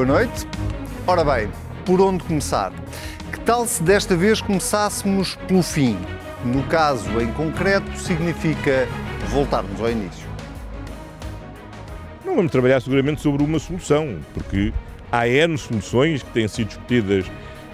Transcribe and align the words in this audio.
Boa 0.00 0.08
noite. 0.08 0.46
Ora 1.06 1.22
bem, 1.22 1.50
por 1.84 2.00
onde 2.00 2.24
começar? 2.24 2.72
Que 3.30 3.38
tal 3.40 3.66
se 3.66 3.82
desta 3.82 4.16
vez 4.16 4.40
começássemos 4.40 5.36
pelo 5.46 5.62
fim? 5.62 5.94
No 6.42 6.62
caso 6.68 7.20
em 7.20 7.30
concreto, 7.34 7.94
significa 7.98 8.88
voltarmos 9.28 9.78
ao 9.78 9.90
início. 9.90 10.26
Não 12.24 12.34
vamos 12.34 12.50
trabalhar 12.50 12.80
seguramente 12.80 13.20
sobre 13.20 13.42
uma 13.42 13.58
solução, 13.58 14.20
porque 14.32 14.72
há 15.12 15.28
N 15.28 15.58
soluções 15.58 16.22
que 16.22 16.30
têm 16.30 16.48
sido 16.48 16.68
discutidas 16.68 17.26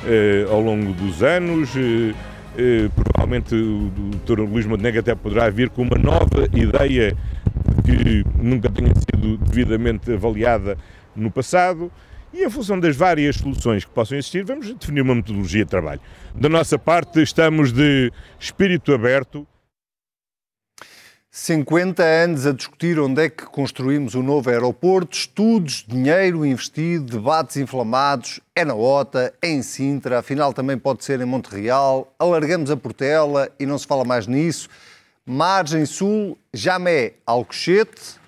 eh, 0.04 0.48
ao 0.50 0.60
longo 0.60 0.92
dos 0.94 1.22
anos. 1.22 1.76
Eh, 1.76 2.12
eh, 2.58 2.90
provavelmente 2.92 3.54
o 3.54 3.88
Dr. 4.24 4.40
Luís 4.40 4.66
Montenegro 4.66 4.98
até 4.98 5.14
poderá 5.14 5.48
vir 5.48 5.70
com 5.70 5.82
uma 5.82 5.96
nova 5.96 6.48
ideia 6.52 7.16
que 7.84 8.24
nunca 8.36 8.68
tenha 8.68 8.92
sido 8.96 9.36
devidamente 9.36 10.12
avaliada 10.12 10.76
no 11.14 11.30
passado. 11.30 11.88
E 12.36 12.44
em 12.44 12.50
função 12.50 12.78
das 12.78 12.94
várias 12.94 13.36
soluções 13.36 13.82
que 13.82 13.90
possam 13.90 14.18
existir, 14.18 14.44
vamos 14.44 14.70
definir 14.74 15.00
uma 15.00 15.14
metodologia 15.14 15.64
de 15.64 15.70
trabalho. 15.70 16.02
Da 16.34 16.50
nossa 16.50 16.78
parte, 16.78 17.22
estamos 17.22 17.72
de 17.72 18.12
espírito 18.38 18.92
aberto 18.92 19.48
50 21.30 22.02
anos 22.02 22.46
a 22.46 22.52
discutir 22.52 23.00
onde 23.00 23.24
é 23.24 23.30
que 23.30 23.46
construímos 23.46 24.14
o 24.14 24.22
novo 24.22 24.50
aeroporto, 24.50 25.16
estudos, 25.16 25.82
dinheiro 25.88 26.44
investido, 26.44 27.16
debates 27.16 27.56
inflamados, 27.56 28.38
é 28.54 28.66
na 28.66 28.74
OTA, 28.74 29.32
é 29.40 29.48
em 29.48 29.62
Sintra, 29.62 30.18
afinal 30.18 30.52
também 30.52 30.76
pode 30.76 31.06
ser 31.06 31.18
em 31.22 31.24
Monte 31.24 31.48
Real, 31.48 32.12
alargamos 32.18 32.70
a 32.70 32.76
Portela 32.76 33.50
e 33.58 33.64
não 33.64 33.78
se 33.78 33.86
fala 33.86 34.04
mais 34.04 34.26
nisso. 34.26 34.68
Margem 35.24 35.86
Sul, 35.86 36.36
Jamé, 36.52 37.14
Alcochete, 37.24 38.20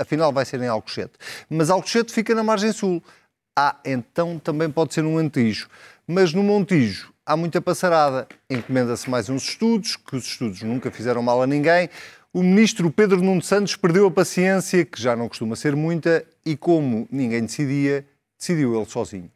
afinal 0.00 0.32
vai 0.32 0.44
ser 0.44 0.60
em 0.60 0.68
Alcochete. 0.68 1.12
Mas 1.48 1.70
Alcochete 1.70 2.12
fica 2.12 2.34
na 2.34 2.42
Margem 2.42 2.72
Sul. 2.72 3.00
Ah, 3.56 3.76
então 3.84 4.38
também 4.38 4.70
pode 4.70 4.94
ser 4.94 5.02
no 5.02 5.10
Montijo. 5.10 5.68
Mas 6.06 6.32
no 6.32 6.42
Montijo 6.42 7.12
há 7.24 7.36
muita 7.36 7.60
passarada. 7.60 8.26
Encomenda-se 8.48 9.08
mais 9.08 9.28
uns 9.28 9.48
estudos, 9.48 9.96
que 9.96 10.16
os 10.16 10.24
estudos 10.24 10.62
nunca 10.62 10.90
fizeram 10.90 11.22
mal 11.22 11.42
a 11.42 11.46
ninguém 11.46 11.88
o 12.32 12.42
ministro 12.42 12.90
Pedro 12.90 13.22
Nuno 13.22 13.42
Santos 13.42 13.76
perdeu 13.76 14.06
a 14.06 14.10
paciência, 14.10 14.84
que 14.84 15.00
já 15.00 15.14
não 15.14 15.28
costuma 15.28 15.54
ser 15.54 15.76
muita, 15.76 16.24
e 16.46 16.56
como 16.56 17.06
ninguém 17.10 17.42
decidia, 17.42 18.06
decidiu 18.38 18.74
ele 18.74 18.86
sozinho. 18.86 19.30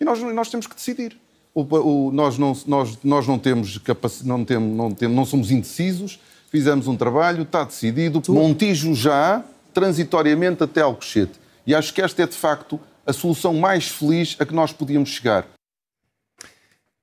E 0.00 0.04
nós, 0.04 0.20
nós 0.20 0.50
temos 0.50 0.66
que 0.66 0.74
decidir. 0.74 1.16
O, 1.54 1.62
o, 1.62 2.12
nós, 2.12 2.36
não, 2.36 2.52
nós, 2.66 2.98
nós 3.04 3.26
não 3.26 3.38
temos 3.38 3.78
capacidade, 3.78 4.28
não, 4.28 4.44
temos, 4.44 4.76
não, 4.76 4.92
temos, 4.92 5.16
não 5.16 5.24
somos 5.24 5.50
indecisos, 5.52 6.20
fizemos 6.50 6.88
um 6.88 6.96
trabalho, 6.96 7.42
está 7.42 7.62
decidido. 7.62 8.20
Montijo 8.28 8.92
já, 8.94 9.44
transitoriamente 9.72 10.64
até 10.64 10.80
Alcochete. 10.80 11.38
E 11.68 11.74
acho 11.74 11.92
que 11.92 12.00
esta 12.00 12.22
é, 12.22 12.26
de 12.26 12.34
facto, 12.34 12.80
a 13.04 13.12
solução 13.12 13.52
mais 13.52 13.88
feliz 13.88 14.34
a 14.40 14.46
que 14.46 14.54
nós 14.54 14.72
podíamos 14.72 15.10
chegar. 15.10 15.46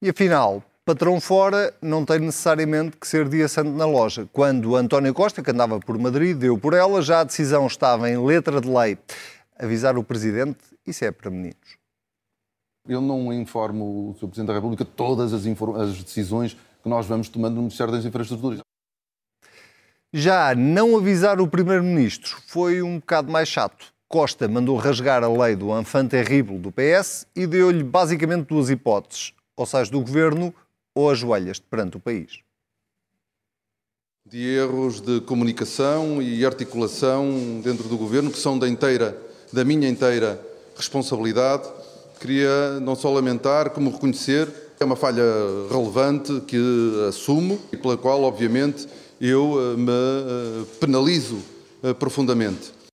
E 0.02 0.09
afinal, 0.09 0.63
patrão 0.83 1.22
fora 1.22 1.72
não 1.80 2.03
tem 2.03 2.17
necessariamente 2.17 2.97
que 2.97 3.07
ser 3.07 3.30
dia 3.30 3.47
santo 3.47 3.69
na 3.69 3.85
loja. 3.85 4.27
Quando 4.33 4.75
António 4.75 5.13
Costa, 5.13 5.44
que 5.44 5.52
andava 5.52 5.80
por 5.80 5.99
Madrid, 5.99 6.35
deu 6.35 6.57
por 6.57 6.73
ela, 6.73 6.99
já 7.03 7.19
a 7.19 7.23
decisão 7.23 7.67
estava 7.67 8.09
em 8.09 8.17
letra 8.17 8.59
de 8.59 8.67
lei. 8.67 8.97
Avisar 9.55 9.99
o 9.99 10.03
Presidente, 10.03 10.57
isso 10.83 11.05
é 11.05 11.11
para 11.11 11.29
meninos. 11.29 11.77
Eu 12.88 13.02
não 13.02 13.31
informo 13.31 14.09
o 14.09 14.13
Sr. 14.16 14.27
Presidente 14.29 14.47
da 14.47 14.55
República 14.55 14.83
todas 14.83 15.31
as, 15.31 15.45
as 15.45 16.03
decisões 16.03 16.57
que 16.81 16.89
nós 16.89 17.05
vamos 17.05 17.29
tomando 17.29 17.53
no 17.53 17.61
Ministério 17.61 17.94
das 17.94 18.03
Infraestruturas. 18.03 18.61
Já 20.11 20.55
não 20.55 20.97
avisar 20.97 21.39
o 21.39 21.47
Primeiro-Ministro 21.47 22.41
foi 22.47 22.81
um 22.81 22.97
bocado 22.97 23.31
mais 23.31 23.47
chato. 23.47 23.94
Costa 24.16 24.47
mandou 24.47 24.77
rasgar 24.77 25.25
a 25.25 25.27
lei 25.27 25.58
do 25.58 25.77
enfant 25.77 26.08
terrible 26.08 26.58
do 26.58 26.71
PS 26.71 27.28
e 27.35 27.45
deu-lhe 27.45 27.84
basicamente 27.84 28.45
duas 28.45 28.69
hipóteses. 28.69 29.34
Ou 29.57 29.66
sais 29.66 29.89
do 29.89 30.00
governo 30.00 30.56
ou 30.95 31.09
ajoelhas-te 31.09 31.66
perante 31.69 31.97
o 31.97 32.00
país? 32.00 32.39
De 34.25 34.38
erros 34.38 35.01
de 35.01 35.19
comunicação 35.19 36.22
e 36.22 36.45
articulação 36.45 37.59
dentro 37.62 37.89
do 37.89 37.97
governo 37.97 38.31
que 38.31 38.38
são 38.38 38.57
da 38.57 38.69
inteira, 38.69 39.22
da 39.51 39.66
minha 39.66 39.89
inteira 39.89 40.41
responsabilidade. 40.78 41.68
Queria 42.18 42.79
não 42.79 42.95
só 42.95 43.12
lamentar, 43.12 43.72
como 43.72 43.91
reconhecer 43.91 44.47
é 44.79 44.85
uma 44.85 44.95
falha 44.95 45.25
relevante 45.69 46.39
que 46.47 47.06
assumo 47.09 47.59
e 47.69 47.75
pela 47.75 47.97
qual, 47.97 48.23
obviamente, 48.23 48.88
eu 49.19 49.73
eh, 49.73 49.75
me 49.75 49.91
eh, 49.91 50.66
penalizo 50.79 51.38
eh, 51.84 51.94
profundamente. 51.94 52.84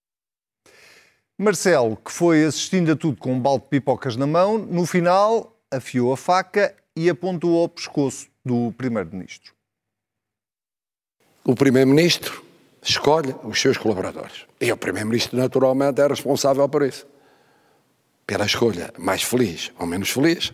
Marcelo, 1.42 1.96
que 1.96 2.12
foi 2.12 2.44
assistindo 2.44 2.92
a 2.92 2.96
tudo 2.96 3.16
com 3.16 3.32
um 3.32 3.40
balde 3.40 3.64
de 3.64 3.70
pipocas 3.70 4.16
na 4.16 4.26
mão, 4.26 4.58
no 4.58 4.86
final 4.86 5.56
afiou 5.70 6.12
a 6.12 6.16
faca 6.16 6.74
e 6.94 7.10
apontou 7.10 7.60
ao 7.60 7.68
pescoço 7.68 8.28
do 8.44 8.72
Primeiro-Ministro. 8.76 9.52
O 11.44 11.54
Primeiro-Ministro 11.54 12.44
escolhe 12.80 13.34
os 13.42 13.60
seus 13.60 13.76
colaboradores. 13.76 14.46
E 14.60 14.70
o 14.70 14.76
Primeiro-Ministro, 14.76 15.36
naturalmente, 15.36 16.00
é 16.00 16.06
responsável 16.06 16.68
por 16.68 16.82
isso. 16.82 17.06
Pela 18.26 18.46
escolha 18.46 18.92
mais 18.96 19.22
feliz 19.22 19.72
ou 19.78 19.86
menos 19.86 20.10
feliz, 20.10 20.52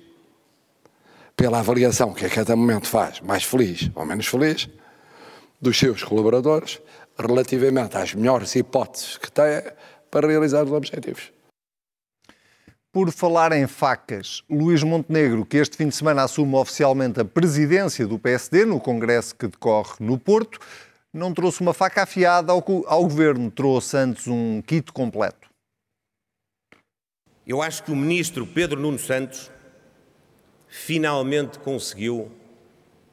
pela 1.37 1.60
avaliação 1.60 2.12
que 2.15 2.25
a 2.25 2.31
cada 2.31 2.56
momento 2.56 2.88
faz, 2.88 3.21
mais 3.21 3.44
feliz 3.44 3.91
ou 3.94 4.06
menos 4.06 4.27
feliz, 4.27 4.69
dos 5.60 5.78
seus 5.78 6.03
colaboradores, 6.03 6.81
relativamente 7.19 7.97
às 7.97 8.15
melhores 8.15 8.54
hipóteses 8.54 9.16
que 9.16 9.31
tem 9.31 9.62
para 10.10 10.26
realizar 10.26 10.64
os 10.64 10.72
objetivos. 10.72 11.32
Por 12.91 13.12
falar 13.12 13.52
em 13.52 13.66
facas, 13.66 14.42
Luís 14.48 14.82
Montenegro, 14.82 15.44
que 15.44 15.58
este 15.58 15.76
fim 15.76 15.88
de 15.88 15.94
semana 15.94 16.24
assume 16.24 16.54
oficialmente 16.54 17.20
a 17.20 17.24
presidência 17.24 18.06
do 18.06 18.18
PSD 18.18 18.64
no 18.64 18.80
congresso 18.80 19.36
que 19.36 19.47
decorre 19.47 19.97
no 20.00 20.18
Porto, 20.18 20.58
não 21.12 21.32
trouxe 21.34 21.60
uma 21.60 21.74
faca 21.74 22.02
afiada 22.02 22.52
ao, 22.52 22.64
ao 22.86 23.02
governo, 23.02 23.50
trouxe 23.50 23.97
antes 23.97 24.26
um 24.26 24.62
kit 24.62 24.91
completo. 24.92 25.48
Eu 27.47 27.62
acho 27.62 27.82
que 27.82 27.91
o 27.91 27.97
ministro 27.97 28.47
Pedro 28.47 28.80
Nuno 28.80 28.98
Santos 28.98 29.50
finalmente 30.68 31.58
conseguiu 31.58 32.30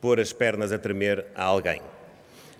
pôr 0.01 0.19
as 0.19 0.33
pernas 0.33 0.71
a 0.71 0.77
tremer 0.77 1.25
a 1.35 1.43
alguém. 1.43 1.81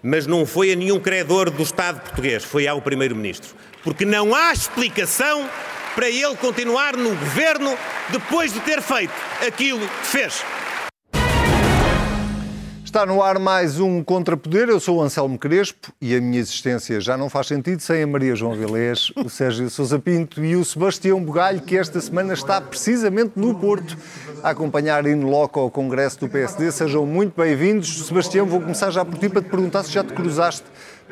Mas 0.02 0.26
não 0.26 0.46
foi 0.46 0.72
a 0.72 0.76
nenhum 0.76 1.00
credor 1.00 1.50
do 1.50 1.64
Estado 1.64 2.02
português, 2.02 2.44
foi 2.44 2.68
ao 2.68 2.82
primeiro-ministro. 2.82 3.56
Porque 3.86 4.04
não 4.04 4.34
há 4.34 4.52
explicação 4.52 5.48
para 5.94 6.10
ele 6.10 6.36
continuar 6.38 6.98
no 6.98 7.10
governo 7.10 7.78
depois 8.10 8.52
de 8.52 8.60
ter 8.62 8.82
feito 8.82 9.14
aquilo 9.46 9.80
que 9.80 10.08
fez. 10.08 10.44
Está 12.84 13.06
no 13.06 13.22
ar 13.22 13.38
mais 13.38 13.80
um 13.80 14.04
Contrapoder. 14.04 14.70
Eu 14.70 14.80
sou 14.80 14.98
o 14.98 15.02
Anselmo 15.04 15.38
Crespo 15.38 15.94
e 16.02 16.16
a 16.16 16.22
minha 16.22 16.40
existência 16.40 17.00
já 17.00 17.16
não 17.16 17.30
faz 17.30 17.46
sentido 17.46 17.80
sem 17.80 18.02
a 18.02 18.08
Maria 18.08 18.36
João 18.36 18.56
Vilés, 18.56 19.12
o 19.18 19.30
Sérgio 19.30 19.70
Sousa 19.70 20.00
Pinto 20.00 20.44
e 20.44 20.56
o 20.56 20.66
Sebastião 20.66 21.24
Bugalho, 21.24 21.62
que 21.62 21.78
esta 21.78 22.02
semana 22.02 22.34
está 22.34 22.60
precisamente 22.60 23.34
no 23.36 23.54
Porto 23.54 23.96
a 24.42 24.50
acompanhar 24.50 25.06
in 25.06 25.22
loco 25.26 25.60
ao 25.60 25.70
Congresso 25.70 26.22
do 26.22 26.30
PSD. 26.30 26.72
Sejam 26.72 27.06
muito 27.06 27.40
bem-vindos. 27.40 28.08
Sebastião, 28.08 28.48
vou 28.48 28.62
começar 28.62 28.90
já 28.90 29.06
por 29.06 29.20
ti 29.20 29.30
para 29.30 29.44
te 29.44 29.50
perguntar 29.50 29.84
se 29.84 29.92
já 29.92 30.04
te 30.04 30.14
cruzaste 30.14 30.66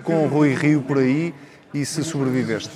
com 0.03 0.25
o 0.25 0.28
Rui 0.28 0.56
Rio 0.56 0.81
por 0.81 0.97
aí 0.97 1.35
e 1.73 1.85
se 1.85 2.03
sobreviveste. 2.03 2.72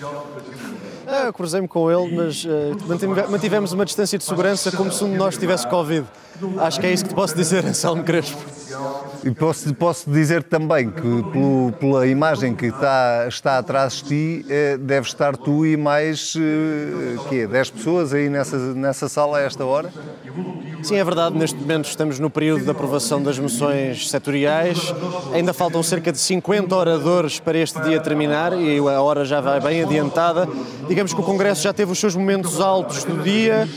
Ah, 1.06 1.32
Cruzei-me 1.32 1.68
com 1.68 1.90
ele, 1.92 2.16
mas 2.16 2.44
uh, 2.44 3.30
mantivemos 3.30 3.72
uma 3.72 3.86
distância 3.86 4.18
de 4.18 4.24
segurança 4.24 4.72
como 4.72 4.92
se 4.92 5.04
um 5.04 5.12
de 5.12 5.18
nós 5.18 5.38
tivesse 5.38 5.68
Covid. 5.68 6.06
Acho 6.60 6.80
que 6.80 6.88
é 6.88 6.94
isso 6.94 7.04
que 7.04 7.10
te 7.10 7.16
posso 7.16 7.36
dizer, 7.36 7.64
Anselmo 7.68 8.04
Crespo. 8.04 8.58
E 9.24 9.32
posso, 9.32 9.74
posso 9.74 10.10
dizer 10.10 10.44
também 10.44 10.90
que, 10.90 11.02
pelo, 11.02 11.72
pela 11.80 12.08
imagem 12.08 12.56
que 12.56 12.68
está, 12.68 13.26
está 13.28 13.58
atrás 13.58 13.94
de 13.94 14.04
ti, 14.04 14.46
eh, 14.50 14.78
deve 14.78 15.08
estar 15.08 15.36
tu 15.36 15.66
e 15.66 15.76
mais 15.76 16.34
eh, 16.38 17.18
quê, 17.28 17.48
10 17.48 17.70
pessoas 17.72 18.14
aí 18.14 18.30
nessa, 18.30 18.58
nessa 18.74 19.10
sala 19.10 19.40
a 19.40 19.42
esta 19.42 19.66
hora? 19.66 19.92
Sim, 20.84 20.96
é 20.96 21.04
verdade. 21.04 21.36
Neste 21.38 21.58
momento 21.60 21.90
estamos 21.90 22.20
no 22.20 22.30
período 22.30 22.64
de 22.64 22.70
aprovação 22.70 23.22
das 23.22 23.40
moções 23.40 24.10
setoriais. 24.10 24.94
Ainda 25.34 25.54
faltam 25.54 25.82
cerca 25.82 26.12
de 26.12 26.20
50 26.20 26.76
oradores 26.76 27.40
para 27.40 27.58
este 27.58 27.82
dia 27.82 28.00
terminar 28.00 28.54
e 28.54 28.78
a 28.78 29.02
hora 29.02 29.26
já 29.26 29.42
vai 29.42 29.60
bem 29.60 29.84
adiantada. 29.84 30.48
Digamos 30.88 31.14
que 31.14 31.20
o 31.20 31.24
Congresso 31.24 31.64
já 31.64 31.74
teve 31.74 31.92
os 31.92 32.00
seus 32.00 32.16
momentos 32.16 32.62
altos 32.62 33.04
do 33.04 33.22
dia. 33.24 33.68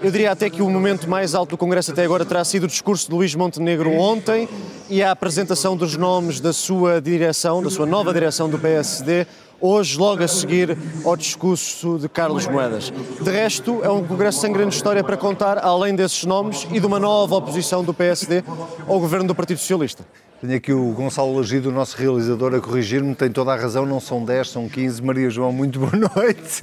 Eu 0.00 0.12
diria 0.12 0.30
até 0.30 0.48
que 0.48 0.62
o 0.62 0.70
momento 0.70 1.10
mais 1.10 1.34
alto 1.34 1.50
do 1.50 1.58
Congresso 1.58 1.90
até 1.90 2.04
agora 2.04 2.24
terá 2.24 2.44
sido 2.44 2.64
o 2.64 2.66
discurso 2.68 3.08
de 3.08 3.14
Luís 3.16 3.34
Montenegro 3.34 3.92
ontem 3.94 4.48
e 4.88 5.02
a 5.02 5.10
apresentação 5.10 5.76
dos 5.76 5.96
nomes 5.96 6.38
da 6.38 6.52
sua 6.52 7.00
direção, 7.00 7.60
da 7.60 7.68
sua 7.68 7.84
nova 7.84 8.14
direção 8.14 8.48
do 8.48 8.60
PSD, 8.60 9.26
hoje, 9.60 9.98
logo 9.98 10.22
a 10.22 10.28
seguir 10.28 10.78
ao 11.04 11.16
discurso 11.16 11.98
de 11.98 12.08
Carlos 12.08 12.46
Moedas. 12.46 12.92
De 13.20 13.30
resto, 13.30 13.80
é 13.82 13.90
um 13.90 14.04
congresso 14.04 14.40
sem 14.40 14.52
grande 14.52 14.76
história 14.76 15.02
para 15.02 15.16
contar, 15.16 15.58
além 15.58 15.96
desses 15.96 16.24
nomes 16.24 16.68
e 16.70 16.78
de 16.78 16.86
uma 16.86 17.00
nova 17.00 17.34
oposição 17.34 17.82
do 17.82 17.92
PSD 17.92 18.44
ao 18.86 19.00
governo 19.00 19.26
do 19.26 19.34
Partido 19.34 19.58
Socialista. 19.58 20.04
Tenho 20.40 20.54
aqui 20.54 20.72
o 20.72 20.92
Gonçalo 20.92 21.36
Lagido, 21.36 21.68
o 21.68 21.72
nosso 21.72 21.96
realizador, 21.96 22.54
a 22.54 22.60
corrigir-me, 22.60 23.12
tem 23.12 23.28
toda 23.28 23.52
a 23.52 23.56
razão, 23.56 23.84
não 23.84 23.98
são 23.98 24.24
10, 24.24 24.50
são 24.50 24.68
15. 24.68 25.02
Maria 25.02 25.28
João, 25.28 25.50
muito 25.52 25.80
boa 25.80 25.90
noite. 26.14 26.62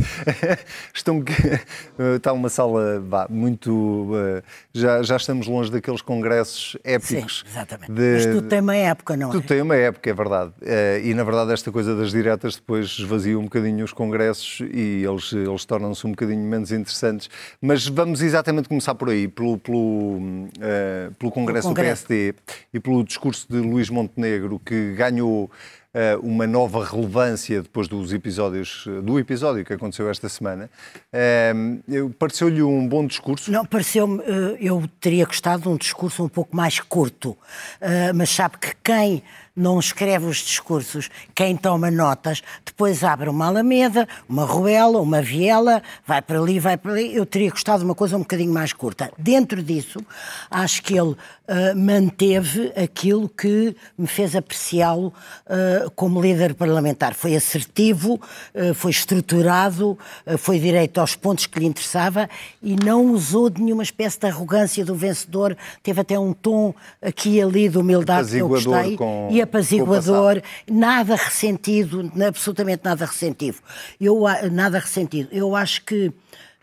Estão... 0.93 1.21
Está 2.15 2.31
uma 2.31 2.47
sala 2.47 3.01
vá, 3.01 3.27
muito. 3.29 4.11
Eh, 4.15 4.43
já, 4.73 5.03
já 5.03 5.17
estamos 5.17 5.47
longe 5.47 5.69
daqueles 5.69 6.01
congressos 6.01 6.77
épicos. 6.85 7.43
Sim, 7.45 7.51
exatamente. 7.51 7.91
De... 7.91 8.13
Mas 8.13 8.25
tudo 8.27 8.47
tem 8.47 8.59
uma 8.61 8.75
época, 8.77 9.17
não 9.17 9.29
é? 9.29 9.31
Tudo 9.33 9.45
tem 9.45 9.61
uma 9.61 9.75
época, 9.75 10.09
é 10.09 10.13
verdade. 10.13 10.53
Eh, 10.61 11.01
e 11.03 11.13
na 11.13 11.25
verdade, 11.25 11.51
esta 11.51 11.69
coisa 11.69 11.93
das 11.97 12.11
diretas 12.11 12.55
depois 12.55 12.85
esvazia 12.97 13.37
um 13.37 13.43
bocadinho 13.43 13.83
os 13.83 13.91
congressos 13.91 14.61
e 14.71 15.03
eles, 15.03 15.33
eles 15.33 15.65
tornam-se 15.65 16.07
um 16.07 16.11
bocadinho 16.11 16.41
menos 16.41 16.71
interessantes. 16.71 17.29
Mas 17.61 17.85
vamos 17.87 18.21
exatamente 18.21 18.69
começar 18.69 18.95
por 18.95 19.09
aí, 19.09 19.27
pelo, 19.27 19.57
pelo, 19.57 20.47
pelo 21.19 21.29
congresso, 21.29 21.67
congresso 21.67 22.03
do 22.03 22.07
PSD 22.07 22.35
e 22.73 22.79
pelo 22.79 23.03
discurso 23.03 23.45
de 23.49 23.64
Luís 23.65 23.89
Montenegro, 23.89 24.59
que 24.59 24.93
ganhou 24.93 25.49
uh, 25.95 26.19
uma 26.21 26.45
nova 26.45 26.85
relevância 26.85 27.61
depois 27.61 27.87
dos 27.87 28.11
episódios, 28.13 28.85
do 29.03 29.17
episódio 29.17 29.63
que 29.63 29.73
aconteceu 29.73 30.09
esta 30.09 30.27
semana. 30.27 30.69
Uh, 31.13 32.09
Pareceu-lhe 32.11 32.61
um 32.61 32.87
bom 32.87 33.05
discurso? 33.07 33.51
Não, 33.51 33.65
pareceu-me, 33.65 34.19
uh, 34.19 34.57
eu 34.59 34.83
teria 34.99 35.25
gostado 35.25 35.63
de 35.63 35.69
um 35.69 35.77
discurso 35.77 36.23
um 36.23 36.29
pouco 36.29 36.55
mais 36.55 36.79
curto, 36.79 37.37
mas 38.13 38.29
sabe 38.29 38.57
que 38.57 38.73
quem 38.83 39.23
não 39.55 39.79
escreve 39.79 40.25
os 40.25 40.37
discursos, 40.37 41.09
quem 41.33 41.55
toma 41.55 41.89
notas, 41.89 42.43
depois 42.65 43.03
abre 43.03 43.29
uma 43.29 43.47
alameda, 43.47 44.07
uma 44.27 44.43
ruela, 44.43 44.99
uma 44.99 45.21
viela, 45.21 45.81
vai 46.05 46.21
para 46.21 46.39
ali, 46.39 46.59
vai 46.59 46.75
para 46.75 46.91
ali. 46.91 47.15
Eu 47.15 47.25
teria 47.25 47.49
gostado 47.49 47.79
de 47.79 47.85
uma 47.85 47.95
coisa 47.95 48.17
um 48.17 48.19
bocadinho 48.19 48.51
mais 48.51 48.73
curta. 48.73 49.11
Dentro 49.17 49.63
disso, 49.63 49.99
acho 50.51 50.83
que 50.83 50.97
ele 50.97 51.11
uh, 51.11 51.17
manteve 51.75 52.73
aquilo 52.75 53.29
que 53.29 53.75
me 53.97 54.07
fez 54.07 54.35
apreciá-lo 54.35 55.13
uh, 55.47 55.89
como 55.91 56.21
líder 56.21 56.53
parlamentar. 56.53 57.13
Foi 57.13 57.35
assertivo, 57.35 58.19
uh, 58.53 58.73
foi 58.73 58.91
estruturado, 58.91 59.97
foi 60.37 60.59
direito 60.59 60.99
aos 60.99 61.15
pontos 61.15 61.45
que 61.45 61.59
lhe 61.59 61.65
interessava 61.65 62.29
e 62.61 62.75
não 62.75 63.11
usou 63.11 63.49
de 63.49 63.61
nenhuma 63.61 63.83
espécie 63.83 64.19
de 64.19 64.27
arrogância 64.27 64.83
do 64.83 64.95
vencedor. 64.95 65.55
Teve 65.81 66.01
até 66.01 66.19
um 66.19 66.33
tom 66.33 66.73
aqui 67.01 67.35
e 67.35 67.41
ali 67.41 67.69
de 67.69 67.77
humildade 67.77 68.29
que 68.29 68.37
eu 68.37 68.47
gostei. 68.47 68.97
Com... 68.97 69.29
E 69.31 69.44
apaziguador, 69.45 70.41
nada 70.69 71.15
ressentido, 71.15 72.11
absolutamente 72.27 72.83
nada 72.83 73.05
ressentido. 73.05 73.57
Eu, 73.99 74.23
nada 74.51 74.79
ressentido. 74.79 75.29
Eu 75.31 75.55
acho 75.55 75.83
que 75.83 76.11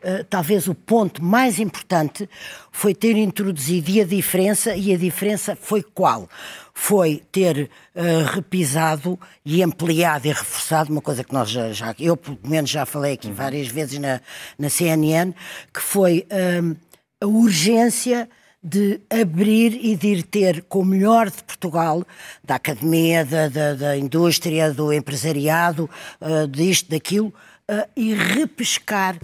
Uh, 0.03 0.25
talvez 0.25 0.67
o 0.67 0.75
ponto 0.75 1.23
mais 1.23 1.61
importante 1.61 2.29
foi 2.73 2.93
ter 2.93 3.17
introduzido 3.17 4.01
a 4.01 4.05
diferença, 4.05 4.75
e 4.75 4.93
a 4.93 4.99
diferença 4.99 5.55
foi 5.55 5.81
qual? 5.81 6.29
Foi 6.75 7.23
ter 7.31 7.71
uh, 7.95 8.35
repisado 8.35 9.17
e 9.47 9.63
ampliado 9.63 10.27
e 10.27 10.33
reforçado 10.33 10.91
uma 10.91 11.01
coisa 11.01 11.23
que 11.23 11.33
nós 11.33 11.49
já, 11.49 11.73
já 11.73 11.95
eu 12.01 12.17
pelo 12.17 12.37
menos 12.43 12.69
já 12.69 12.85
falei 12.85 13.13
aqui 13.13 13.31
várias 13.31 13.69
vezes 13.69 14.01
na, 14.01 14.21
na 14.59 14.69
CNN, 14.69 15.33
que 15.73 15.81
foi 15.81 16.27
uh, 16.33 16.77
a 17.21 17.27
urgência 17.29 18.29
de 18.63 19.01
abrir 19.11 19.75
e 19.85 19.97
de 19.97 20.09
ir 20.09 20.23
ter 20.23 20.63
com 20.63 20.81
o 20.81 20.85
melhor 20.85 21.31
de 21.31 21.43
Portugal, 21.43 22.05
da 22.45 22.55
academia, 22.55 23.25
da, 23.25 23.49
da, 23.49 23.75
da 23.75 23.97
indústria, 23.97 24.73
do 24.73 24.93
empresariado, 24.93 25.91
uh, 26.21 26.47
disto, 26.47 26.91
daquilo, 26.91 27.29
uh, 27.69 27.89
e 27.97 28.15
repescar 28.15 29.19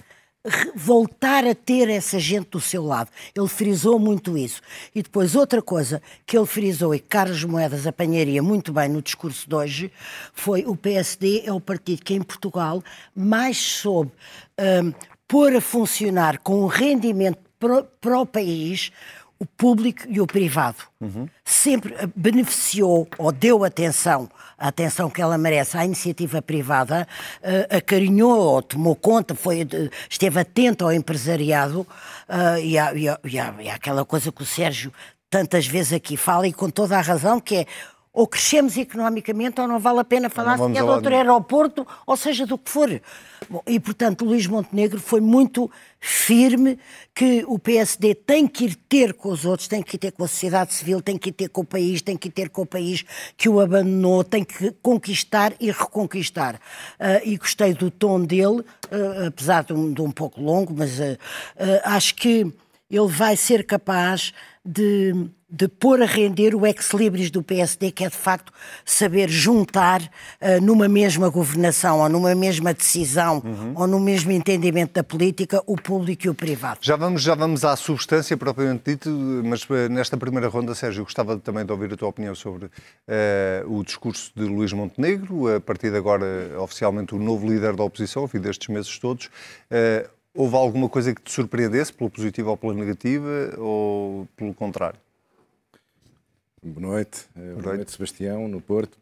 voltar 0.73 1.45
a 1.45 1.53
ter 1.53 1.89
essa 1.89 2.17
gente 2.17 2.49
do 2.51 2.61
seu 2.61 2.83
lado. 2.83 3.09
Ele 3.35 3.47
frisou 3.47 3.99
muito 3.99 4.37
isso. 4.37 4.61
E 4.95 5.03
depois 5.03 5.35
outra 5.35 5.61
coisa 5.61 6.01
que 6.25 6.37
ele 6.37 6.45
frisou 6.45 6.95
e 6.95 6.99
que 6.99 7.07
Carlos 7.07 7.43
Moedas 7.43 7.85
apanharia 7.85 8.41
muito 8.41 8.71
bem 8.71 8.87
no 8.87 9.01
discurso 9.01 9.47
de 9.47 9.55
hoje 9.55 9.91
foi 10.33 10.65
o 10.65 10.75
PSD 10.75 11.43
é 11.45 11.51
o 11.51 11.59
partido 11.59 12.03
que 12.03 12.13
em 12.13 12.21
Portugal 12.21 12.81
mais 13.13 13.57
soube 13.57 14.11
um, 14.57 14.93
pôr 15.27 15.55
a 15.55 15.61
funcionar 15.61 16.39
com 16.39 16.63
um 16.63 16.67
rendimento 16.67 17.39
para 17.99 18.19
o 18.19 18.25
país 18.25 18.91
o 19.39 19.45
público 19.45 20.03
e 20.09 20.19
o 20.19 20.27
privado. 20.27 20.77
Uhum. 20.99 21.27
Sempre 21.45 21.95
beneficiou 22.13 23.07
ou 23.17 23.31
deu 23.31 23.63
atenção, 23.63 24.29
a 24.57 24.67
atenção 24.67 25.09
que 25.09 25.21
ela 25.21 25.37
merece 25.37 25.77
à 25.77 25.85
iniciativa 25.85 26.41
privada, 26.41 27.07
uh, 27.41 27.77
acarinhou 27.77 28.37
ou 28.37 28.61
tomou 28.61 28.95
conta, 28.95 29.33
foi, 29.33 29.65
esteve 30.09 30.41
atento 30.41 30.83
ao 30.83 30.91
empresariado 30.91 31.81
uh, 31.81 32.59
e, 32.61 32.77
à, 32.77 32.93
e, 32.93 33.07
à, 33.07 33.19
e, 33.23 33.39
à, 33.39 33.55
e 33.61 33.69
àquela 33.69 34.03
coisa 34.03 34.31
que 34.31 34.43
o 34.43 34.45
Sérgio 34.45 34.91
tantas 35.29 35.65
vezes 35.65 35.93
aqui 35.93 36.17
fala 36.17 36.47
e 36.47 36.53
com 36.53 36.69
toda 36.69 36.97
a 36.97 37.01
razão, 37.01 37.39
que 37.39 37.57
é 37.57 37.65
ou 38.19 38.27
crescemos 38.27 38.75
economicamente 38.75 39.61
ou 39.61 39.67
não 39.67 39.79
vale 39.79 40.01
a 40.01 40.03
pena 40.03 40.29
falar 40.29 40.57
sequer 40.57 40.83
de 40.83 40.89
outro 40.89 41.15
aeroporto, 41.15 41.87
ou 42.05 42.17
seja, 42.17 42.45
do 42.45 42.57
que 42.57 42.69
for. 42.69 43.01
Bom, 43.49 43.63
e, 43.65 43.79
portanto, 43.79 44.25
Luís 44.25 44.45
Montenegro 44.45 44.99
foi 44.99 45.21
muito 45.21 45.71
firme 46.01 46.77
que 47.15 47.45
o 47.47 47.57
PSD 47.57 48.13
tem 48.13 48.45
que 48.45 48.65
ir 48.65 48.75
ter 48.75 49.13
com 49.13 49.29
os 49.29 49.45
outros, 49.45 49.69
tem 49.69 49.81
que 49.81 49.95
ir 49.95 49.99
ter 49.99 50.11
com 50.11 50.25
a 50.25 50.27
sociedade 50.27 50.73
civil, 50.73 51.01
tem 51.01 51.17
que 51.17 51.29
ir 51.29 51.31
ter 51.31 51.47
com 51.47 51.61
o 51.61 51.65
país, 51.65 52.01
tem 52.01 52.17
que 52.17 52.27
ir 52.27 52.31
ter 52.31 52.49
com 52.49 52.63
o 52.63 52.65
país 52.65 53.05
que 53.37 53.47
o 53.47 53.61
abandonou, 53.61 54.21
tem 54.21 54.43
que 54.43 54.69
conquistar 54.81 55.53
e 55.57 55.71
reconquistar. 55.71 56.55
Uh, 56.55 57.23
e 57.23 57.37
gostei 57.37 57.73
do 57.73 57.89
tom 57.89 58.19
dele, 58.19 58.59
uh, 58.59 59.27
apesar 59.27 59.63
de 59.63 59.71
um, 59.71 59.93
de 59.93 60.01
um, 60.01 60.11
pouco 60.11 60.41
longo, 60.41 60.73
mas 60.75 60.99
uh, 60.99 61.17
acho 61.85 62.15
que 62.15 62.53
ele 62.91 63.07
vai 63.07 63.37
ser 63.37 63.65
capaz 63.65 64.33
de 64.65 65.29
de 65.49 65.67
pôr 65.67 66.01
a 66.01 66.05
render 66.05 66.53
o 66.53 66.65
ex-libris 66.65 67.31
do 67.31 67.41
PSD, 67.41 67.91
que 67.91 68.03
é 68.03 68.09
de 68.09 68.15
facto 68.15 68.53
saber 68.85 69.29
juntar 69.29 70.01
uh, 70.01 70.61
numa 70.61 70.87
mesma 70.87 71.29
governação, 71.29 71.99
ou 71.99 72.09
numa 72.09 72.35
mesma 72.35 72.73
decisão, 72.73 73.41
uhum. 73.43 73.73
ou 73.75 73.87
no 73.87 73.99
mesmo 73.99 74.31
entendimento 74.31 74.93
da 74.93 75.03
política, 75.03 75.61
o 75.65 75.75
público 75.75 76.27
e 76.27 76.29
o 76.29 76.35
privado. 76.35 76.79
Já 76.81 76.95
vamos, 76.95 77.23
já 77.23 77.33
vamos 77.33 77.65
à 77.65 77.75
substância 77.75 78.37
propriamente 78.37 78.91
dito, 78.91 79.09
mas 79.43 79.63
uh, 79.63 79.89
nesta 79.89 80.15
primeira 80.17 80.47
ronda, 80.47 80.75
Sérgio, 80.75 81.03
gostava 81.03 81.37
também 81.37 81.65
de 81.65 81.71
ouvir 81.71 81.91
a 81.93 81.97
tua 81.97 82.09
opinião 82.09 82.35
sobre 82.35 82.65
uh, 82.65 82.69
o 83.67 83.83
discurso 83.83 84.31
de 84.35 84.43
Luís 84.43 84.71
Montenegro, 84.71 85.55
a 85.55 85.59
partir 85.59 85.89
de 85.89 85.97
agora 85.97 86.25
oficialmente 86.59 87.15
o 87.15 87.19
novo 87.19 87.47
líder 87.47 87.75
da 87.75 87.83
oposição, 87.83 88.21
ao 88.21 88.27
fim 88.27 88.39
destes 88.39 88.67
meses 88.67 88.99
todos. 88.99 89.29
Houve 90.33 90.55
alguma 90.55 90.87
coisa 90.87 91.13
que 91.13 91.21
te 91.21 91.31
surpreendesse, 91.31 91.91
pelo 91.91 92.09
positivo 92.09 92.51
ou 92.51 92.57
pela 92.57 92.73
negativa, 92.73 93.55
ou 93.57 94.27
pelo 94.37 94.53
contrário? 94.53 94.99
Boa 96.61 96.81
noite. 96.81 97.25
Eh, 97.37 97.39
boa, 97.39 97.61
Boa 97.61 97.75
noite. 97.75 97.91
Sebastião, 97.91 98.47
no 98.47 98.59
Porto. 98.59 98.97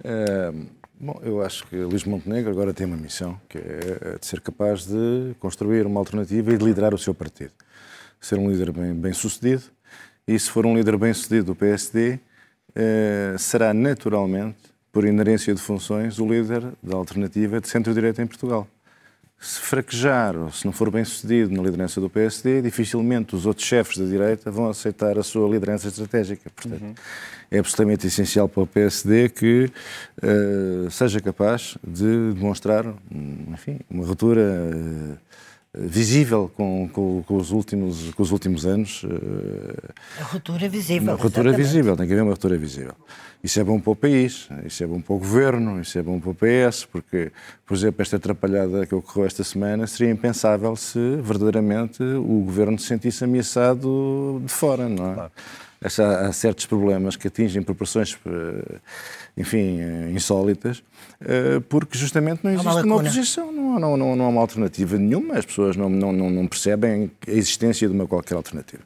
Uh, 0.00 0.66
bom, 0.98 1.20
eu 1.22 1.42
acho 1.42 1.66
que 1.66 1.76
Luís 1.76 2.04
Montenegro 2.04 2.50
agora 2.50 2.72
tem 2.72 2.86
uma 2.86 2.96
missão, 2.96 3.38
que 3.48 3.58
é 3.58 4.18
de 4.18 4.26
ser 4.26 4.40
capaz 4.40 4.86
de 4.86 5.34
construir 5.38 5.86
uma 5.86 6.00
alternativa 6.00 6.52
e 6.52 6.56
de 6.56 6.64
liderar 6.64 6.94
o 6.94 6.98
seu 6.98 7.14
partido. 7.14 7.52
Ser 8.18 8.38
um 8.38 8.50
líder 8.50 8.72
bem, 8.72 8.94
bem 8.94 9.12
sucedido, 9.12 9.64
e 10.26 10.38
se 10.38 10.48
for 10.48 10.64
um 10.64 10.74
líder 10.74 10.96
bem 10.96 11.12
sucedido 11.12 11.46
do 11.46 11.54
PSD, 11.54 12.14
uh, 12.14 12.20
eh, 12.74 13.36
será 13.38 13.74
naturalmente, 13.74 14.58
por 14.90 15.04
inerência 15.04 15.54
de 15.54 15.60
funções, 15.60 16.18
o 16.18 16.26
líder 16.26 16.62
da 16.82 16.96
alternativa 16.96 17.60
de 17.60 17.68
centro-direita 17.68 18.22
em 18.22 18.26
Portugal 18.26 18.66
se 19.42 19.58
fraquejar 19.58 20.36
ou 20.36 20.52
se 20.52 20.64
não 20.64 20.72
for 20.72 20.88
bem 20.88 21.04
sucedido 21.04 21.52
na 21.52 21.60
liderança 21.60 22.00
do 22.00 22.08
PSD, 22.08 22.62
dificilmente 22.62 23.34
os 23.34 23.44
outros 23.44 23.66
chefes 23.66 23.98
da 23.98 24.04
direita 24.04 24.52
vão 24.52 24.68
aceitar 24.68 25.18
a 25.18 25.22
sua 25.24 25.48
liderança 25.48 25.88
estratégica. 25.88 26.48
Portanto, 26.48 26.80
uhum. 26.80 26.94
é 27.50 27.58
absolutamente 27.58 28.06
essencial 28.06 28.48
para 28.48 28.62
o 28.62 28.66
PSD 28.68 29.28
que 29.30 29.68
uh, 30.22 30.88
seja 30.92 31.20
capaz 31.20 31.76
de 31.82 32.32
demonstrar, 32.34 32.86
enfim, 33.10 33.80
uma 33.90 34.06
ruptura 34.06 34.42
uh, 34.42 35.18
visível 35.74 36.50
com, 36.54 36.88
com, 36.92 37.22
com, 37.26 37.36
os 37.36 37.50
últimos, 37.50 38.12
com 38.12 38.22
os 38.22 38.30
últimos 38.30 38.66
anos. 38.66 39.04
Uh, 39.04 39.10
a 40.20 40.24
ruptura 40.24 40.68
visível. 40.68 41.14
Uma 41.14 41.22
ruptura 41.22 41.48
exatamente. 41.48 41.66
visível, 41.66 41.96
tem 41.96 42.06
que 42.06 42.12
haver 42.12 42.22
uma 42.22 42.32
ruptura 42.32 42.56
visível. 42.58 42.94
Isso 43.42 43.58
é 43.58 43.64
bom 43.64 43.80
para 43.80 43.90
o 43.90 43.96
país, 43.96 44.48
isso 44.64 44.84
é 44.84 44.86
bom 44.86 45.00
para 45.00 45.14
o 45.14 45.18
governo, 45.18 45.80
isso 45.80 45.98
é 45.98 46.02
bom 46.02 46.20
para 46.20 46.30
o 46.30 46.34
PS, 46.34 46.84
porque, 46.84 47.32
por 47.66 47.74
exemplo, 47.74 48.00
esta 48.00 48.16
atrapalhada 48.16 48.86
que 48.86 48.94
ocorreu 48.94 49.26
esta 49.26 49.42
semana 49.42 49.86
seria 49.86 50.12
impensável 50.12 50.76
se 50.76 51.16
verdadeiramente 51.16 52.02
o 52.02 52.44
governo 52.44 52.78
se 52.78 52.86
sentisse 52.86 53.24
ameaçado 53.24 54.40
de 54.44 54.52
fora, 54.52 54.88
não 54.88 55.10
é? 55.10 55.14
Claro. 55.14 55.32
Há 55.84 56.32
certos 56.32 56.66
problemas 56.66 57.16
que 57.16 57.26
atingem 57.26 57.60
proporções, 57.60 58.16
eh, 58.24 58.78
enfim, 59.36 59.78
insólitas, 60.12 60.82
eh, 61.20 61.60
porque 61.68 61.96
justamente 61.96 62.44
não 62.44 62.50
existe 62.50 62.68
uma, 62.68 62.82
uma 62.82 62.96
oposição, 62.96 63.52
não, 63.52 63.78
não, 63.78 63.96
não, 63.96 64.16
não 64.16 64.24
há 64.26 64.28
uma 64.28 64.40
alternativa 64.40 64.98
nenhuma, 64.98 65.34
as 65.34 65.46
pessoas 65.46 65.76
não, 65.76 65.88
não, 65.88 66.12
não 66.12 66.46
percebem 66.46 67.10
a 67.26 67.30
existência 67.30 67.88
de 67.88 67.94
uma 67.94 68.06
qualquer 68.06 68.34
alternativa. 68.34 68.82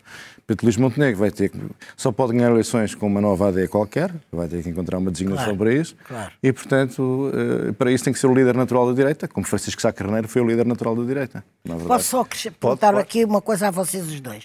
Pedro 0.47 0.67
Luís 0.67 0.77
Montenegro 0.77 1.19
vai 1.19 1.33
ter 1.33 1.49
que, 1.49 1.59
só 1.97 2.13
pode 2.13 2.33
ganhar 2.33 2.51
eleições 2.51 2.95
com 2.95 3.09
uma 3.09 3.21
nova 3.21 3.49
AD 3.49 3.67
qualquer, 3.67 4.15
vai 4.31 4.47
ter 4.47 4.63
que 4.63 4.69
encontrar 4.69 4.99
uma 4.99 5.11
designação 5.11 5.57
claro, 5.57 5.59
para 5.59 5.75
isso, 5.75 5.97
claro. 6.07 6.33
e 6.41 6.53
portanto, 6.53 7.33
eh, 7.35 7.73
para 7.73 7.91
isso 7.91 8.05
tem 8.05 8.13
que 8.13 8.19
ser 8.19 8.29
o 8.29 8.35
líder 8.35 8.55
natural 8.55 8.87
da 8.87 8.93
direita, 8.93 9.27
como 9.27 9.45
Francisco 9.45 9.83
Sá 9.83 9.93
Carneiro 9.93 10.29
foi 10.29 10.43
o 10.43 10.47
líder 10.47 10.65
natural 10.65 10.95
da 10.95 11.03
direita. 11.03 11.45
Posso 11.89 12.05
só 12.05 12.25
perguntar 12.61 12.95
aqui 12.95 13.25
uma 13.25 13.43
coisa 13.43 13.67
a 13.67 13.71
vocês 13.73 14.07
os 14.07 14.21
dois. 14.21 14.45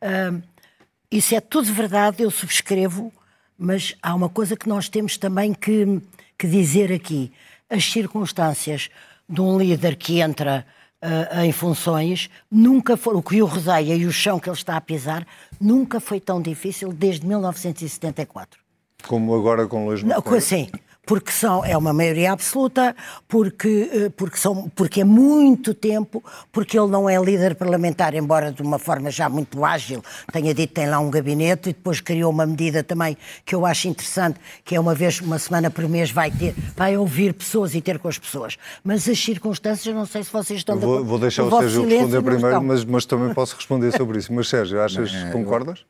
Uh, 0.00 0.42
isso 1.10 1.34
é 1.34 1.40
tudo 1.40 1.70
verdade, 1.70 2.22
eu 2.22 2.30
subscrevo 2.30 3.12
Mas 3.58 3.94
há 4.02 4.14
uma 4.14 4.28
coisa 4.28 4.56
que 4.56 4.68
nós 4.68 4.88
temos 4.88 5.16
também 5.16 5.54
que, 5.54 6.00
que 6.38 6.46
dizer 6.46 6.92
aqui. 6.92 7.32
As 7.68 7.84
circunstâncias 7.84 8.90
de 9.28 9.40
um 9.40 9.58
líder 9.58 9.96
que 9.96 10.20
entra 10.20 10.66
uh, 11.02 11.40
em 11.40 11.52
funções 11.52 12.30
nunca 12.50 12.96
foram, 12.96 13.18
o 13.20 13.22
que 13.22 13.42
o 13.42 13.46
rodeia 13.46 13.94
e 13.94 14.06
o 14.06 14.12
chão 14.12 14.38
que 14.38 14.48
ele 14.48 14.56
está 14.56 14.76
a 14.76 14.80
pisar, 14.80 15.26
nunca 15.60 16.00
foi 16.00 16.20
tão 16.20 16.40
difícil 16.40 16.92
desde 16.92 17.26
1974. 17.26 18.60
Como 19.06 19.34
agora 19.34 19.66
com 19.66 19.86
Luís 19.86 20.02
Montenegro? 20.02 20.40
Sim, 20.40 20.68
porque 21.06 21.30
são, 21.30 21.64
é 21.64 21.76
uma 21.76 21.92
maioria 21.92 22.32
absoluta, 22.32 22.94
porque, 23.28 23.88
eh, 23.92 24.08
porque, 24.16 24.36
são, 24.36 24.68
porque 24.74 25.02
é 25.02 25.04
muito 25.04 25.72
tempo, 25.72 26.22
porque 26.50 26.76
ele 26.76 26.88
não 26.88 27.08
é 27.08 27.16
líder 27.16 27.54
parlamentar, 27.54 28.12
embora 28.14 28.50
de 28.50 28.60
uma 28.60 28.76
forma 28.76 29.08
já 29.08 29.28
muito 29.28 29.64
ágil, 29.64 30.02
tenha 30.32 30.52
dito 30.52 30.70
que 30.70 30.74
tem 30.74 30.90
lá 30.90 30.98
um 30.98 31.08
gabinete 31.08 31.70
e 31.70 31.72
depois 31.72 32.00
criou 32.00 32.32
uma 32.32 32.44
medida 32.44 32.82
também 32.82 33.16
que 33.44 33.54
eu 33.54 33.64
acho 33.64 33.86
interessante, 33.86 34.40
que 34.64 34.74
é 34.74 34.80
uma 34.80 34.96
vez, 34.96 35.20
uma 35.20 35.38
semana 35.38 35.70
por 35.70 35.88
mês 35.88 36.10
vai 36.10 36.30
ter, 36.30 36.54
vai 36.76 36.96
ouvir 36.96 37.32
pessoas 37.32 37.76
e 37.76 37.80
ter 37.80 38.00
com 38.00 38.08
as 38.08 38.18
pessoas. 38.18 38.56
Mas 38.82 39.08
as 39.08 39.18
circunstâncias, 39.18 39.94
não 39.94 40.06
sei 40.06 40.24
se 40.24 40.32
vocês 40.32 40.58
estão 40.58 40.76
vou, 40.76 41.04
Vou 41.04 41.18
deixar 41.20 41.44
o, 41.44 41.50
Sérgio 41.60 41.86
responder 41.86 42.22
primeiro, 42.22 42.62
mas, 42.62 42.84
mas 42.84 43.06
também 43.06 43.32
posso 43.32 43.54
responder 43.54 43.96
sobre 43.96 44.18
isso. 44.18 44.32
Mas 44.32 44.48
Sérgio, 44.48 44.82
achas, 44.82 45.10
que 45.12 45.30
concordas? 45.30 45.84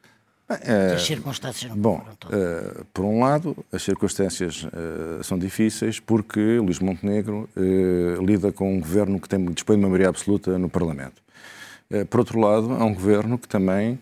É, 0.48 0.94
as 0.94 1.02
circunstâncias 1.02 1.70
não 1.70 1.76
Bom, 1.76 2.06
uh, 2.26 2.84
por 2.94 3.04
um 3.04 3.18
lado, 3.20 3.56
as 3.72 3.82
circunstâncias 3.82 4.62
uh, 4.62 5.22
são 5.24 5.36
difíceis 5.36 5.98
porque 5.98 6.58
Luís 6.58 6.78
Montenegro 6.78 7.48
lida 8.24 8.52
com 8.52 8.76
um 8.76 8.80
governo 8.80 9.20
que 9.20 9.28
tem, 9.28 9.44
dispõe 9.46 9.76
de 9.76 9.82
maioria 9.82 10.08
absoluta 10.08 10.56
no 10.58 10.68
Parlamento. 10.68 11.26
Por 12.10 12.18
outro 12.18 12.40
lado, 12.40 12.72
há 12.72 12.84
um 12.84 12.92
governo 12.92 13.38
que 13.38 13.46
também 13.46 13.96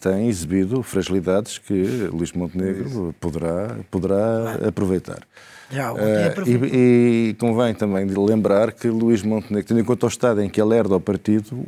tem 0.00 0.26
exibido 0.26 0.82
fragilidades 0.82 1.58
que 1.58 2.08
Luís 2.10 2.32
Montenegro 2.32 3.14
poderá, 3.20 3.76
poderá 3.90 4.68
aproveitar. 4.68 5.20
Já, 5.70 5.92
uh, 5.92 5.98
e, 6.46 7.30
e, 7.30 7.34
convém 7.38 7.74
também 7.74 8.06
de 8.06 8.18
lembrar 8.18 8.72
que 8.72 8.88
Luís 8.88 9.22
Montenegro, 9.22 9.68
tendo 9.68 9.80
em 9.80 9.84
conta 9.84 10.06
o 10.06 10.08
estado 10.08 10.42
em 10.42 10.48
que 10.48 10.60
ele 10.60 10.74
herda 10.74 10.96
o 10.96 11.00
partido, 11.00 11.66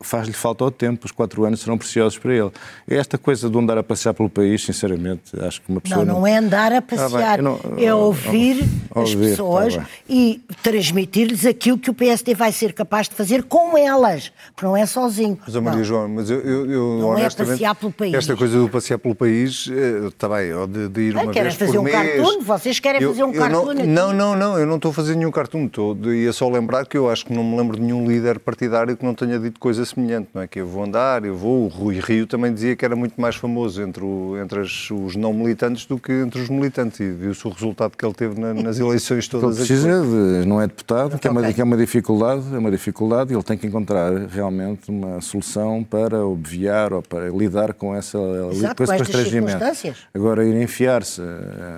faz-lhe 0.00 0.32
falta 0.32 0.64
o 0.64 0.70
tempo, 0.70 1.04
os 1.04 1.12
quatro 1.12 1.44
anos 1.44 1.60
serão 1.60 1.76
preciosos 1.76 2.18
para 2.18 2.32
ele. 2.32 2.50
Esta 2.88 3.18
coisa 3.18 3.50
de 3.50 3.58
andar 3.58 3.76
a 3.76 3.82
passear 3.82 4.14
pelo 4.14 4.30
país, 4.30 4.64
sinceramente, 4.64 5.38
acho 5.40 5.60
que 5.60 5.70
uma 5.70 5.80
pessoa. 5.80 6.04
Não, 6.04 6.14
não, 6.14 6.20
não 6.20 6.26
é 6.26 6.38
andar 6.38 6.72
a 6.72 6.78
ah, 6.78 6.82
passear, 6.82 7.38
ah, 7.38 7.42
não, 7.42 7.60
é 7.76 7.94
ouvir 7.94 8.62
as 8.94 9.10
ouvir, 9.10 9.30
pessoas 9.30 9.76
tá 9.76 9.86
e 10.08 10.42
transmitir-lhes 10.62 11.44
aquilo 11.44 11.78
que 11.78 11.90
o 11.90 11.94
PSD 11.94 12.34
vai 12.34 12.50
ser 12.52 12.72
capaz 12.72 13.08
de 13.08 13.14
fazer 13.14 13.42
com 13.42 13.76
elas, 13.76 14.32
porque 14.54 14.64
não 14.64 14.76
é 14.76 14.86
sozinho. 14.86 15.38
Mas, 15.44 15.54
Maria 15.56 15.84
João, 15.84 16.08
mas 16.08 16.30
eu, 16.30 16.40
eu, 16.40 16.70
eu 16.70 16.98
não 16.98 17.08
honestamente. 17.10 17.50
É 17.50 17.54
passear 17.54 17.74
pelo 17.74 17.92
país. 17.92 18.14
Esta 18.14 18.36
coisa 18.36 18.58
do 18.58 18.68
passear 18.68 18.98
pelo 18.98 19.14
país, 19.14 19.68
está 20.08 20.26
eh, 20.26 20.30
bem, 20.30 20.68
de, 20.68 20.88
de 20.88 21.00
ir 21.00 21.14
uma 21.14 21.32
querem 21.32 21.50
vez 21.50 21.54
fazer 21.54 21.72
por 21.72 21.80
um 21.80 21.82
mês. 21.82 21.96
cartoon? 21.96 22.40
Vocês 22.42 22.80
querem 22.80 23.02
eu, 23.02 23.10
fazer 23.10 23.24
um 23.24 23.33
cartoon? 23.38 23.74
Não, 23.74 23.84
não, 23.84 24.12
não, 24.12 24.36
não, 24.36 24.58
eu 24.58 24.66
não 24.66 24.76
estou 24.76 24.90
a 24.90 24.94
fazer 24.94 25.14
nenhum 25.16 25.30
cartoon. 25.30 25.66
Estou, 25.66 25.96
ia 26.12 26.32
só 26.32 26.48
lembrar 26.48 26.86
que 26.86 26.96
eu 26.96 27.10
acho 27.10 27.26
que 27.26 27.32
não 27.32 27.44
me 27.44 27.56
lembro 27.56 27.76
de 27.76 27.82
nenhum 27.82 28.06
líder 28.06 28.38
partidário 28.38 28.96
que 28.96 29.04
não 29.04 29.14
tenha 29.14 29.38
dito 29.38 29.60
coisa 29.60 29.84
semelhante, 29.84 30.28
não 30.34 30.42
é? 30.42 30.46
Que 30.46 30.60
eu 30.60 30.66
vou 30.66 30.84
andar, 30.84 31.24
eu 31.24 31.36
vou. 31.36 31.64
O 31.64 31.68
Rui 31.68 32.00
Rio 32.00 32.26
também 32.26 32.52
dizia 32.52 32.76
que 32.76 32.84
era 32.84 32.96
muito 32.96 33.20
mais 33.20 33.36
famoso 33.36 33.82
entre, 33.82 34.04
o, 34.04 34.36
entre 34.42 34.60
as, 34.60 34.90
os 34.90 35.16
não 35.16 35.32
militantes 35.32 35.86
do 35.86 35.98
que 35.98 36.12
entre 36.12 36.40
os 36.40 36.48
militantes. 36.48 37.00
E 37.00 37.10
viu-se 37.10 37.46
o 37.46 37.50
resultado 37.50 37.96
que 37.96 38.04
ele 38.04 38.14
teve 38.14 38.40
na, 38.40 38.54
nas 38.54 38.78
eleições 38.78 39.28
todas. 39.28 39.58
Ele 39.58 39.66
precisa 39.66 40.02
de, 40.02 40.46
não 40.46 40.60
é 40.60 40.66
deputado, 40.66 41.18
que 41.18 41.26
é, 41.26 41.30
uma, 41.30 41.52
que 41.52 41.60
é 41.60 41.64
uma 41.64 41.76
dificuldade, 41.76 42.42
é 42.52 42.58
uma 42.58 42.70
dificuldade 42.70 43.32
e 43.32 43.36
ele 43.36 43.42
tem 43.42 43.56
que 43.56 43.66
encontrar 43.66 44.12
realmente 44.26 44.90
uma 44.90 45.20
solução 45.20 45.84
para 45.84 46.24
obviar 46.24 46.92
ou 46.92 47.02
para 47.02 47.28
lidar 47.28 47.74
com 47.74 47.94
essa 47.94 48.18
Exato, 48.52 48.76
com, 48.76 48.86
com 48.86 48.94
esse 48.94 49.04
constrangimento. 49.04 49.64
Agora, 50.14 50.44
ir 50.44 50.60
enfiar-se 50.60 51.20
eh, 51.20 51.76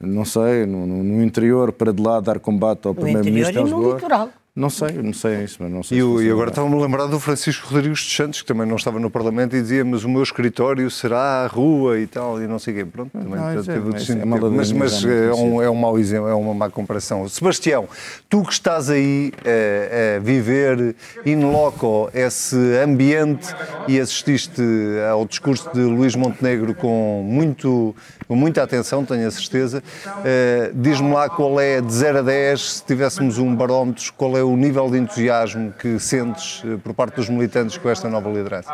não 0.00 0.24
sei, 0.24 0.66
no, 0.66 0.86
no, 0.86 1.22
interior 1.22 1.72
para 1.72 1.92
de 1.92 2.02
lá 2.02 2.20
dar 2.20 2.38
combate 2.38 2.86
ao 2.86 2.94
Primeiro-Ministro. 2.94 3.62
No 3.62 3.68
interior 3.68 3.80
e 3.80 3.88
no 3.88 3.94
litoral. 3.94 4.30
Não 4.56 4.70
sei, 4.70 4.92
não 5.02 5.12
sei 5.12 5.44
isso, 5.44 5.58
mas 5.60 5.70
não 5.70 5.82
sei. 5.82 5.98
E, 5.98 6.00
se 6.00 6.24
e 6.24 6.30
agora 6.30 6.48
estava-me 6.48 6.74
a 6.76 6.78
lembrar 6.78 7.04
do 7.08 7.20
Francisco 7.20 7.68
Rodrigues 7.68 8.02
dos 8.02 8.16
Santos, 8.16 8.40
que 8.40 8.48
também 8.48 8.66
não 8.66 8.76
estava 8.76 8.98
no 8.98 9.10
Parlamento 9.10 9.54
e 9.54 9.60
dizia, 9.60 9.84
mas 9.84 10.02
o 10.02 10.08
meu 10.08 10.22
escritório 10.22 10.90
será 10.90 11.44
a 11.44 11.46
rua 11.46 12.00
e 12.00 12.06
tal, 12.06 12.42
e 12.42 12.46
não 12.46 12.58
sei 12.58 12.72
o 12.72 12.76
quê. 12.78 12.84
Pronto, 12.90 13.10
também 13.10 13.38
não, 13.38 13.62
teve 13.62 13.70
é, 13.70 13.78
mas, 13.78 14.08
é 14.08 14.24
mas, 14.24 14.72
mas 14.72 15.04
é, 15.04 15.30
um, 15.34 15.60
é 15.62 15.68
um 15.68 15.74
mau 15.74 15.98
exemplo, 15.98 16.28
é 16.30 16.34
uma 16.34 16.54
má 16.54 16.70
comparação. 16.70 17.28
Sebastião, 17.28 17.86
tu 18.30 18.42
que 18.44 18.52
estás 18.54 18.88
aí 18.88 19.30
a, 19.44 20.16
a 20.16 20.20
viver 20.20 20.96
in 21.26 21.44
loco 21.52 22.08
esse 22.14 22.56
ambiente 22.82 23.54
e 23.86 24.00
assististe 24.00 24.62
ao 25.10 25.26
discurso 25.26 25.70
de 25.74 25.80
Luís 25.80 26.16
Montenegro 26.16 26.74
com, 26.74 27.22
muito, 27.28 27.94
com 28.28 28.34
muita 28.34 28.62
atenção, 28.62 29.04
tenho 29.04 29.26
a 29.26 29.30
certeza, 29.30 29.82
uh, 30.06 30.74
diz-me 30.74 31.12
lá 31.12 31.28
qual 31.28 31.60
é, 31.60 31.80
de 31.80 31.92
0 31.92 32.18
a 32.18 32.22
10, 32.22 32.60
se 32.60 32.84
tivéssemos 32.84 33.38
um 33.38 33.54
barómetro, 33.54 34.12
qual 34.16 34.36
é 34.36 34.42
o 34.42 34.56
nível 34.56 34.90
de 34.90 34.98
entusiasmo 34.98 35.72
que 35.72 35.98
sentes 35.98 36.62
eh, 36.64 36.76
por 36.82 36.92
parte 36.94 37.16
dos 37.16 37.28
militantes 37.28 37.78
com 37.78 37.88
esta 37.88 38.08
nova 38.08 38.28
liderança? 38.28 38.72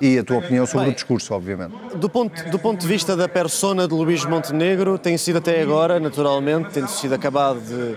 E 0.00 0.18
a 0.18 0.24
tua 0.24 0.38
opinião 0.38 0.66
sobre 0.66 0.86
Bem, 0.86 0.92
o 0.92 0.94
discurso, 0.94 1.32
obviamente. 1.32 1.74
Do 1.94 2.08
ponto, 2.08 2.50
do 2.50 2.58
ponto 2.58 2.80
de 2.80 2.86
vista 2.86 3.16
da 3.16 3.26
persona 3.26 3.88
de 3.88 3.94
Luís 3.94 4.26
Montenegro, 4.26 4.98
tem 4.98 5.16
sido 5.16 5.38
até 5.38 5.62
agora, 5.62 5.98
naturalmente, 5.98 6.68
tendo 6.70 6.88
sido 6.88 7.14
acabado 7.14 7.60
de 7.60 7.96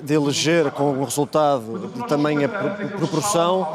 de 0.00 0.14
eleger 0.14 0.70
com 0.70 0.92
um 0.92 1.04
resultado 1.04 1.90
de 1.94 2.06
tamanha 2.06 2.48
proporção 2.48 3.66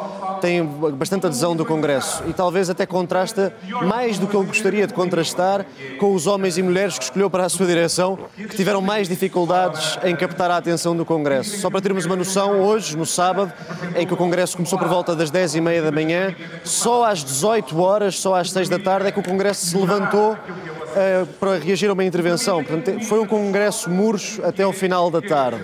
tem 0.44 0.62
bastante 0.66 1.26
adesão 1.26 1.56
do 1.56 1.66
Congresso 1.66 2.22
e 2.28 2.34
talvez 2.34 2.70
até 2.70 2.86
contrasta 2.86 3.54
mais 3.88 4.20
do 4.20 4.28
que 4.28 4.36
ele 4.36 4.46
gostaria 4.46 4.86
de 4.86 4.94
contrastar 4.94 5.66
com 5.98 6.14
os 6.14 6.28
homens 6.28 6.58
e 6.58 6.62
mulheres 6.62 6.98
que 6.98 7.06
escolheu 7.06 7.30
para 7.30 7.46
a 7.46 7.50
sua 7.50 7.66
direção 7.66 8.20
que 8.36 8.56
tiveram 8.56 8.82
mais 8.82 9.08
dificuldades 9.08 9.98
em 10.04 10.14
captar 10.16 10.52
a 10.52 10.58
atenção 10.58 10.98
do 10.98 11.06
Congresso. 11.06 11.62
Só 11.62 11.70
para 11.70 11.80
termos 11.80 12.04
uma 12.06 12.18
noção, 12.18 12.60
hoje, 12.60 12.98
no 12.98 13.06
sábado, 13.06 13.54
em 13.96 14.06
que 14.06 14.14
o 14.14 14.18
Congresso 14.18 14.58
começou 14.58 14.78
por 14.78 14.90
volta 14.90 15.16
das 15.16 15.32
10 15.32 15.56
e 15.56 15.62
meia 15.62 15.82
da 15.82 15.94
manhã, 15.94 16.36
só 16.66 17.06
às 17.06 17.24
18 17.24 17.80
horas, 17.80 18.20
só 18.20 18.36
às 18.36 18.52
6 18.52 18.68
da 18.68 18.80
tarde 18.80 19.08
é 19.08 19.12
que 19.12 19.20
o 19.22 19.24
Congresso 19.24 19.66
se 19.66 19.78
levantou 19.78 20.34
uh, 20.34 21.26
para 21.40 21.58
reagir 21.58 21.90
a 21.90 21.94
uma 21.94 22.04
intervenção. 22.04 22.62
Portanto, 22.64 23.00
foi 23.06 23.20
um 23.20 23.26
Congresso 23.26 23.90
murcho 23.90 24.46
até 24.46 24.68
o 24.68 24.74
final 24.74 25.10
da 25.10 25.22
tarde 25.22 25.64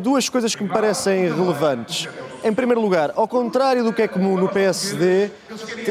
duas 0.00 0.28
coisas 0.28 0.54
que 0.54 0.62
me 0.62 0.68
parecem 0.68 1.32
relevantes. 1.32 2.08
Em 2.42 2.54
primeiro 2.54 2.80
lugar, 2.80 3.12
ao 3.16 3.28
contrário 3.28 3.84
do 3.84 3.92
que 3.92 4.00
é 4.00 4.08
comum 4.08 4.36
no 4.36 4.48
PSD, 4.48 5.30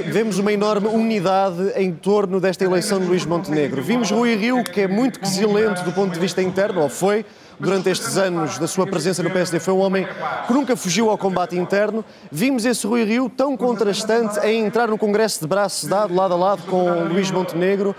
vemos 0.07 0.39
uma 0.39 0.51
enorme 0.51 0.87
unidade 0.87 1.73
em 1.75 1.91
torno 1.91 2.39
desta 2.39 2.63
eleição 2.63 2.99
de 2.99 3.05
Luís 3.05 3.23
Montenegro. 3.23 3.81
Vimos 3.83 4.09
Rui 4.09 4.35
Rio, 4.35 4.63
que 4.63 4.81
é 4.81 4.87
muito 4.87 5.19
quesilento 5.19 5.83
do 5.83 5.91
ponto 5.91 6.11
de 6.11 6.19
vista 6.19 6.41
interno, 6.41 6.81
ou 6.81 6.89
foi, 6.89 7.23
durante 7.59 7.89
estes 7.89 8.17
anos 8.17 8.57
da 8.57 8.67
sua 8.67 8.87
presença 8.87 9.21
no 9.21 9.29
PSD, 9.29 9.59
foi 9.59 9.75
um 9.75 9.79
homem 9.79 10.07
que 10.47 10.53
nunca 10.53 10.75
fugiu 10.75 11.09
ao 11.11 11.17
combate 11.19 11.55
interno. 11.55 12.03
Vimos 12.31 12.65
esse 12.65 12.87
Rui 12.87 13.03
Rio 13.03 13.29
tão 13.29 13.55
contrastante 13.55 14.39
a 14.39 14.51
entrar 14.51 14.87
no 14.87 14.97
Congresso 14.97 15.41
de 15.41 15.47
braço 15.47 15.87
dado, 15.87 16.15
lado 16.15 16.33
a 16.33 16.37
lado 16.37 16.63
com 16.63 17.03
Luís 17.03 17.29
Montenegro 17.29 17.95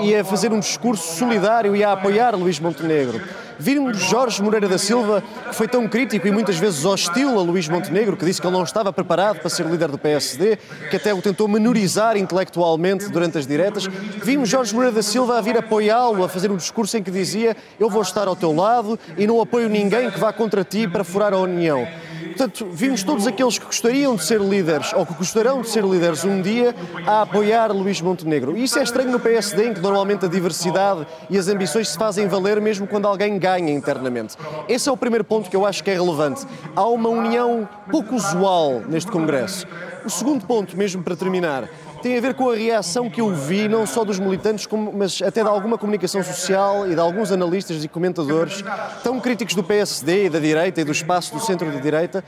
e 0.00 0.14
a 0.14 0.24
fazer 0.24 0.50
um 0.52 0.58
discurso 0.58 1.16
solidário 1.16 1.76
e 1.76 1.84
a 1.84 1.92
apoiar 1.92 2.34
Luís 2.34 2.58
Montenegro. 2.58 3.20
Vimos 3.58 3.98
Jorge 3.98 4.42
Moreira 4.42 4.68
da 4.68 4.78
Silva, 4.78 5.22
que 5.48 5.54
foi 5.54 5.68
tão 5.68 5.88
crítico 5.88 6.26
e 6.26 6.30
muitas 6.30 6.56
vezes 6.56 6.84
hostil 6.84 7.38
a 7.38 7.42
Luís 7.42 7.68
Montenegro, 7.68 8.16
que 8.16 8.24
disse 8.24 8.40
que 8.40 8.46
ele 8.46 8.56
não 8.56 8.64
estava 8.64 8.92
preparado 8.92 9.40
para 9.40 9.50
ser 9.50 9.66
líder 9.66 9.88
do 9.88 9.98
PSD, 9.98 10.58
que 10.90 10.96
até 10.96 11.12
o 11.14 11.22
tentou 11.22 11.46
menorizar 11.48 12.16
intelectualmente 12.16 13.08
durante 13.08 13.38
as 13.38 13.46
diretas. 13.46 13.86
Vimos 14.22 14.48
Jorge 14.48 14.74
Moreira 14.74 14.96
da 14.96 15.02
Silva 15.02 15.38
a 15.38 15.40
vir 15.40 15.56
apoiá-lo, 15.56 16.24
a 16.24 16.28
fazer 16.28 16.50
um 16.50 16.56
discurso 16.56 16.96
em 16.96 17.02
que 17.02 17.10
dizia: 17.10 17.56
Eu 17.78 17.88
vou 17.88 18.02
estar 18.02 18.28
ao 18.28 18.36
teu 18.36 18.54
lado 18.54 18.98
e 19.16 19.26
não 19.26 19.40
apoio 19.40 19.68
ninguém 19.68 20.10
que 20.10 20.18
vá 20.18 20.32
contra 20.32 20.64
ti 20.64 20.88
para 20.88 21.04
furar 21.04 21.32
a 21.32 21.38
União. 21.38 21.86
Portanto, 22.36 22.66
vimos 22.70 23.02
todos 23.02 23.26
aqueles 23.26 23.58
que 23.58 23.66
gostariam 23.66 24.16
de 24.16 24.24
ser 24.24 24.40
líderes 24.40 24.92
ou 24.94 25.04
que 25.04 25.14
gostarão 25.14 25.60
de 25.60 25.68
ser 25.68 25.84
líderes 25.84 26.24
um 26.24 26.40
dia 26.40 26.74
a 27.06 27.22
apoiar 27.22 27.70
Luís 27.72 28.00
Montenegro. 28.00 28.56
E 28.56 28.64
isso 28.64 28.78
é 28.78 28.82
estranho 28.82 29.10
no 29.10 29.20
PSD, 29.20 29.68
em 29.68 29.74
que 29.74 29.80
normalmente 29.80 30.24
a 30.24 30.28
diversidade 30.28 31.06
e 31.28 31.36
as 31.36 31.48
ambições 31.48 31.90
se 31.90 31.98
fazem 31.98 32.26
valer 32.26 32.60
mesmo 32.60 32.86
quando 32.86 33.06
alguém 33.06 33.38
ganha 33.38 33.72
internamente. 33.72 34.36
Esse 34.68 34.88
é 34.88 34.92
o 34.92 34.96
primeiro 34.96 35.24
ponto 35.24 35.50
que 35.50 35.56
eu 35.56 35.66
acho 35.66 35.84
que 35.84 35.90
é 35.90 35.94
relevante. 35.94 36.46
Há 36.74 36.86
uma 36.86 37.08
união 37.08 37.68
pouco 37.90 38.14
usual 38.14 38.80
neste 38.88 39.10
Congresso. 39.10 39.66
O 40.04 40.10
segundo 40.10 40.44
ponto, 40.46 40.76
mesmo 40.76 41.02
para 41.02 41.14
terminar, 41.14 41.68
tem 42.02 42.18
a 42.18 42.20
ver 42.20 42.34
com 42.34 42.50
a 42.50 42.56
reação 42.56 43.08
que 43.08 43.20
eu 43.20 43.32
vi, 43.32 43.68
não 43.68 43.86
só 43.86 44.04
dos 44.04 44.18
militantes, 44.18 44.66
mas 44.92 45.22
até 45.22 45.42
de 45.42 45.48
alguma 45.48 45.78
comunicação 45.78 46.22
social 46.22 46.90
e 46.90 46.94
de 46.94 47.00
alguns 47.00 47.30
analistas 47.30 47.84
e 47.84 47.88
comentadores, 47.88 48.62
tão 49.04 49.20
críticos 49.20 49.54
do 49.54 49.62
PSD 49.62 50.26
e 50.26 50.28
da 50.28 50.40
direita 50.40 50.80
e 50.80 50.84
do 50.84 50.90
espaço 50.92 51.32
do 51.32 51.40
centro 51.40 51.70
da 51.70 51.78
direita, 51.78 52.24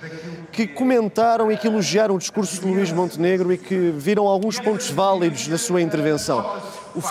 que 0.53 0.67
comentaram 0.67 1.51
e 1.51 1.57
que 1.57 1.67
elogiaram 1.67 2.15
o 2.15 2.19
discurso 2.19 2.61
de 2.61 2.67
Luís 2.67 2.93
Montenegro 2.93 3.53
e 3.53 3.59
que 3.59 3.93
viram 3.97 4.29
alguns 4.29 4.61
pontos 4.61 4.89
válidos 4.91 5.49
na 5.49 5.59
sua 5.59 5.83
intervenção. 5.83 6.45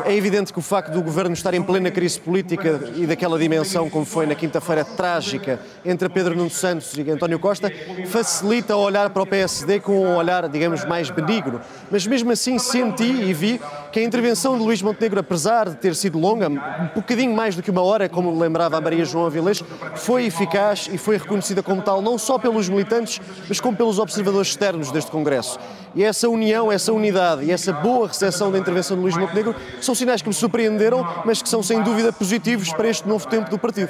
É 0.06 0.16
evidente 0.16 0.54
que 0.54 0.60
o 0.60 0.62
facto 0.62 0.92
do 0.92 1.02
governo 1.02 1.34
estar 1.34 1.54
em 1.54 1.62
plena 1.62 1.92
crise 1.92 2.18
política 2.18 2.80
e 2.96 3.06
daquela 3.06 3.38
dimensão, 3.38 3.90
como 3.90 4.06
foi 4.06 4.26
na 4.26 4.34
quinta-feira 4.34 4.86
trágica, 4.86 5.60
entre 5.84 6.08
Pedro 6.08 6.36
Nuno 6.36 6.50
Santos 6.50 6.94
e 6.98 7.12
António 7.12 7.38
Costa, 7.38 7.70
facilita 8.08 8.78
olhar 8.78 9.10
para 9.10 9.22
o 9.22 9.26
PSD 9.26 9.82
com 9.82 10.06
um 10.06 10.16
olhar, 10.16 10.48
digamos, 10.48 10.86
mais 10.86 11.10
benigno. 11.10 11.60
Mas 11.92 12.08
mesmo 12.08 12.32
assim 12.32 12.58
senti 12.58 13.04
e 13.04 13.34
vi 13.34 13.60
que 13.92 14.00
a 14.00 14.04
intervenção 14.04 14.58
de 14.58 14.64
Luís 14.64 14.82
Montenegro, 14.82 15.20
apesar 15.20 15.70
de 15.70 15.76
ter 15.76 15.96
sido 15.96 16.18
longa, 16.18 16.48
um 16.48 16.90
bocadinho 16.96 17.36
mais 17.36 17.56
do 17.56 17.62
que 17.62 17.70
uma 17.70 17.82
hora, 17.82 18.08
como 18.08 18.40
lembrava 18.40 18.78
a 18.78 18.82
Maria 18.82 19.04
João 19.04 19.26
Avilés, 19.26 19.62
foi 19.96 20.26
eficaz 20.26 20.90
e 20.92 20.98
foi 20.98 21.18
reconhecida 21.18 21.62
como 21.62 21.82
tal 21.82 22.02
não 22.02 22.18
só 22.18 22.40
pelos 22.40 22.70
militantes, 22.70 23.20
mas 23.50 23.60
como 23.60 23.76
pelos 23.76 24.00
observadores 24.00 24.48
externos 24.48 24.92
deste 24.92 25.12
Congresso. 25.12 25.60
E 25.94 26.04
essa 26.04 26.28
união, 26.30 26.72
essa 26.72 26.92
unidade 26.92 27.46
e 27.46 27.52
essa 27.52 27.72
boa 27.72 28.08
recepção 28.08 28.52
da 28.52 28.58
intervenção 28.58 28.96
de 28.98 29.04
Luís 29.04 29.16
Montenegro 29.16 29.54
são 29.82 29.96
sinais 29.96 30.22
que 30.22 30.28
me 30.28 30.34
surpreenderam, 30.34 31.06
mas 31.26 31.42
que 31.42 31.50
são 31.50 31.62
sem 31.64 31.82
dúvida 31.82 32.12
positivos 32.12 32.72
para 32.74 32.88
este 32.88 33.08
novo 33.08 33.28
tempo 33.28 33.50
do 33.50 33.60
partido. 33.60 33.90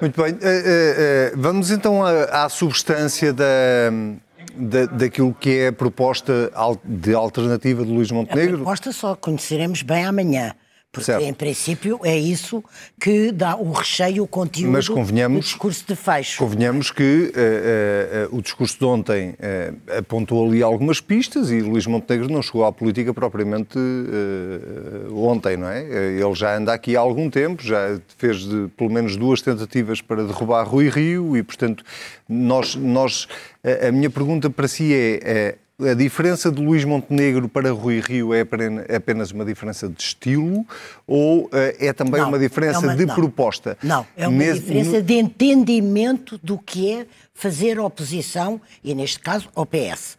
Muito 0.00 0.20
bem. 0.20 0.32
Uh, 0.32 0.36
uh, 0.36 0.38
vamos 1.36 1.70
então 1.70 2.04
à, 2.04 2.44
à 2.44 2.48
substância 2.48 3.32
da, 3.32 3.44
da, 4.56 4.86
daquilo 4.86 5.32
que 5.32 5.58
é 5.58 5.68
a 5.68 5.72
proposta 5.72 6.50
de 6.84 7.14
alternativa 7.14 7.84
de 7.84 7.90
Luís 7.90 8.10
Montenegro. 8.10 8.54
A 8.54 8.56
proposta 8.58 8.92
só 8.92 9.14
conheceremos 9.14 9.82
bem 9.82 10.04
amanhã. 10.04 10.54
Porque, 10.92 11.06
certo. 11.06 11.24
em 11.24 11.32
princípio, 11.32 11.98
é 12.04 12.18
isso 12.18 12.62
que 13.00 13.32
dá 13.32 13.56
o 13.56 13.72
recheio, 13.72 14.24
o 14.24 14.26
conteúdo 14.26 14.72
Mas 14.72 14.86
convenhamos, 14.90 15.38
do 15.38 15.48
discurso 15.48 15.84
de 15.88 15.96
fecho. 15.96 16.36
Convenhamos 16.36 16.90
que 16.90 17.32
uh, 17.34 18.28
uh, 18.28 18.34
uh, 18.34 18.38
o 18.38 18.42
discurso 18.42 18.78
de 18.78 18.84
ontem 18.84 19.34
apontou 19.98 20.46
ali 20.46 20.62
algumas 20.62 21.00
pistas 21.00 21.50
e 21.50 21.60
Luís 21.60 21.86
Montenegro 21.86 22.30
não 22.30 22.42
chegou 22.42 22.66
à 22.66 22.72
política 22.72 23.14
propriamente 23.14 23.78
ontem, 25.14 25.56
não 25.56 25.68
é? 25.68 25.82
Ele 25.82 26.34
já 26.34 26.58
anda 26.58 26.74
aqui 26.74 26.94
há 26.94 27.00
algum 27.00 27.30
tempo, 27.30 27.62
já 27.62 27.98
fez 28.18 28.40
de, 28.40 28.68
pelo 28.76 28.90
menos 28.90 29.16
duas 29.16 29.40
tentativas 29.40 30.02
para 30.02 30.22
derrubar 30.22 30.64
Rui 30.64 30.90
Rio 30.90 31.34
e, 31.38 31.42
portanto, 31.42 31.82
nós, 32.28 32.74
nós 32.74 33.26
a 33.88 33.90
minha 33.90 34.10
pergunta 34.10 34.50
para 34.50 34.68
si 34.68 34.92
é 34.92 35.56
a 35.90 35.94
diferença 35.94 36.50
de 36.50 36.62
Luís 36.62 36.84
Montenegro 36.84 37.48
para 37.48 37.70
Rui 37.72 38.00
Rio 38.00 38.32
é 38.34 38.40
apenas 38.94 39.30
uma 39.30 39.44
diferença 39.44 39.88
de 39.88 40.00
estilo 40.00 40.66
ou 41.06 41.48
eh, 41.52 41.88
é 41.88 41.92
também 41.92 42.20
não, 42.20 42.28
uma 42.28 42.38
diferença 42.38 42.78
é 42.78 42.88
uma, 42.88 42.96
de 42.96 43.06
não, 43.06 43.14
proposta? 43.14 43.76
Não, 43.82 44.06
é 44.16 44.28
uma 44.28 44.38
Nesse, 44.38 44.60
diferença 44.60 44.98
no... 44.98 45.02
de 45.02 45.14
entendimento 45.14 46.38
do 46.42 46.58
que 46.58 46.92
é 46.92 47.06
fazer 47.34 47.78
oposição, 47.78 48.60
e 48.84 48.94
neste 48.94 49.18
caso 49.18 49.48
ao 49.54 49.66
PS. 49.66 50.18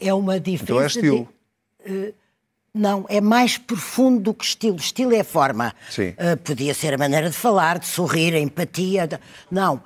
É 0.00 0.12
uma 0.12 0.38
diferença. 0.38 0.64
Então 0.64 0.80
é 0.82 0.86
estilo. 0.86 1.28
De, 1.84 1.92
uh, 1.92 2.14
não, 2.72 3.04
é 3.08 3.20
mais 3.20 3.58
profundo 3.58 4.20
do 4.20 4.34
que 4.34 4.44
estilo. 4.44 4.76
Estilo 4.76 5.14
é 5.14 5.24
forma. 5.24 5.74
Sim. 5.90 6.10
Uh, 6.10 6.36
podia 6.42 6.72
ser 6.72 6.94
a 6.94 6.98
maneira 6.98 7.28
de 7.28 7.36
falar, 7.36 7.78
de 7.78 7.86
sorrir, 7.86 8.34
a 8.34 8.38
empatia. 8.38 9.06
De... 9.06 9.18
Não 9.50 9.82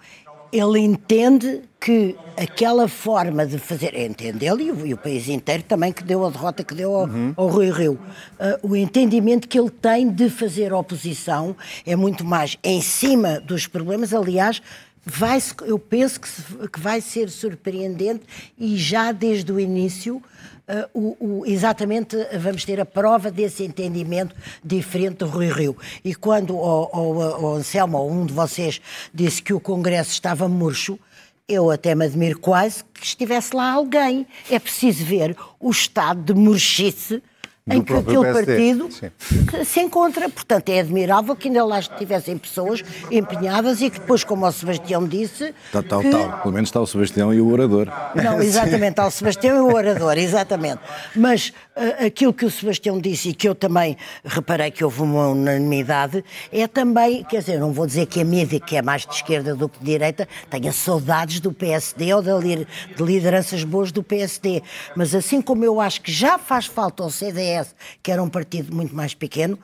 ele 0.54 0.78
entende 0.78 1.62
que 1.80 2.16
aquela 2.36 2.86
forma 2.86 3.44
de 3.44 3.58
fazer, 3.58 3.92
entende 3.98 4.46
ele 4.46 4.62
e 4.62 4.70
o, 4.70 4.86
e 4.86 4.94
o, 4.94 4.96
país 4.96 5.28
inteiro 5.28 5.64
também 5.64 5.92
que 5.92 6.04
deu 6.04 6.24
a 6.24 6.30
derrota 6.30 6.62
que 6.62 6.74
deu 6.76 6.94
ao, 6.94 7.08
uhum. 7.08 7.34
ao 7.36 7.48
Rui 7.48 7.72
Rio, 7.72 7.94
uh, 7.94 8.68
o 8.68 8.76
entendimento 8.76 9.48
que 9.48 9.58
ele 9.58 9.68
tem 9.68 10.08
de 10.08 10.30
fazer 10.30 10.72
oposição 10.72 11.56
é 11.84 11.96
muito 11.96 12.24
mais 12.24 12.56
em 12.62 12.80
cima 12.80 13.40
dos 13.40 13.66
problemas, 13.66 14.14
aliás, 14.14 14.62
vai 15.04 15.38
eu 15.66 15.78
penso 15.78 16.20
que, 16.20 16.68
que 16.68 16.80
vai 16.80 17.00
ser 17.00 17.28
surpreendente 17.28 18.24
e 18.58 18.76
já 18.76 19.12
desde 19.12 19.52
o 19.52 19.60
início 19.60 20.16
uh, 20.16 20.88
o, 20.92 21.40
o, 21.40 21.46
exatamente 21.46 22.16
vamos 22.38 22.64
ter 22.64 22.80
a 22.80 22.86
prova 22.86 23.30
desse 23.30 23.64
entendimento 23.64 24.34
diferente 24.62 25.18
do 25.18 25.26
Rui 25.26 25.50
Rio. 25.50 25.76
E 26.04 26.14
quando 26.14 26.54
o, 26.56 26.84
o, 26.92 27.42
o 27.42 27.54
Anselmo, 27.54 27.98
ou 27.98 28.10
um 28.10 28.26
de 28.26 28.32
vocês, 28.32 28.80
disse 29.12 29.42
que 29.42 29.52
o 29.52 29.60
Congresso 29.60 30.12
estava 30.12 30.48
murcho, 30.48 30.98
eu 31.46 31.70
até 31.70 31.94
me 31.94 32.06
admiro 32.06 32.38
quase 32.38 32.82
que 32.94 33.04
estivesse 33.04 33.54
lá 33.54 33.72
alguém. 33.72 34.26
É 34.50 34.58
preciso 34.58 35.04
ver 35.04 35.36
o 35.60 35.70
estado 35.70 36.32
de 36.32 36.40
murchice 36.40 37.22
em 37.66 37.80
que 37.80 37.94
aquele 37.94 38.20
PSD. 38.20 38.44
partido 38.44 38.88
Sim. 38.92 39.64
se 39.64 39.80
encontra. 39.80 40.28
Portanto, 40.28 40.68
é 40.68 40.80
admirável 40.80 41.34
que 41.34 41.48
ainda 41.48 41.64
lá 41.64 41.78
estivessem 41.78 42.36
pessoas 42.36 42.84
empenhadas 43.10 43.80
e 43.80 43.88
que 43.88 43.98
depois, 43.98 44.22
como 44.22 44.46
o 44.46 44.52
Sebastião 44.52 45.08
disse... 45.08 45.54
Tal, 45.72 45.82
tal, 45.82 46.00
que... 46.02 46.10
tal. 46.10 46.42
Pelo 46.42 46.52
menos 46.52 46.68
está 46.68 46.78
o 46.78 46.86
Sebastião 46.86 47.32
e 47.32 47.40
o 47.40 47.50
orador. 47.50 47.88
Não, 48.14 48.38
exatamente, 48.42 48.90
está 48.90 49.06
o 49.06 49.10
Sebastião 49.10 49.56
e 49.56 49.60
o 49.60 49.74
orador, 49.74 50.18
exatamente. 50.18 50.80
Mas 51.16 51.54
uh, 51.74 52.04
aquilo 52.04 52.34
que 52.34 52.44
o 52.44 52.50
Sebastião 52.50 53.00
disse 53.00 53.30
e 53.30 53.34
que 53.34 53.48
eu 53.48 53.54
também 53.54 53.96
reparei 54.22 54.70
que 54.70 54.84
houve 54.84 55.00
uma 55.00 55.28
unanimidade 55.28 56.22
é 56.52 56.66
também, 56.66 57.24
quer 57.24 57.38
dizer, 57.38 57.58
não 57.58 57.72
vou 57.72 57.86
dizer 57.86 58.04
que 58.04 58.20
a 58.20 58.24
mídia, 58.26 58.60
que 58.60 58.76
é 58.76 58.82
mais 58.82 59.06
de 59.06 59.14
esquerda 59.14 59.54
do 59.54 59.70
que 59.70 59.78
de 59.78 59.86
direita, 59.86 60.28
tenha 60.50 60.70
saudades 60.70 61.40
do 61.40 61.50
PSD 61.50 62.12
ou 62.12 62.22
de 62.22 62.66
lideranças 63.00 63.64
boas 63.64 63.90
do 63.90 64.02
PSD. 64.02 64.62
Mas 64.94 65.14
assim 65.14 65.40
como 65.40 65.64
eu 65.64 65.80
acho 65.80 66.02
que 66.02 66.12
já 66.12 66.36
faz 66.36 66.66
falta 66.66 67.02
ao 67.02 67.10
CDS 67.10 67.53
PS, 67.62 67.74
que 68.02 68.10
era 68.10 68.22
um 68.22 68.28
partido 68.28 68.74
muito 68.74 68.94
mais 68.94 69.14
pequeno, 69.14 69.58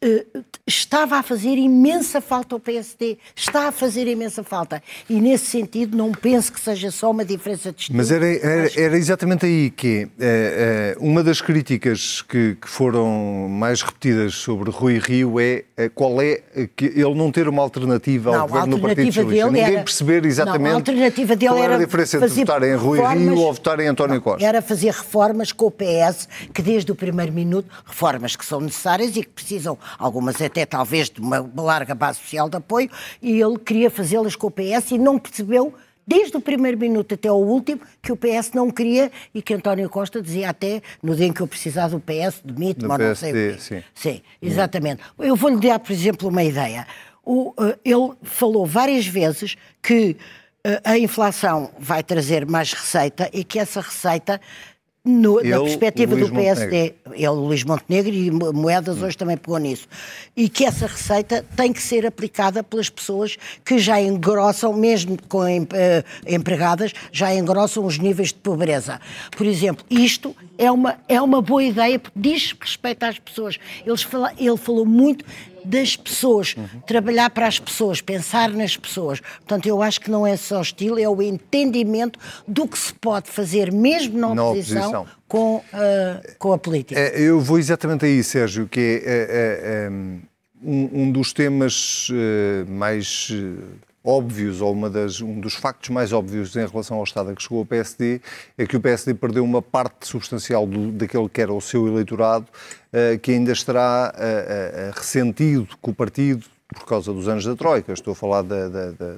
eh, 0.00 0.24
estava 0.66 1.16
a 1.16 1.22
fazer 1.22 1.56
imensa 1.56 2.20
falta 2.20 2.54
ao 2.54 2.60
PSD. 2.60 3.18
Está 3.34 3.68
a 3.68 3.72
fazer 3.72 4.06
imensa 4.06 4.42
falta. 4.42 4.82
E 5.08 5.20
nesse 5.20 5.46
sentido, 5.46 5.96
não 5.96 6.12
penso 6.12 6.52
que 6.52 6.60
seja 6.60 6.90
só 6.90 7.10
uma 7.10 7.24
diferença 7.24 7.72
de 7.72 7.80
estilo. 7.80 7.96
Mas 7.96 8.10
era, 8.10 8.26
era, 8.26 8.80
era 8.80 8.96
exatamente 8.96 9.46
aí 9.46 9.70
que 9.70 10.08
é, 10.20 10.94
é, 10.94 10.96
uma 10.98 11.22
das 11.22 11.40
críticas 11.40 12.22
que, 12.22 12.56
que, 12.60 12.68
foram 12.68 13.48
mais 13.48 13.82
repetidas 13.82 14.34
sobre 14.34 14.70
Rui 14.70 14.98
Rio 14.98 15.38
é, 15.40 15.64
qual 15.94 16.20
é 16.20 16.42
que 16.76 16.86
ele 16.86 17.14
não 17.14 17.30
ter 17.30 17.48
uma 17.48 17.62
alternativa 17.62 18.30
ao 18.30 18.36
não, 18.36 18.48
governo 18.48 18.76
do 18.76 18.82
Partido 18.82 19.06
Socialista. 19.06 19.46
Ninguém 19.46 19.62
era, 19.62 19.82
perceber 19.82 20.24
exatamente 20.26 20.62
não, 20.62 20.70
a 20.70 20.74
alternativa 20.74 21.36
dele 21.36 21.52
qual 21.52 21.64
era 21.64 21.74
a 21.76 21.78
diferença 21.78 22.16
entre 22.16 22.28
votar 22.28 22.62
em 22.62 22.74
Rui 22.74 23.00
Rio 23.00 23.38
ou 23.38 23.52
votar 23.52 23.80
em 23.80 23.86
António 23.86 24.20
Costa. 24.20 24.44
Era 24.44 24.60
fazer 24.60 24.90
reformas 24.90 25.52
com 25.52 25.66
o 25.66 25.70
PS, 25.70 26.28
que 26.52 26.62
desde 26.62 26.90
o 26.92 26.94
primeiro 27.04 27.32
minuto, 27.32 27.68
reformas 27.84 28.34
que 28.34 28.44
são 28.44 28.60
necessárias 28.60 29.16
e 29.16 29.22
que 29.22 29.28
precisam, 29.28 29.76
algumas 29.98 30.40
até 30.40 30.64
talvez 30.64 31.10
de 31.10 31.20
uma 31.20 31.44
larga 31.56 31.94
base 31.94 32.18
social 32.18 32.48
de 32.48 32.56
apoio, 32.56 32.90
e 33.20 33.40
ele 33.40 33.58
queria 33.58 33.90
fazê-las 33.90 34.34
com 34.34 34.46
o 34.46 34.50
PS 34.50 34.92
e 34.92 34.98
não 34.98 35.18
percebeu 35.18 35.74
desde 36.06 36.36
o 36.36 36.40
primeiro 36.40 36.78
minuto 36.78 37.14
até 37.14 37.30
o 37.30 37.36
último, 37.36 37.80
que 38.02 38.12
o 38.12 38.16
PS 38.16 38.52
não 38.54 38.70
queria 38.70 39.10
e 39.34 39.42
que 39.42 39.54
António 39.54 39.88
Costa 39.88 40.20
dizia 40.20 40.50
até 40.50 40.82
no 41.02 41.14
dia 41.14 41.26
em 41.26 41.32
que 41.32 41.40
eu 41.40 41.46
precisava 41.46 41.96
do 41.96 42.00
PS, 42.00 42.40
demite-me 42.44 42.90
ou 42.90 42.98
não 42.98 43.14
sei 43.14 43.30
o 43.30 43.34
quê. 43.34 43.56
Sim, 43.58 43.82
sim 43.94 44.22
exatamente. 44.40 45.02
Eu 45.18 45.36
vou-lhe 45.36 45.60
dar, 45.60 45.78
por 45.78 45.92
exemplo, 45.92 46.28
uma 46.28 46.42
ideia. 46.42 46.86
O, 47.24 47.50
uh, 47.50 47.78
ele 47.84 48.12
falou 48.22 48.66
várias 48.66 49.06
vezes 49.06 49.56
que 49.82 50.16
uh, 50.66 50.80
a 50.84 50.98
inflação 50.98 51.70
vai 51.78 52.02
trazer 52.02 52.46
mais 52.46 52.72
receita 52.72 53.30
e 53.32 53.42
que 53.42 53.58
essa 53.58 53.80
receita 53.80 54.40
no, 55.04 55.42
na 55.42 55.60
perspectiva 55.60 56.16
do 56.16 56.32
PSD, 56.32 56.94
ele, 57.12 57.28
Luís 57.28 57.62
Montenegro 57.62 58.10
e 58.10 58.30
Moedas 58.30 59.02
hoje 59.02 59.18
também 59.18 59.36
pegou 59.36 59.58
nisso, 59.58 59.86
e 60.34 60.48
que 60.48 60.64
essa 60.64 60.86
receita 60.86 61.44
tem 61.54 61.74
que 61.74 61.82
ser 61.82 62.06
aplicada 62.06 62.62
pelas 62.62 62.88
pessoas 62.88 63.36
que 63.62 63.78
já 63.78 64.00
engrossam, 64.00 64.72
mesmo 64.72 65.18
com 65.28 65.44
uh, 65.44 65.64
empregadas, 66.26 66.92
já 67.12 67.34
engrossam 67.34 67.84
os 67.84 67.98
níveis 67.98 68.28
de 68.28 68.36
pobreza. 68.36 68.98
Por 69.36 69.46
exemplo, 69.46 69.84
isto 69.90 70.34
é 70.56 70.70
uma, 70.70 70.96
é 71.06 71.20
uma 71.20 71.42
boa 71.42 71.62
ideia, 71.62 71.98
porque 71.98 72.18
diz 72.18 72.54
respeito 72.58 73.02
às 73.04 73.18
pessoas. 73.18 73.58
Ele, 73.84 73.98
fala, 73.98 74.32
ele 74.38 74.56
falou 74.56 74.86
muito 74.86 75.22
das 75.64 75.96
pessoas, 75.96 76.54
uhum. 76.56 76.80
trabalhar 76.86 77.30
para 77.30 77.46
as 77.46 77.58
pessoas, 77.58 78.00
pensar 78.00 78.50
nas 78.50 78.76
pessoas. 78.76 79.20
Portanto, 79.20 79.66
eu 79.66 79.82
acho 79.82 80.00
que 80.00 80.10
não 80.10 80.26
é 80.26 80.36
só 80.36 80.60
estilo, 80.60 80.98
é 80.98 81.08
o 81.08 81.22
entendimento 81.22 82.18
do 82.46 82.68
que 82.68 82.78
se 82.78 82.92
pode 82.94 83.30
fazer, 83.30 83.72
mesmo 83.72 84.18
na 84.18 84.30
oposição, 84.30 84.92
na 84.92 85.00
oposição. 85.00 85.24
Com, 85.26 85.56
uh, 85.56 85.62
com 86.38 86.52
a 86.52 86.58
política. 86.58 87.00
É, 87.00 87.20
eu 87.20 87.40
vou 87.40 87.58
exatamente 87.58 88.04
aí, 88.04 88.22
Sérgio, 88.22 88.68
que 88.68 88.80
é, 88.80 88.84
é, 88.84 89.16
é, 89.16 89.86
é 89.86 89.90
um, 90.62 91.02
um, 91.02 91.10
dos 91.10 91.32
temas 91.32 92.08
uh, 92.10 92.70
mais 92.70 93.32
óbvios, 94.04 94.60
ou 94.60 94.70
uma 94.70 94.90
das, 94.90 95.22
um 95.22 95.40
dos 95.40 95.54
factos 95.54 95.88
mais 95.88 96.12
óbvios 96.12 96.54
em 96.54 96.66
relação 96.66 96.98
ao 96.98 97.04
Estado 97.04 97.30
a 97.30 97.34
que 97.34 97.42
chegou 97.42 97.62
o 97.62 97.66
PSD, 97.66 98.20
é 98.58 98.66
que 98.66 98.76
o 98.76 98.80
PSD 98.80 99.14
perdeu 99.14 99.42
uma 99.42 99.62
parte 99.62 100.06
substancial 100.06 100.66
do, 100.66 100.92
daquele 100.92 101.28
que 101.28 101.40
era 101.40 101.52
o 101.52 101.60
seu 101.60 101.88
eleitorado, 101.88 102.44
uh, 102.44 103.18
que 103.18 103.30
ainda 103.30 103.52
estará 103.52 104.12
uh, 104.14 104.90
uh, 104.90 104.92
ressentido 104.94 105.68
com 105.80 105.90
o 105.90 105.94
partido 105.94 106.44
por 106.74 106.84
causa 106.84 107.12
dos 107.12 107.28
anos 107.28 107.44
da 107.44 107.56
Troika. 107.56 107.92
Estou 107.92 108.12
a 108.12 108.14
falar 108.14 108.42
da, 108.42 108.68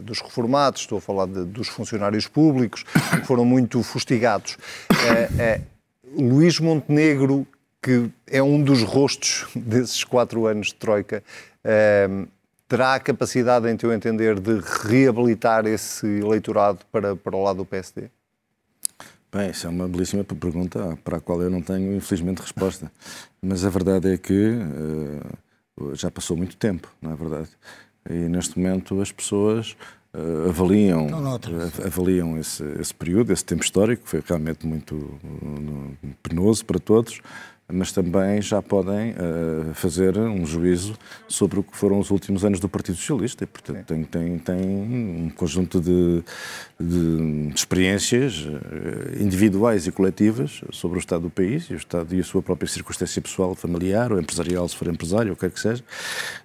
dos 0.03 0.21
reformados, 0.21 0.83
estou 0.83 0.99
a 0.99 1.01
falar 1.01 1.27
dos 1.27 1.69
funcionários 1.69 2.29
públicos, 2.29 2.85
que 3.11 3.27
foram 3.27 3.45
muito 3.45 3.83
fustigados. 3.83 4.59
Luís 6.19 6.61
Montenegro, 6.61 7.47
que 7.83 8.11
é 8.27 8.43
um 8.43 8.63
dos 8.63 8.83
rostos 8.83 9.47
desses 9.55 10.05
quatro 10.05 10.47
anos 10.47 10.67
de 10.67 10.75
Troika, 10.75 11.23
terá 12.69 12.95
a 12.95 13.01
capacidade, 13.01 13.69
em 13.69 13.77
teu 13.77 13.93
entender, 13.93 14.41
de 14.41 14.61
reabilitar 14.85 15.67
esse 15.67 16.07
eleitorado 16.07 16.81
para, 16.91 17.15
para 17.15 17.37
o 17.37 17.43
lado 17.43 17.59
do 17.59 17.65
PSD? 17.65 18.11
Bem, 19.33 19.51
isso 19.51 19.67
é 19.67 19.71
uma 19.71 19.89
belíssima 19.89 20.25
pergunta 20.25 20.99
para 21.05 21.19
a 21.19 21.21
qual 21.21 21.43
eu 21.43 21.51
não 21.51 21.61
tenho, 21.61 21.95
infelizmente, 21.95 22.41
resposta. 22.41 22.91
Mas 23.43 23.65
a 23.65 23.69
verdade 23.69 24.15
é 24.15 24.17
que 24.17 24.53
uh, 25.79 25.95
já 25.95 26.11
passou 26.11 26.37
muito 26.37 26.57
tempo, 26.57 26.91
não 27.03 27.13
é 27.13 27.17
verdade? 27.17 27.49
E 28.09 28.29
neste 28.29 28.59
momento 28.59 29.01
as 29.01 29.13
pessoas 29.13 29.77
uh, 30.15 30.49
avaliam, 30.49 31.09
avaliam 31.85 32.39
esse, 32.39 32.65
esse, 32.81 32.95
período, 32.95 33.33
esse 33.33 33.45
tempo 33.45 33.63
histórico, 33.63 34.05
que 34.05 34.09
foi 34.09 34.23
realmente 34.27 34.67
muito 34.67 34.95
uh, 34.95 36.15
penoso 36.23 36.65
para 36.65 36.79
todos, 36.79 37.21
mas 37.69 37.91
também 37.91 38.41
já 38.41 38.63
podem 38.63 39.11
uh, 39.11 39.75
fazer 39.75 40.17
um 40.17 40.47
juízo 40.47 40.97
sobre 41.27 41.59
o 41.59 41.65
que 41.65 41.77
foram 41.77 41.99
os 41.99 42.11
últimos 42.11 42.45
anos 42.45 42.61
do 42.61 42.69
Partido 42.69 42.97
Socialista. 42.97 43.43
E, 43.43 43.47
portanto, 43.47 43.85
tem, 43.85 44.05
tem, 44.05 44.39
tem, 44.39 44.57
um 44.57 45.31
conjunto 45.35 45.81
de, 45.81 46.23
de 46.79 47.53
experiências 47.53 48.43
uh, 48.43 49.21
individuais 49.21 49.85
e 49.87 49.91
coletivas 49.91 50.61
sobre 50.71 50.99
o 50.99 51.01
estado 51.01 51.23
do 51.23 51.31
país 51.31 51.65
e 51.65 51.75
o 51.75 51.77
estado 51.77 52.15
e 52.15 52.21
a 52.21 52.25
sua 52.25 52.41
própria 52.41 52.69
circunstância 52.69 53.21
pessoal, 53.21 53.53
familiar 53.57 54.13
ou 54.13 54.21
empresarial, 54.21 54.69
se 54.69 54.77
for 54.77 54.87
empresário, 54.87 55.31
ou 55.31 55.33
o 55.33 55.37
que 55.37 55.41
quer 55.41 55.51
que 55.51 55.61
seja. 55.61 55.83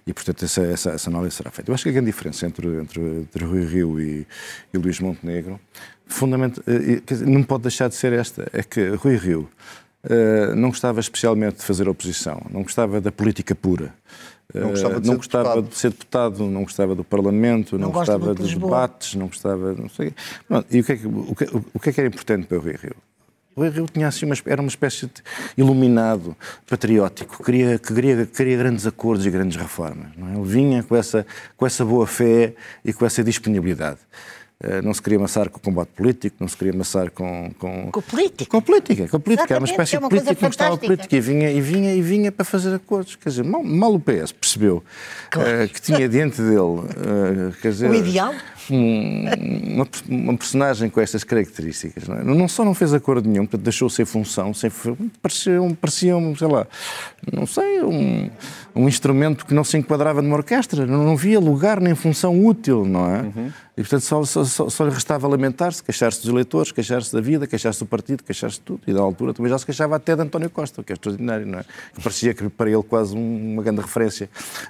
E, 0.04 0.12
portanto, 0.12 0.44
essa, 0.44 0.62
essa, 0.62 0.90
essa 0.90 1.08
análise 1.08 1.36
será 1.36 1.52
feita. 1.52 1.70
Eu 1.70 1.74
acho 1.74 1.84
que 1.84 1.90
a 1.90 1.92
grande 1.92 2.06
diferença 2.06 2.46
entre, 2.46 2.66
entre, 2.80 3.00
entre 3.00 3.44
Rui 3.44 3.64
Rio 3.64 4.00
e, 4.00 4.26
e 4.74 4.78
Luís 4.78 4.98
Montenegro, 4.98 5.60
fundamental, 6.04 6.64
uh, 6.66 7.30
não 7.30 7.44
pode 7.44 7.62
deixar 7.62 7.88
de 7.88 7.94
ser 7.94 8.12
esta, 8.12 8.50
é 8.52 8.64
que 8.64 8.88
Rui 8.96 9.16
Rio 9.16 9.48
Uh, 10.04 10.54
não 10.56 10.70
gostava 10.70 10.98
especialmente 10.98 11.58
de 11.58 11.62
fazer 11.62 11.88
oposição, 11.88 12.42
não 12.50 12.62
gostava 12.62 13.00
da 13.00 13.12
política 13.12 13.54
pura. 13.54 13.94
Não 14.52 14.70
gostava, 14.70 15.00
de, 15.00 15.06
não 15.06 15.14
ser 15.14 15.16
gostava 15.16 15.44
deputado. 15.48 15.68
de 15.70 15.76
ser 15.78 15.90
deputado, 15.90 16.44
não 16.44 16.62
gostava 16.62 16.94
do 16.94 17.04
Parlamento, 17.04 17.78
não, 17.78 17.86
Não 17.86 17.92
gosta 17.92 18.12
gostava 18.12 18.34
de 18.34 18.42
dos 18.42 18.50
Lisboa. 18.50 18.70
debates, 18.70 19.14
não 19.14 19.26
gostava. 19.28 19.72
Não 19.72 19.88
sei. 19.88 20.12
Bom, 20.48 20.62
e 20.70 20.80
o 20.80 20.84
que, 20.84 20.92
é 20.92 20.96
que, 20.96 21.06
o, 21.06 21.34
que, 21.34 21.44
o 21.74 21.80
que 21.80 21.88
é 21.88 21.92
que 21.92 22.00
era 22.00 22.08
importante 22.08 22.46
para 22.46 22.58
o 22.58 22.60
Rui 22.60 22.76
Rio? 22.76 22.96
O 23.56 23.60
Rui 23.60 23.70
Rio 23.70 23.86
tinha 23.86 24.08
assim 24.08 24.26
uma, 24.26 24.34
era 24.44 24.60
uma 24.60 24.68
espécie 24.68 25.06
de 25.06 25.12
iluminado, 25.56 26.36
patriótico, 26.68 27.42
queria, 27.42 27.78
que 27.78 27.94
queria, 27.94 28.26
queria 28.26 28.56
grandes 28.58 28.86
acordos 28.86 29.24
e 29.24 29.30
grandes 29.30 29.56
reformas. 29.56 30.08
Não 30.16 30.28
é? 30.28 30.34
Ele 30.34 30.44
vinha 30.48 30.82
com 30.82 30.96
essa, 30.96 31.24
com 31.56 31.64
essa 31.64 31.84
boa 31.84 32.06
fé 32.06 32.54
e 32.84 32.92
com 32.92 33.06
essa 33.06 33.22
disponibilidade. 33.24 34.00
Eh, 34.62 34.80
Não 34.82 34.94
se 34.94 35.02
queria 35.02 35.18
amassar 35.18 35.48
com 35.50 35.58
o 35.58 35.60
combate 35.60 35.88
político, 35.96 36.36
não 36.40 36.46
se 36.48 36.56
queria 36.56 36.72
amassar 36.72 37.10
com. 37.10 37.50
Com, 37.58 37.88
Com 37.90 37.98
a 38.00 38.02
política. 38.02 38.50
Com 38.50 38.56
a 38.58 38.62
política, 38.62 39.08
com 39.08 39.16
a 39.16 39.20
política. 39.20 39.52
Era 39.54 39.60
uma 39.60 39.66
espécie 39.66 39.96
é 39.96 39.98
de 39.98 40.04
uma 40.04 40.08
coisa 40.10 40.24
política 40.24 40.34
que 40.36 40.42
não 40.42 40.48
gostava 40.50 40.76
de 40.76 40.86
política 40.86 41.16
e 41.16 41.20
vinha, 41.20 41.50
e, 41.50 41.60
vinha, 41.60 41.94
e 41.94 42.00
vinha 42.02 42.30
para 42.30 42.44
fazer 42.44 42.74
acordos. 42.74 43.16
Quer 43.16 43.28
dizer, 43.30 43.44
mal, 43.44 43.62
mal 43.64 43.94
o 43.94 44.00
PS 44.00 44.30
percebeu 44.32 44.82
eh, 45.36 45.66
que 45.68 45.80
tinha 45.82 46.08
diante 46.08 46.40
dele. 46.40 46.54
eh, 46.96 47.52
quer 47.60 47.70
dizer, 47.72 47.90
O 47.90 47.94
ideal? 47.94 48.32
um- 48.70 49.24
uma, 49.74 49.88
uma 50.08 50.36
personagem 50.36 50.88
com 50.88 51.00
estas 51.00 51.24
características. 51.24 52.06
Não, 52.06 52.16
é? 52.18 52.22
não 52.24 52.46
só 52.48 52.64
não 52.64 52.74
fez 52.74 52.94
acordo 52.94 53.28
nenhum, 53.28 53.44
portanto 53.46 53.62
deixou 53.64 53.90
sem 53.90 54.04
função, 54.04 54.54
sem, 54.54 54.70
parecia, 55.20 55.60
um, 55.60 55.74
parecia 55.74 56.16
um, 56.16 56.36
sei 56.36 56.46
lá, 56.48 56.66
não 57.32 57.46
sei, 57.46 57.82
um, 57.82 58.30
um 58.76 58.88
instrumento 58.88 59.44
que 59.44 59.52
não 59.54 59.64
se 59.64 59.76
enquadrava 59.76 60.22
numa 60.22 60.36
orquestra, 60.36 60.86
não, 60.86 61.02
não 61.04 61.16
via 61.16 61.40
lugar 61.40 61.80
nem 61.80 61.94
função 61.94 62.44
útil, 62.44 62.84
não 62.84 63.06
é? 63.14 63.24
E 63.74 63.80
portanto 63.80 64.02
só, 64.02 64.22
só, 64.44 64.68
só, 64.68 64.84
lhe 64.84 64.90
restava 64.92 65.26
lamentar-se, 65.26 65.82
queixar-se 65.82 66.20
dos 66.20 66.28
eleitores, 66.28 66.70
queixar-se 66.72 67.10
da 67.10 67.22
vida, 67.22 67.46
queixar-se 67.46 67.80
do 67.80 67.86
partido, 67.86 68.22
queixar-se 68.22 68.58
de 68.58 68.62
tudo. 68.64 68.82
E 68.86 68.92
da 68.92 69.00
altura 69.00 69.32
também 69.32 69.48
já 69.50 69.58
se 69.58 69.64
queixava 69.64 69.96
até 69.96 70.14
de 70.14 70.20
António 70.20 70.50
Costa, 70.50 70.82
o 70.82 70.84
que 70.84 70.92
é 70.92 70.94
extraordinário, 70.94 71.46
não 71.46 71.58
é? 71.60 71.64
Que 71.94 72.02
parecia 72.02 72.34
que 72.34 72.48
para 72.50 72.68
ele 72.70 72.82
quase 72.82 73.16
um- 73.16 73.52
uma 73.54 73.62
grande 73.62 73.80
referência 73.80 74.28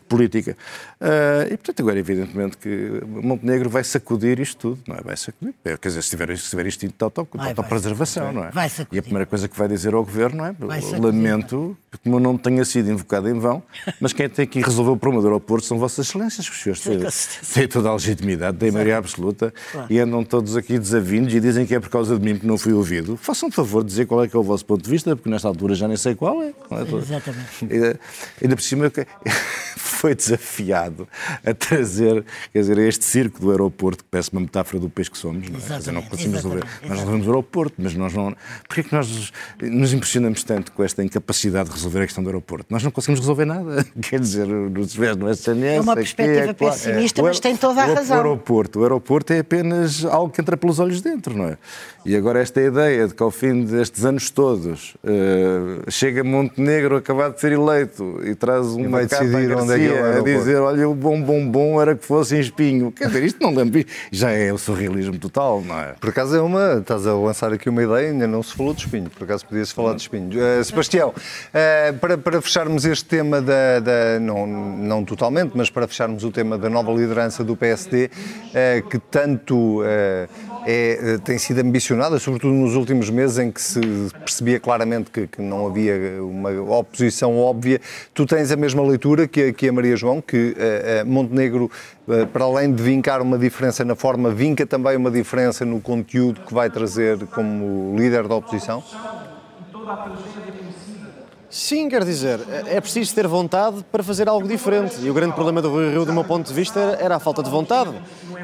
política. 0.09 0.57
Ah, 1.01 1.45
e 1.47 1.57
portanto 1.57 1.81
agora 1.81 1.99
evidentemente 1.99 2.57
que 2.57 3.03
Montenegro 3.05 3.69
vai 3.69 3.83
sacudir 3.83 4.39
isto 4.39 4.57
tudo, 4.77 4.79
não 4.87 4.95
é? 4.97 5.01
Vai 5.03 5.17
sacudir. 5.17 5.53
É, 5.65 5.77
Quer 5.77 5.89
dizer, 5.89 6.03
se 6.03 6.11
tiver, 6.11 6.39
se 6.39 6.51
tiver 6.51 6.67
instinto 6.67 6.95
de 6.97 7.03
auto- 7.05 7.27
Vai, 7.33 7.39
vai 7.41 7.49
autopreservação, 7.49 8.33
não 8.33 8.45
é? 8.45 8.51
Vai 8.53 8.67
E 8.69 8.71
sacudir. 8.71 9.01
a 9.01 9.03
primeira 9.03 9.27
coisa 9.27 9.49
que 9.49 9.59
vai 9.59 9.67
dizer 9.67 9.95
ao 9.95 10.05
Governo, 10.05 10.39
não 10.39 10.47
é? 10.47 10.55
Lamento 11.01 11.77
que 11.91 11.99
como 11.99 12.21
não 12.21 12.39
tenha 12.39 12.65
sido 12.65 12.91
invocado 12.91 13.29
em 13.29 13.39
vão, 13.39 13.63
mas 14.01 14.13
quem 14.13 14.29
tem 14.29 14.47
que 14.47 14.61
resolver 14.61 14.91
o 14.93 14.97
problema 14.97 15.21
do 15.23 15.29
aeroporto 15.29 15.67
são 15.67 15.79
Vossas 15.79 16.07
Excelências, 16.07 16.49
que 16.49 16.55
os 16.55 16.63
senhores 16.63 17.53
têm, 17.53 17.67
toda 17.69 17.89
a 17.89 17.93
legitimidade, 17.95 18.57
têm 18.59 18.71
maioria 18.71 18.92
absoluta 18.99 19.53
e 19.91 19.99
andam 19.99 20.25
todos 20.25 20.57
aqui 20.57 20.79
desavindos 20.79 21.33
e 21.35 21.41
dizem 21.41 21.67
que 21.67 21.75
é 21.75 21.81
por 21.81 21.89
causa 21.89 22.19
de 22.19 22.25
mim 22.25 22.39
que 22.39 22.47
não 22.47 22.57
fui 22.59 22.73
ouvido. 22.73 23.17
Façam 23.17 23.49
um 23.49 23.53
favor 23.53 23.83
de 23.83 23.89
dizer 23.91 24.07
qual 24.07 24.23
é 24.25 24.29
que 24.29 24.37
é 24.37 24.39
o 24.39 24.43
vosso 24.43 24.65
ponto 24.65 24.83
de 24.83 24.91
vista, 24.91 25.15
porque 25.17 25.29
nesta 25.31 25.49
altura 25.49 25.75
já 25.75 25.87
nem 25.89 25.97
sei 25.97 26.15
qual 26.15 26.43
é. 26.43 26.53
Não 26.71 26.79
é? 26.79 26.83
Exatamente. 26.83 27.65
E, 27.71 27.97
Ainda 28.45 28.57
por 28.57 28.63
cima 28.63 28.91
foi 29.77 30.15
desafiado 30.15 31.09
a 31.45 31.55
trazer, 31.55 32.25
quer 32.53 32.61
dizer, 32.61 32.79
a 32.79 32.83
este 32.83 33.05
circo 33.05 33.41
do 33.41 33.51
aeroporto, 33.51 34.03
que 34.05 34.11
parece 34.11 34.33
uma 34.33 34.41
metáfora 34.41 34.81
do 34.81 34.89
peixe 34.89 35.11
que 35.11 35.19
somos, 35.19 35.49
não 35.49 35.59
é? 35.59 35.63
Quer 35.63 35.79
dizer, 35.79 35.93
não 35.93 36.03
conseguimos 36.03 36.37
resolver. 36.37 36.65
Nós 36.83 36.99
resolvemos 36.99 37.27
o 37.27 37.31
aeroporto, 37.31 37.75
mas 37.79 37.95
nós 37.95 38.13
não. 38.13 38.35
Porquê 38.67 38.81
é 38.81 38.85
que 38.85 38.93
nós 38.95 39.33
nos- 39.63 39.93
impressionamos 39.93 40.43
tanto 40.45 40.73
com 40.73 40.83
esta 40.83 41.03
incapacidade 41.05 41.69
de 41.69 41.75
resolver 41.75 42.01
a 42.01 42.05
questão 42.07 42.23
do 42.25 42.29
aeroporto? 42.31 42.67
Nós 42.71 42.83
não 42.83 42.91
conseguimos 42.91 43.21
resolver 43.21 43.45
nada. 43.45 43.85
Quer 44.03 44.21
dizer, 44.21 44.47
nos 44.47 44.97
no 44.97 45.29
SNS. 45.31 45.63
É 45.65 45.81
uma 45.81 45.95
perspectiva 45.95 46.55
claro. 46.55 46.75
pessimista, 46.75 47.21
O 47.23 47.25
mas 47.25 47.41
tem 47.41 47.57
toda 47.57 47.83
a 47.83 47.87
razão. 47.87 48.17
O 48.17 48.21
aeroporto, 48.21 48.81
o 48.81 48.82
aeroporto 48.83 49.33
é 49.33 49.39
apenas 49.41 50.05
algo 50.05 50.31
que 50.33 50.41
entra 50.41 50.57
pelos 50.57 50.79
olhos 50.79 51.01
dentro, 51.01 51.37
não 51.37 51.47
é? 51.47 51.59
E 52.05 52.17
agora 52.17 52.41
esta 52.41 52.61
ideia 52.61 53.07
de 53.07 53.15
que 53.15 53.23
ao 53.23 53.31
fim 53.31 53.65
destes 53.65 54.05
anos 54.05 54.29
todos 54.31 54.95
eh, 55.05 55.89
chega 55.89 56.25
Montenegro 56.25 56.97
acabado 56.97 57.35
de 57.35 57.41
ser 57.41 57.53
eleito 57.53 58.21
e 58.25 58.35
traz 58.35 58.67
uma 58.67 58.89
vai 58.89 59.07
capa 59.07 59.25
decidir 59.25 59.53
a 59.53 59.57
onde 59.63 59.73
é 59.73 59.79
que 59.79 59.87
é 59.87 60.03
o 60.03 60.19
a 60.19 60.21
dizer 60.23 60.57
olha 60.61 60.89
o 60.89 60.95
bom 60.95 61.21
bom 61.23 61.49
bom 61.49 61.81
era 61.81 61.95
que 61.95 62.05
fosse 62.05 62.35
em 62.37 62.41
espinho. 62.41 62.91
Quer 62.91 63.07
dizer, 63.07 63.23
isto 63.23 63.41
não 63.43 63.55
lembro, 63.55 63.85
já 64.11 64.31
é 64.31 64.53
o 64.53 64.59
surrealismo 64.59 65.17
total, 65.19 65.63
não 65.63 65.79
é? 65.79 65.95
Por 66.01 66.11
acaso 66.11 66.35
é 66.37 66.41
uma. 66.41 66.79
Estás 66.81 67.07
a 67.07 67.15
lançar 67.15 67.53
aqui 67.53 67.69
uma 67.69 67.83
ideia, 67.83 68.11
ainda 68.11 68.27
não 68.27 68.43
se 68.43 68.53
falou 68.55 68.75
de 68.75 68.81
espinho. 68.81 69.09
Por 69.11 69.23
acaso 69.25 69.47
podia-se 69.47 69.73
falar 69.73 69.95
de 69.95 70.03
espinho. 70.03 70.31
Eh, 70.41 70.65
Sebastião, 70.65 71.15
eh, 71.55 71.93
para, 72.01 72.19
para 72.19 72.43
fecharmos 72.43 72.85
este 72.85 73.05
tema 73.05 73.41
da. 73.41 73.79
da- 73.81 74.19
não, 74.21 74.47
não 74.47 75.05
totalmente, 75.05 75.53
mas 75.55 75.71
para 75.71 75.87
fecharmos 75.87 76.25
o 76.25 76.31
tema 76.31 76.59
da 76.59 76.69
nova 76.69 76.91
liderança 76.93 77.45
do 77.45 77.57
PSD, 77.57 78.11
que 78.81 78.99
tanto 78.99 79.83
eh, 79.85 80.29
é, 80.67 81.19
tem 81.25 81.37
sido 81.39 81.61
ambicionada, 81.61 82.19
sobretudo 82.19 82.55
nos 82.55 82.75
últimos 82.75 83.11
meses 83.11 83.39
em 83.39 83.51
que 83.51 83.61
se 83.61 83.81
percebia 84.21 84.59
claramente 84.59 85.11
que, 85.11 85.27
que 85.27 85.43
não 85.43 85.67
havia 85.67 86.23
uma 86.23 86.51
oposição 86.79 87.37
óbvia. 87.37 87.81
Tu 88.15 88.25
tens 88.25 88.51
a 88.51 88.57
mesma 88.57 88.83
leitura 88.83 89.29
que 89.29 89.53
que 89.53 89.69
a 89.69 89.73
Maria 89.73 89.97
João, 89.97 90.21
que 90.21 90.55
eh, 90.59 91.01
eh, 91.01 91.05
Montenegro, 91.05 91.71
para 92.33 92.45
além 92.45 92.73
de 92.73 92.83
vincar 92.83 93.21
uma 93.21 93.39
diferença 93.39 93.85
na 93.85 93.95
forma, 93.95 94.31
vinca 94.31 94.67
também 94.67 94.97
uma 94.97 95.11
diferença 95.11 95.65
no 95.65 95.81
conteúdo 95.81 96.41
que 96.41 96.55
vai 96.55 96.71
trazer 96.71 97.27
como 97.27 97.95
líder 97.97 98.27
da 98.27 98.35
oposição? 98.35 98.83
Sim, 101.53 101.87
quer 101.87 102.03
dizer, 102.03 102.41
é 102.67 102.81
preciso 102.81 103.15
ter 103.15 103.27
vontade 103.29 103.85
para 103.93 104.03
fazer 104.03 104.27
algo 104.27 104.49
diferente. 104.49 104.97
E 105.03 105.11
o 105.11 105.13
grande 105.13 105.35
problema 105.35 105.61
do 105.61 105.69
Rui 105.69 105.91
Rio, 105.91 106.07
do 106.07 106.13
meu 106.13 106.25
ponto 106.25 106.47
de 106.47 106.55
vista, 106.55 106.97
era 106.99 107.17
a 107.17 107.21
falta 107.21 107.43
de 107.43 107.51
vontade. 107.51 107.93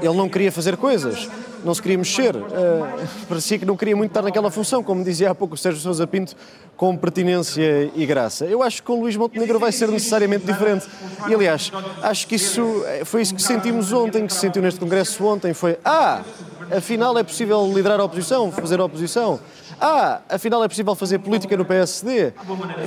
Ele 0.03 0.15
não 0.15 0.29
queria 0.29 0.53
fazer 0.53 0.77
coisas, 0.77 1.27
não 1.65 1.75
se 1.75 1.81
queria 1.81 1.97
mexer. 1.97 2.37
Eh, 2.37 3.07
parecia 3.27 3.59
que 3.59 3.65
não 3.65 3.79
queria 3.79 3.97
muito 3.97 4.11
estar 4.11 4.21
naquela 4.21 4.51
função, 4.51 4.83
como 4.83 5.03
dizia 5.03 5.31
há 5.31 5.35
pouco 5.35 5.55
o 5.55 5.57
Sérgio 5.57 5.81
Sousa 5.81 6.07
Pinto, 6.07 6.37
com 6.77 6.95
pertinência 6.99 7.91
e 7.97 8.05
graça. 8.05 8.45
Eu 8.45 8.63
acho 8.63 8.83
que 8.83 8.87
com 8.89 8.99
o 8.99 9.01
Luís 9.01 9.17
Montenegro 9.17 9.59
vai 9.59 9.73
ser 9.73 9.89
necessariamente 9.89 10.45
diferente. 10.45 10.87
E, 11.27 11.35
aliás, 11.35 11.73
acho 12.03 12.27
que 12.27 12.35
isso 12.35 12.85
eh, 12.89 13.07
foi 13.07 13.23
isso 13.23 13.35
que 13.35 13.43
sentimos 13.43 13.91
ontem, 13.91 14.27
que 14.27 14.35
se 14.35 14.41
sentiu 14.41 14.61
neste 14.61 14.79
Congresso 14.79 15.25
ontem. 15.25 15.55
Foi, 15.55 15.79
ah, 15.83 16.21
afinal 16.71 17.17
é 17.17 17.23
possível 17.23 17.73
liderar 17.75 18.01
a 18.01 18.05
oposição, 18.05 18.53
fazer 18.53 18.79
a 18.79 18.85
oposição. 18.85 19.41
Ah, 19.81 20.21
afinal 20.29 20.63
é 20.65 20.69
possível 20.69 20.95
fazer 20.95 21.19
política 21.19 21.57
no 21.57 21.65
PSD. 21.65 22.33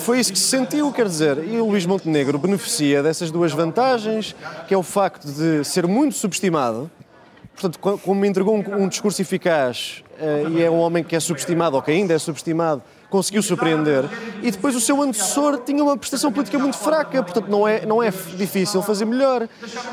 Foi 0.01 0.19
isso 0.19 0.33
que 0.33 0.39
se 0.39 0.45
sentiu, 0.45 0.91
quer 0.91 1.05
dizer. 1.07 1.37
E 1.47 1.57
o 1.59 1.67
Luís 1.69 1.85
Montenegro 1.85 2.37
beneficia 2.37 3.01
dessas 3.01 3.31
duas 3.31 3.51
vantagens, 3.53 4.35
que 4.67 4.73
é 4.73 4.77
o 4.77 4.83
facto 4.83 5.25
de 5.27 5.63
ser 5.63 5.87
muito 5.87 6.15
subestimado. 6.15 6.91
Portanto, 7.53 7.79
co- 7.79 7.97
como 7.97 8.25
entregou 8.25 8.55
um, 8.55 8.83
um 8.83 8.87
discurso 8.87 9.21
eficaz 9.21 10.03
eh, 10.19 10.45
e 10.49 10.61
é 10.63 10.69
um 10.71 10.79
homem 10.79 11.03
que 11.03 11.15
é 11.15 11.19
subestimado, 11.19 11.75
ou 11.75 11.81
que 11.81 11.91
ainda 11.91 12.13
é 12.13 12.17
subestimado, 12.17 12.81
conseguiu 13.09 13.43
surpreender. 13.43 14.05
E 14.41 14.49
depois 14.51 14.75
o 14.75 14.79
seu 14.81 15.01
antecessor 15.01 15.59
tinha 15.59 15.83
uma 15.83 15.95
prestação 15.97 16.31
política 16.31 16.57
muito 16.57 16.77
fraca, 16.77 17.21
portanto 17.21 17.47
não 17.49 17.67
é, 17.67 17.85
não 17.85 18.01
é 18.01 18.09
difícil 18.09 18.81
fazer 18.81 19.05
melhor. 19.05 19.47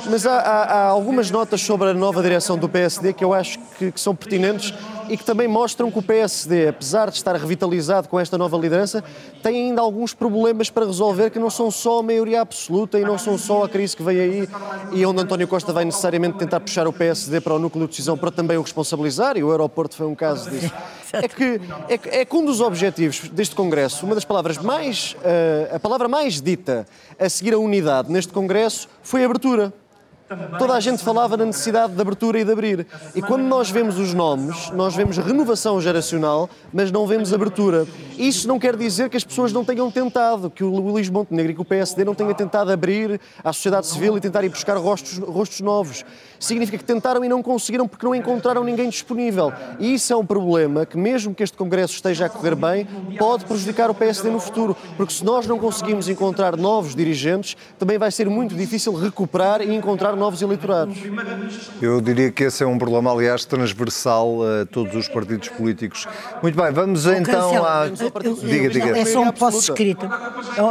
Mas 0.08 0.24
há, 0.24 0.38
há- 0.38 0.62
há 0.64 0.84
algumas 0.86 1.30
notas 1.30 1.60
sobre 1.60 1.90
a 1.90 1.94
nova 1.94 2.22
direção 2.22 2.56
do 2.56 2.68
PSD 2.68 3.12
que 3.12 3.24
eu 3.24 3.34
acho 3.34 3.58
que, 3.78 3.92
que 3.92 4.00
são 4.00 4.14
pertinentes 4.16 4.72
e 5.08 5.16
que 5.16 5.24
também 5.24 5.48
mostram 5.48 5.90
que 5.90 5.98
o 5.98 6.02
PSD, 6.02 6.68
apesar 6.68 7.10
de 7.10 7.16
estar 7.16 7.34
revitalizado 7.34 8.08
com 8.08 8.18
esta 8.18 8.36
nova 8.36 8.56
liderança, 8.56 9.02
tem 9.42 9.68
ainda 9.68 9.80
alguns 9.80 10.14
problemas 10.14 10.70
para 10.70 10.86
resolver 10.86 11.30
que 11.30 11.38
não 11.38 11.50
são 11.50 11.70
só 11.70 12.00
a 12.00 12.02
maioria 12.02 12.40
absoluta 12.40 12.98
e 12.98 13.02
não 13.02 13.18
são 13.18 13.38
só 13.38 13.64
a 13.64 13.68
crise 13.68 13.96
que 13.96 14.02
vem 14.02 14.18
aí 14.20 14.48
e 14.92 15.04
onde 15.04 15.20
António 15.20 15.48
Costa 15.48 15.72
vai 15.72 15.84
necessariamente 15.84 16.38
tentar 16.38 16.60
puxar 16.60 16.86
o 16.86 16.92
PSD 16.92 17.40
para 17.40 17.54
o 17.54 17.58
núcleo 17.58 17.84
de 17.86 17.90
decisão 17.90 18.16
para 18.16 18.30
também 18.30 18.56
o 18.56 18.62
responsabilizar, 18.62 19.36
e 19.36 19.42
o 19.42 19.50
aeroporto 19.50 19.96
foi 19.96 20.06
um 20.06 20.14
caso 20.14 20.50
disso. 20.50 20.72
É 21.12 21.26
que, 21.26 21.60
é, 21.88 22.20
é 22.20 22.24
que 22.24 22.36
um 22.36 22.44
dos 22.44 22.60
objetivos 22.60 23.30
deste 23.30 23.54
Congresso, 23.54 24.04
uma 24.04 24.14
das 24.14 24.26
palavras 24.26 24.58
mais, 24.58 25.16
eh, 25.24 25.70
a 25.72 25.80
palavra 25.80 26.06
mais 26.06 26.40
dita 26.40 26.86
a 27.18 27.28
seguir 27.30 27.54
a 27.54 27.58
unidade 27.58 28.12
neste 28.12 28.30
Congresso 28.30 28.88
foi 29.02 29.22
a 29.22 29.24
abertura. 29.24 29.72
Toda 30.58 30.74
a 30.74 30.80
gente 30.80 31.02
falava 31.02 31.36
na 31.36 31.44
necessidade 31.44 31.92
de 31.92 32.00
abertura 32.00 32.38
e 32.38 32.44
de 32.44 32.52
abrir. 32.52 32.86
E 33.14 33.22
quando 33.22 33.42
nós 33.42 33.70
vemos 33.70 33.98
os 33.98 34.14
nomes, 34.14 34.70
nós 34.70 34.94
vemos 34.94 35.16
renovação 35.16 35.80
geracional, 35.80 36.48
mas 36.72 36.90
não 36.90 37.06
vemos 37.06 37.32
abertura. 37.32 37.86
Isso 38.16 38.46
não 38.48 38.58
quer 38.58 38.76
dizer 38.76 39.08
que 39.08 39.16
as 39.16 39.24
pessoas 39.24 39.52
não 39.52 39.64
tenham 39.64 39.90
tentado, 39.90 40.50
que 40.50 40.64
o 40.64 40.68
Luís 40.68 41.08
Montenegro 41.08 41.52
e 41.52 41.54
que 41.54 41.60
o 41.60 41.64
PSD 41.64 42.04
não 42.04 42.14
tenham 42.14 42.34
tentado 42.34 42.70
abrir 42.70 43.20
à 43.42 43.52
sociedade 43.52 43.86
civil 43.86 44.16
e 44.16 44.20
tentar 44.20 44.44
ir 44.44 44.48
buscar 44.48 44.76
rostos, 44.76 45.18
rostos 45.18 45.60
novos 45.60 46.04
significa 46.38 46.78
que 46.78 46.84
tentaram 46.84 47.24
e 47.24 47.28
não 47.28 47.42
conseguiram 47.42 47.88
porque 47.88 48.04
não 48.06 48.14
encontraram 48.14 48.62
ninguém 48.62 48.88
disponível. 48.88 49.52
E 49.78 49.94
isso 49.94 50.12
é 50.12 50.16
um 50.16 50.24
problema 50.24 50.86
que, 50.86 50.96
mesmo 50.96 51.34
que 51.34 51.42
este 51.42 51.56
Congresso 51.56 51.94
esteja 51.94 52.26
a 52.26 52.28
correr 52.28 52.54
bem, 52.54 52.86
pode 53.18 53.44
prejudicar 53.44 53.90
o 53.90 53.94
PSD 53.94 54.30
no 54.30 54.40
futuro. 54.40 54.76
Porque 54.96 55.12
se 55.12 55.24
nós 55.24 55.46
não 55.46 55.58
conseguimos 55.58 56.08
encontrar 56.08 56.56
novos 56.56 56.94
dirigentes, 56.94 57.56
também 57.78 57.98
vai 57.98 58.10
ser 58.10 58.28
muito 58.28 58.54
difícil 58.54 58.94
recuperar 58.94 59.60
e 59.62 59.74
encontrar 59.74 60.16
novos 60.18 60.42
eleitorados. 60.42 60.98
Eu 61.80 62.00
diria 62.00 62.30
que 62.30 62.44
esse 62.44 62.62
é 62.62 62.66
um 62.66 62.78
problema, 62.78 63.12
aliás, 63.12 63.44
transversal 63.44 64.40
a 64.42 64.66
todos 64.66 64.94
os 64.94 65.08
partidos 65.08 65.48
políticos. 65.48 66.06
Muito 66.42 66.60
bem, 66.60 66.72
vamos 66.72 67.06
então 67.06 67.64
à. 67.64 67.86
Diga, 67.88 68.68
diga. 68.68 68.98
É 68.98 69.04
só 69.04 69.22
um 69.22 69.32
posse 69.32 69.58
escrito. 69.58 70.08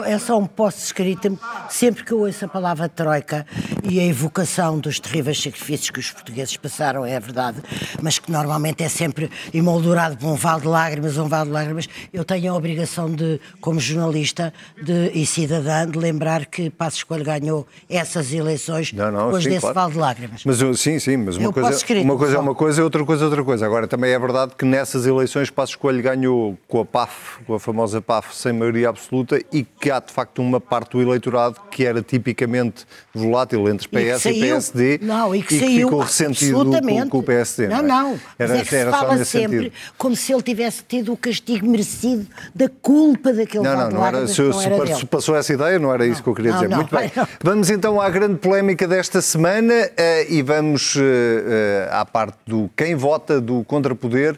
É 0.05 0.19
só 0.19 0.37
um 0.37 0.45
posse 0.45 0.85
escrito. 0.85 1.37
Sempre 1.69 2.03
que 2.03 2.11
eu 2.11 2.19
ouço 2.19 2.45
a 2.45 2.47
palavra 2.47 2.89
Troika 2.89 3.45
e 3.83 3.99
a 3.99 4.05
evocação 4.05 4.79
dos 4.79 4.99
terríveis 4.99 5.41
sacrifícios 5.41 5.89
que 5.89 5.99
os 5.99 6.11
portugueses 6.11 6.57
passaram, 6.57 7.05
é 7.05 7.19
verdade, 7.19 7.61
mas 8.01 8.19
que 8.19 8.31
normalmente 8.31 8.83
é 8.83 8.89
sempre 8.89 9.29
emoldurado 9.53 10.17
por 10.17 10.27
um 10.27 10.35
vale 10.35 10.61
de 10.61 10.67
lágrimas, 10.67 11.17
um 11.17 11.27
vale 11.27 11.45
de 11.45 11.51
lágrimas. 11.51 11.89
Eu 12.11 12.25
tenho 12.25 12.53
a 12.53 12.55
obrigação 12.55 13.09
de, 13.09 13.39
como 13.61 13.79
jornalista 13.79 14.53
de, 14.81 15.11
e 15.13 15.25
cidadã, 15.25 15.89
de 15.89 15.97
lembrar 15.97 16.45
que 16.45 16.69
Passos 16.69 17.03
Coelho 17.03 17.23
ganhou 17.23 17.67
essas 17.89 18.33
eleições 18.33 18.91
não, 18.93 19.11
não, 19.11 19.36
depois 19.37 19.43
sim, 19.43 19.49
desse 19.49 19.61
claro. 19.61 19.75
vale 19.75 19.91
de 19.93 19.99
lágrimas. 19.99 20.41
Mas 20.45 20.79
sim, 20.79 20.99
sim, 20.99 21.17
mas 21.17 21.37
uma, 21.37 21.53
coisa, 21.53 21.69
escrever, 21.71 22.03
uma 22.03 22.17
coisa 22.17 22.35
é 22.35 22.39
uma 22.39 22.55
coisa 22.55 22.81
e 22.81 22.83
outra 22.83 23.05
coisa 23.05 23.23
é 23.23 23.25
outra 23.25 23.43
coisa. 23.43 23.65
Agora, 23.65 23.87
também 23.87 24.11
é 24.11 24.19
verdade 24.19 24.53
que 24.57 24.65
nessas 24.65 25.05
eleições 25.05 25.49
Passos 25.49 25.75
Coelho 25.75 26.01
ganhou 26.01 26.57
com 26.67 26.79
a 26.81 26.85
PAF, 26.85 27.43
com 27.45 27.53
a 27.53 27.59
famosa 27.59 28.01
PAF, 28.01 28.35
sem 28.35 28.53
maioria 28.53 28.89
absoluta 28.89 29.39
e 29.51 29.63
que 29.63 29.91
há 29.91 29.99
de 29.99 30.11
facto 30.11 30.41
uma 30.41 30.59
parte 30.59 30.91
do 30.91 31.01
eleitorado 31.01 31.59
que 31.71 31.85
era 31.85 32.01
tipicamente 32.01 32.85
volátil 33.13 33.67
entre 33.69 33.87
PS 33.87 34.25
e, 34.25 34.29
e 34.29 34.39
PSD. 34.39 34.99
Não, 35.01 35.35
e 35.35 35.41
que, 35.41 35.55
e 35.55 35.59
saiu 35.59 35.87
ficou 35.87 35.99
ressentido 35.99 36.65
com, 36.65 37.09
com, 37.09 37.17
o 37.19 37.23
PSD. 37.23 37.67
Não, 37.67 37.81
não. 37.81 37.87
não. 37.87 38.19
Era, 38.39 38.49
mas 38.49 38.51
é 38.51 38.63
que 38.63 38.69
se 38.69 38.91
fala 38.91 39.25
sempre 39.25 39.57
sentido. 39.57 39.73
como 39.97 40.15
se 40.15 40.33
ele 40.33 40.41
tivesse 40.41 40.83
tido 40.87 41.13
o 41.13 41.17
castigo 41.17 41.67
merecido 41.67 42.27
da 42.53 42.69
culpa 42.69 43.33
daquele 43.33 43.63
Não, 43.63 43.77
não, 43.77 43.89
não 43.89 44.05
era, 44.05 44.27
se, 44.27 44.41
não 44.41 44.61
era 44.61 44.95
se 44.95 45.05
passou 45.05 45.35
essa 45.35 45.53
ideia, 45.53 45.79
não 45.79 45.93
era 45.93 46.05
isso 46.05 46.21
que 46.23 46.29
eu 46.29 46.35
queria 46.35 46.53
dizer. 46.53 46.69
Muito 46.69 46.95
bem. 46.95 47.11
Vamos 47.43 47.69
então 47.69 47.99
à 47.99 48.09
grande 48.09 48.35
polémica 48.35 48.87
desta 48.87 49.21
semana 49.27 49.73
uh, 49.73 50.31
e 50.31 50.41
vamos 50.41 50.95
uh, 50.95 50.99
uh, 50.99 51.91
à 51.91 52.05
parte 52.05 52.37
do 52.47 52.69
quem 52.75 52.95
vota 52.95 53.41
do 53.41 53.63
contrapoder. 53.65 54.37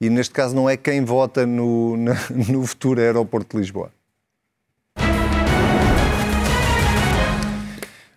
E 0.00 0.10
neste 0.10 0.34
caso 0.34 0.54
não 0.54 0.68
é 0.68 0.76
quem 0.76 1.04
vota 1.04 1.46
no, 1.46 1.96
no 2.30 2.66
futuro 2.66 3.00
aeroporto 3.00 3.56
de 3.56 3.62
Lisboa. 3.62 3.90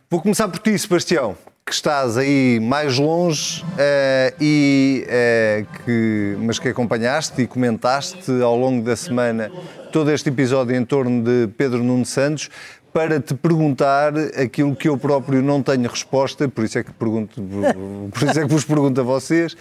Vou 0.09 0.21
começar 0.21 0.47
por 0.47 0.59
ti, 0.59 0.77
Sebastião 0.77 1.37
que 1.67 1.73
estás 1.73 2.17
aí 2.17 2.61
mais 2.61 2.97
longe, 2.97 3.61
uh, 3.61 4.33
e, 4.39 5.05
uh, 5.05 5.83
que, 5.83 6.37
mas 6.39 6.57
que 6.57 6.69
acompanhaste 6.69 7.41
e 7.41 7.45
comentaste 7.45 8.31
ao 8.41 8.55
longo 8.55 8.81
da 8.85 8.95
semana 8.95 9.51
todo 9.91 10.09
este 10.09 10.29
episódio 10.29 10.73
em 10.73 10.85
torno 10.85 11.21
de 11.21 11.49
Pedro 11.57 11.83
Nuno 11.83 12.05
Santos, 12.05 12.49
para 12.97 13.19
te 13.19 13.35
perguntar 13.35 14.11
aquilo 14.41 14.75
que 14.75 14.89
eu 14.89 14.97
próprio 14.97 15.39
não 15.39 15.61
tenho 15.61 15.87
resposta, 15.87 16.49
por 16.49 16.65
isso 16.65 16.79
é 16.79 16.83
que, 16.83 16.91
pergunto, 16.91 17.39
por 18.11 18.23
isso 18.23 18.39
é 18.39 18.41
que 18.41 18.51
vos 18.51 18.65
pergunto 18.65 18.99
a 18.99 19.03
vocês, 19.03 19.55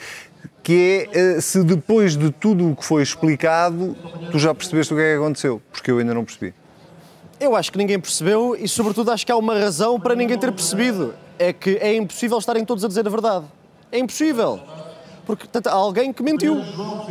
que 0.63 1.07
é 1.13 1.37
uh, 1.37 1.43
se 1.43 1.63
depois 1.63 2.17
de 2.17 2.31
tudo 2.31 2.71
o 2.71 2.75
que 2.75 2.83
foi 2.83 3.03
explicado, 3.03 3.95
tu 4.33 4.39
já 4.39 4.55
percebeste 4.55 4.95
o 4.95 4.97
que 4.97 5.03
é 5.03 5.13
que 5.13 5.19
aconteceu, 5.21 5.61
porque 5.71 5.91
eu 5.91 5.99
ainda 5.99 6.15
não 6.15 6.25
percebi. 6.25 6.55
Eu 7.39 7.55
acho 7.55 7.71
que 7.71 7.77
ninguém 7.77 8.01
percebeu 8.01 8.57
e, 8.59 8.67
sobretudo, 8.67 9.11
acho 9.11 9.27
que 9.27 9.31
há 9.31 9.37
uma 9.37 9.59
razão 9.59 10.01
para 10.01 10.15
ninguém 10.15 10.39
ter 10.39 10.51
percebido 10.51 11.13
é 11.39 11.53
que 11.53 11.77
é 11.77 11.95
impossível 11.95 12.39
estarem 12.39 12.65
todos 12.65 12.87
a 12.87 12.89
dizer 12.89 13.07
a 13.07 13.11
verdade. 13.11 13.45
É 13.93 13.99
impossível. 13.99 14.59
Porque 15.27 15.47
há 15.63 15.73
alguém 15.73 16.11
que 16.11 16.23
mentiu. 16.23 16.57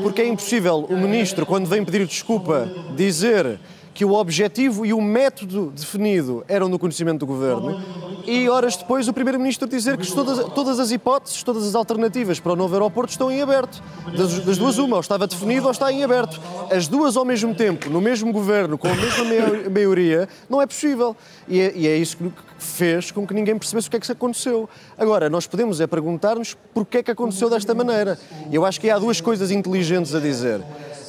Porque 0.02 0.24
é 0.24 0.28
impossível 0.28 0.88
o 0.90 0.98
ministro, 0.98 1.46
quando 1.46 1.68
vem 1.68 1.86
pedir 1.86 2.08
desculpa, 2.08 2.68
dizer 2.96 3.60
que 3.96 4.04
o 4.04 4.14
objetivo 4.14 4.86
e 4.86 4.94
o 4.94 5.02
método 5.02 5.72
definido 5.74 6.44
eram 6.50 6.68
no 6.68 6.78
conhecimento 6.78 7.22
do 7.22 7.26
governo 7.26 7.82
e 8.28 8.50
horas 8.50 8.76
depois 8.76 9.08
o 9.08 9.14
primeiro-ministro 9.14 9.68
dizer 9.68 9.98
que 9.98 10.12
todas, 10.12 10.54
todas 10.54 10.80
as 10.80 10.92
hipóteses, 10.92 11.44
todas 11.44 11.66
as 11.66 11.76
alternativas 11.76 12.40
para 12.40 12.54
o 12.54 12.56
novo 12.56 12.74
aeroporto 12.74 13.12
estão 13.12 13.32
em 13.32 13.42
aberto. 13.42 13.82
Das, 14.18 14.40
das, 14.40 14.58
duas 14.58 14.78
uma, 14.78 14.98
ou 14.98 15.00
estava 15.00 15.28
definido 15.28 15.66
ou 15.66 15.72
está 15.72 15.92
em 15.92 16.04
aberto. 16.04 16.42
As 16.72 16.88
duas 16.88 17.16
ao 17.16 17.24
mesmo 17.24 17.54
tempo, 17.56 17.90
no 17.90 18.02
mesmo 18.02 18.34
governo, 18.34 18.78
com 18.78 18.88
a 18.88 18.96
mesma 18.96 19.24
maioria, 19.70 20.28
não 20.50 20.62
é 20.62 20.66
possível. 20.66 21.16
E 21.48 21.60
é, 21.60 21.74
e 21.76 21.88
é 21.88 21.96
isso 21.96 22.18
que 22.18 22.32
fez 22.58 23.12
com 23.12 23.26
que 23.26 23.34
ninguém 23.34 23.58
percebesse 23.58 23.88
o 23.88 23.92
que 23.92 23.98
é 23.98 24.00
que 24.00 24.12
aconteceu. 24.12 24.68
Agora, 24.98 25.30
nós 25.30 25.48
podemos 25.48 25.80
é 25.80 25.88
perguntar-nos 25.88 26.58
porquê 26.74 26.98
é 26.98 27.04
que 27.04 27.12
aconteceu 27.12 27.50
desta 27.50 27.74
maneira. 27.74 28.20
Eu 28.52 28.66
acho 28.66 28.82
que 28.82 28.90
há 28.90 28.98
duas 28.98 29.22
coisas 29.22 29.52
inteligentes 29.52 30.16
a 30.16 30.20
dizer. 30.20 30.62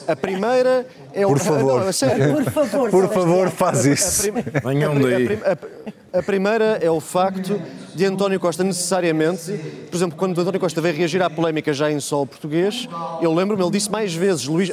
A 0.08 0.16
primeira 0.16 0.86
é 1.12 1.26
o. 1.26 1.30
Por 1.30 1.38
favor. 1.38 1.84
Não, 1.84 1.92
sério. 1.92 2.34
Por 2.34 2.44
favor, 2.52 2.90
Por 2.90 3.08
favor 3.08 3.50
faz 3.50 3.84
isso. 3.84 4.30
Venham 4.64 4.98
daí. 4.98 5.38
A, 5.44 6.16
a, 6.16 6.20
a, 6.20 6.22
primeira 6.22 6.78
é 6.80 6.90
o 6.90 7.00
facto 7.00 7.60
de 7.94 8.04
António 8.04 8.38
Costa 8.38 8.62
necessariamente, 8.62 9.52
por 9.90 9.96
exemplo, 9.96 10.18
quando 10.18 10.38
António 10.38 10.60
Costa 10.60 10.80
veio 10.82 10.94
reagir 10.94 11.22
à 11.22 11.30
polémica 11.30 11.72
já 11.72 11.90
em 11.90 11.98
solo 11.98 12.26
português, 12.26 12.86
eu 13.22 13.32
lembro-me, 13.32 13.62
ele 13.62 13.70
disse 13.70 13.90
mais 13.90 14.14
vezes 14.14 14.46
Luís, 14.46 14.70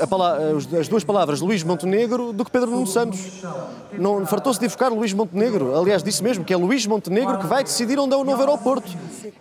as 0.77 0.87
duas 0.89 1.05
palavras 1.05 1.39
Luís 1.39 1.63
Montenegro 1.63 2.33
do 2.33 2.43
que 2.43 2.51
Pedro 2.51 2.71
Nuno 2.71 2.85
Santos. 2.85 3.41
Não 3.97 4.25
fartou-se 4.25 4.59
de 4.59 4.65
evocar 4.65 4.91
Luís 4.91 5.13
Montenegro. 5.13 5.77
Aliás, 5.77 6.03
disse 6.03 6.21
mesmo 6.21 6.43
que 6.43 6.53
é 6.53 6.57
Luís 6.57 6.85
Montenegro 6.85 7.37
que 7.37 7.47
vai 7.47 7.63
decidir 7.63 7.97
onde 7.97 8.13
é 8.13 8.17
o 8.17 8.23
novo 8.23 8.41
aeroporto. 8.41 8.91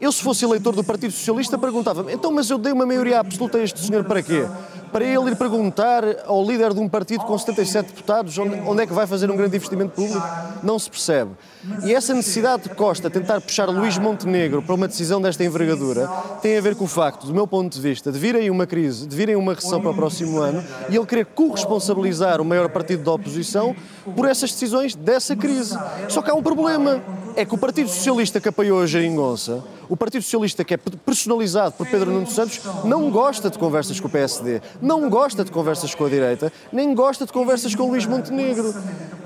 Eu, 0.01 0.13
se 0.13 0.23
fosse 0.23 0.45
eleitor 0.45 0.75
do 0.75 0.85
Partido 0.85 1.13
Socialista, 1.13 1.59
perguntava-me, 1.59 2.13
então, 2.13 2.31
mas 2.31 2.49
eu 2.51 2.59
dei 2.59 2.73
uma 2.73 2.87
maioria 2.87 3.19
absoluta 3.21 3.59
a 3.59 3.63
este 3.63 3.81
senhor 3.81 4.05
para 4.05 4.23
quê? 4.23 4.47
Para 4.93 5.05
ele 5.05 5.31
ir 5.31 5.37
perguntar 5.37 6.05
ao 6.27 6.45
líder 6.45 6.75
de 6.75 6.81
um 6.81 6.89
partido 6.89 7.25
com 7.25 7.37
77 7.37 7.87
deputados 7.87 8.37
onde 8.39 8.83
é 8.83 8.87
que 8.87 8.93
vai 8.93 9.07
fazer 9.07 9.31
um 9.31 9.37
grande 9.37 9.57
investimento 9.57 9.93
público? 9.93 10.23
Não 10.63 10.79
se 10.79 10.91
percebe. 10.91 11.31
E 11.85 11.95
essa 11.95 12.13
necessidade 12.13 12.65
de 12.65 12.69
Costa 12.71 13.09
tentar 13.09 13.41
puxar 13.41 13.69
Luís 13.69 13.97
Montenegro 13.97 14.63
para 14.63 14.75
uma 14.75 14.87
decisão 14.87 15.21
desta 15.21 15.43
envergadura 15.43 16.09
tem 16.43 16.59
a 16.59 16.61
ver 16.61 16.77
com 16.77 16.85
o 16.85 16.89
facto, 16.89 17.27
do 17.27 17.33
meu 17.33 17.47
ponto 17.47 17.73
de 17.73 17.81
vista, 17.81 18.13
de 18.13 18.19
vir 18.19 18.37
aí 18.37 18.51
uma 18.51 18.67
crise, 18.67 19.07
de 19.07 19.17
vir 19.17 19.29
aí 19.29 19.37
uma 19.37 19.55
recessão 19.55 19.81
para 19.81 19.91
o 19.91 19.95
próximo 19.95 20.39
ano 20.39 20.63
e 20.91 20.97
ele 20.97 21.07
querer 21.07 21.27
corresponsabilizar 21.27 22.41
o 22.41 22.45
maior 22.45 22.69
partido 22.69 23.03
da 23.03 23.13
oposição 23.13 23.75
por 24.15 24.29
essas 24.29 24.53
decisões 24.53 24.95
dessa 24.95 25.35
crise. 25.35 25.79
Só 26.09 26.21
que 26.21 26.31
há 26.31 26.35
um 26.35 26.43
problema 26.43 27.03
é 27.35 27.45
que 27.45 27.55
o 27.55 27.59
Partido 27.59 27.89
Socialista 27.89 28.41
que 28.41 28.49
apoiou 28.49 28.83
a 28.83 28.87
Jeringonça, 28.87 29.65
o 29.89 29.97
Partido 29.97 30.23
Socialista 30.23 30.65
que 30.65 30.75
é 30.75 30.77
personalizado 30.77 31.73
por 31.73 31.87
Pedro 31.87 32.11
Nuno 32.11 32.27
Santos, 32.27 32.61
não 32.85 33.11
gosta 33.11 33.51
de 33.51 33.59
conversas 33.59 34.01
com 34.01 34.09
o 34.09 34.11
PSD, 34.11 34.61
não 34.81 35.09
gosta 35.09 35.45
de 35.45 35.51
conversas 35.51 35.95
com 35.95 36.05
a 36.05 36.09
direita, 36.09 36.53
nem 36.73 36.95
gosta 36.95 37.27
de 37.27 37.33
conversas 37.33 37.75
com 37.75 37.85
o 37.85 37.91
Luís 37.91 38.07
Montenegro. 38.07 38.75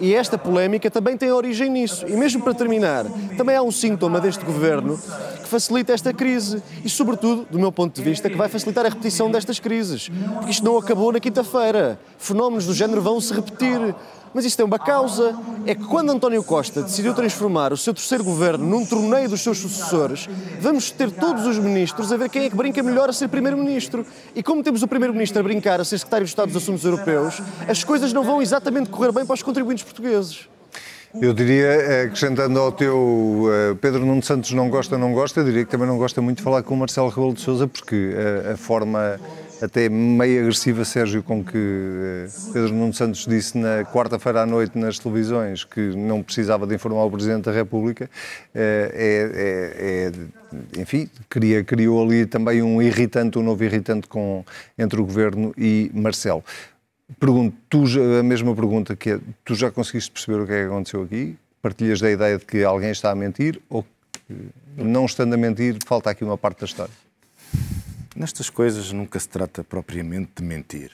E 0.01 0.15
esta 0.15 0.37
polémica 0.37 0.91
também 0.91 1.17
tem 1.17 1.31
origem 1.33 1.71
nisso. 1.71 2.07
E 2.07 2.13
mesmo 2.13 2.43
para 2.43 2.55
terminar, 2.55 3.07
também 3.37 3.57
há 3.57 3.63
um 3.63 3.71
sintoma 3.71 4.21
deste 4.21 4.45
governo 4.45 4.99
que 5.43 5.49
facilita 5.49 5.93
esta 5.93 6.13
crise 6.13 6.63
e, 6.85 6.89
sobretudo, 6.89 7.47
do 7.51 7.59
meu 7.59 7.73
ponto 7.73 7.95
de 7.95 8.03
vista, 8.03 8.29
que 8.29 8.37
vai 8.37 8.49
facilitar 8.49 8.85
a 8.85 8.89
repetição 8.89 9.31
destas 9.31 9.59
crises. 9.59 10.09
Porque 10.09 10.51
isto 10.51 10.65
não 10.65 10.77
acabou 10.77 11.13
na 11.13 11.21
quinta-feira. 11.21 11.99
Fenómenos 12.19 12.67
do 12.67 12.75
género 12.75 13.01
vão 13.01 13.21
se 13.21 13.33
repetir. 13.33 13.95
Mas 14.37 14.45
isto 14.45 14.59
tem 14.59 14.67
uma 14.67 14.79
causa. 14.79 15.35
É 15.65 15.75
que 15.75 15.83
quando 15.85 16.13
António 16.13 16.45
Costa 16.45 16.83
decidiu 16.83 17.15
transformar 17.15 17.73
o 17.73 17.77
seu 17.77 17.95
terceiro 17.95 18.23
governo 18.23 18.67
num 18.67 18.85
torneio 18.85 19.31
dos 19.31 19.41
seus 19.41 19.57
sucessores, 19.57 20.29
vamos 20.61 20.91
ter 20.91 21.11
todos 21.11 21.47
os 21.47 21.59
ministros 21.59 22.13
a 22.13 22.19
ver 22.19 22.29
quem 22.29 22.45
é 22.45 22.51
que 22.51 22.55
brinca 22.55 22.83
melhor 22.83 23.09
a 23.09 23.15
ser 23.15 23.29
primeiro-ministro. 23.29 24.05
E 24.35 24.43
como 24.43 24.63
temos 24.63 24.83
o 24.83 24.87
primeiro-ministro 24.87 25.41
a 25.41 25.43
brincar 25.43 25.81
a 25.81 25.85
ser 25.87 25.97
secretário 25.97 26.27
de 26.27 26.29
Estado 26.29 26.49
dos 26.49 26.63
Assuntos 26.63 26.85
Europeus, 26.85 27.41
as 27.67 27.83
coisas 27.83 28.13
não 28.13 28.23
vão 28.23 28.43
exatamente 28.43 28.91
correr 28.91 29.11
bem 29.11 29.25
para 29.25 29.33
os 29.33 29.43
contribuintes 29.43 29.85
portugueses. 29.85 30.47
Eu 31.19 31.33
diria, 31.33 32.03
acrescentando 32.05 32.61
ao 32.61 32.71
teu 32.71 33.49
eh, 33.51 33.75
Pedro 33.81 34.05
Nuno 34.05 34.23
Santos 34.23 34.53
não 34.53 34.69
gosta, 34.69 34.99
não 34.99 35.15
gosta, 35.15 35.41
eu 35.41 35.45
diria 35.45 35.65
que 35.65 35.71
também 35.71 35.89
não 35.89 35.97
gosta 35.97 36.21
muito 36.21 36.39
de 36.39 36.43
falar 36.43 36.63
com 36.63 36.75
o 36.75 36.77
Marcelo 36.77 37.09
Rebelo 37.09 37.33
de 37.33 37.41
Sousa, 37.41 37.67
porque 37.67 38.15
a, 38.47 38.53
a 38.53 38.57
forma 38.59 39.19
até 39.61 39.89
meio 39.89 40.41
agressiva, 40.41 40.85
Sérgio, 40.85 41.23
com 41.23 41.43
que 41.43 41.57
eh, 41.57 42.27
Pedro 42.53 42.73
Nuno 42.73 42.93
Santos 42.93 43.27
disse 43.27 43.57
na 43.57 43.85
quarta-feira 43.85 44.43
à 44.43 44.47
noite 44.47 44.79
nas 44.79 44.99
televisões 44.99 45.65
que 45.65 45.81
não 45.97 46.23
precisava 46.23 46.67
de 46.67 46.75
informar 46.75 47.05
o 47.05 47.11
Presidente 47.11 47.45
da 47.45 47.53
República, 47.53 48.11
eh, 48.55 48.91
é, 48.95 50.13
é, 50.13 50.79
é, 50.79 50.81
enfim, 50.81 51.09
cria, 51.29 51.65
criou 51.65 52.03
ali 52.03 52.27
também 52.27 52.63
um 52.63 52.81
irritante, 52.81 53.39
um 53.39 53.43
novo 53.43 53.63
irritante 53.65 54.07
com, 54.09 54.45
entre 54.79 55.01
o 55.01 55.05
Governo 55.05 55.55
e 55.57 55.91
Marcelo. 55.95 56.45
Pergunto, 57.19 57.57
tu, 57.69 57.85
a 58.19 58.23
mesma 58.23 58.55
pergunta 58.55 58.97
que 58.97 59.11
é, 59.11 59.21
tu 59.45 59.55
já 59.55 59.71
conseguiste 59.71 60.11
perceber 60.11 60.41
o 60.41 60.47
que 60.47 60.53
é 60.53 60.63
que 60.63 60.67
aconteceu 60.67 61.03
aqui? 61.03 61.37
Partilhas 61.63 62.01
da 62.01 62.11
ideia 62.11 62.39
de 62.39 62.45
que 62.45 62.65
alguém 62.65 62.91
está 62.91 63.11
a 63.11 63.15
mentir 63.15 63.61
ou 63.69 63.85
não 64.77 65.07
estando 65.07 65.35
a 65.35 65.37
mentir, 65.37 65.77
falta 65.87 66.11
aqui 66.11 66.25
uma 66.25 66.37
parte 66.37 66.61
da 66.61 66.67
história. 66.67 67.07
Nestas 68.17 68.49
coisas 68.49 68.91
nunca 68.93 69.21
se 69.21 69.29
trata 69.29 69.63
propriamente 69.63 70.33
de 70.37 70.43
mentir. 70.43 70.91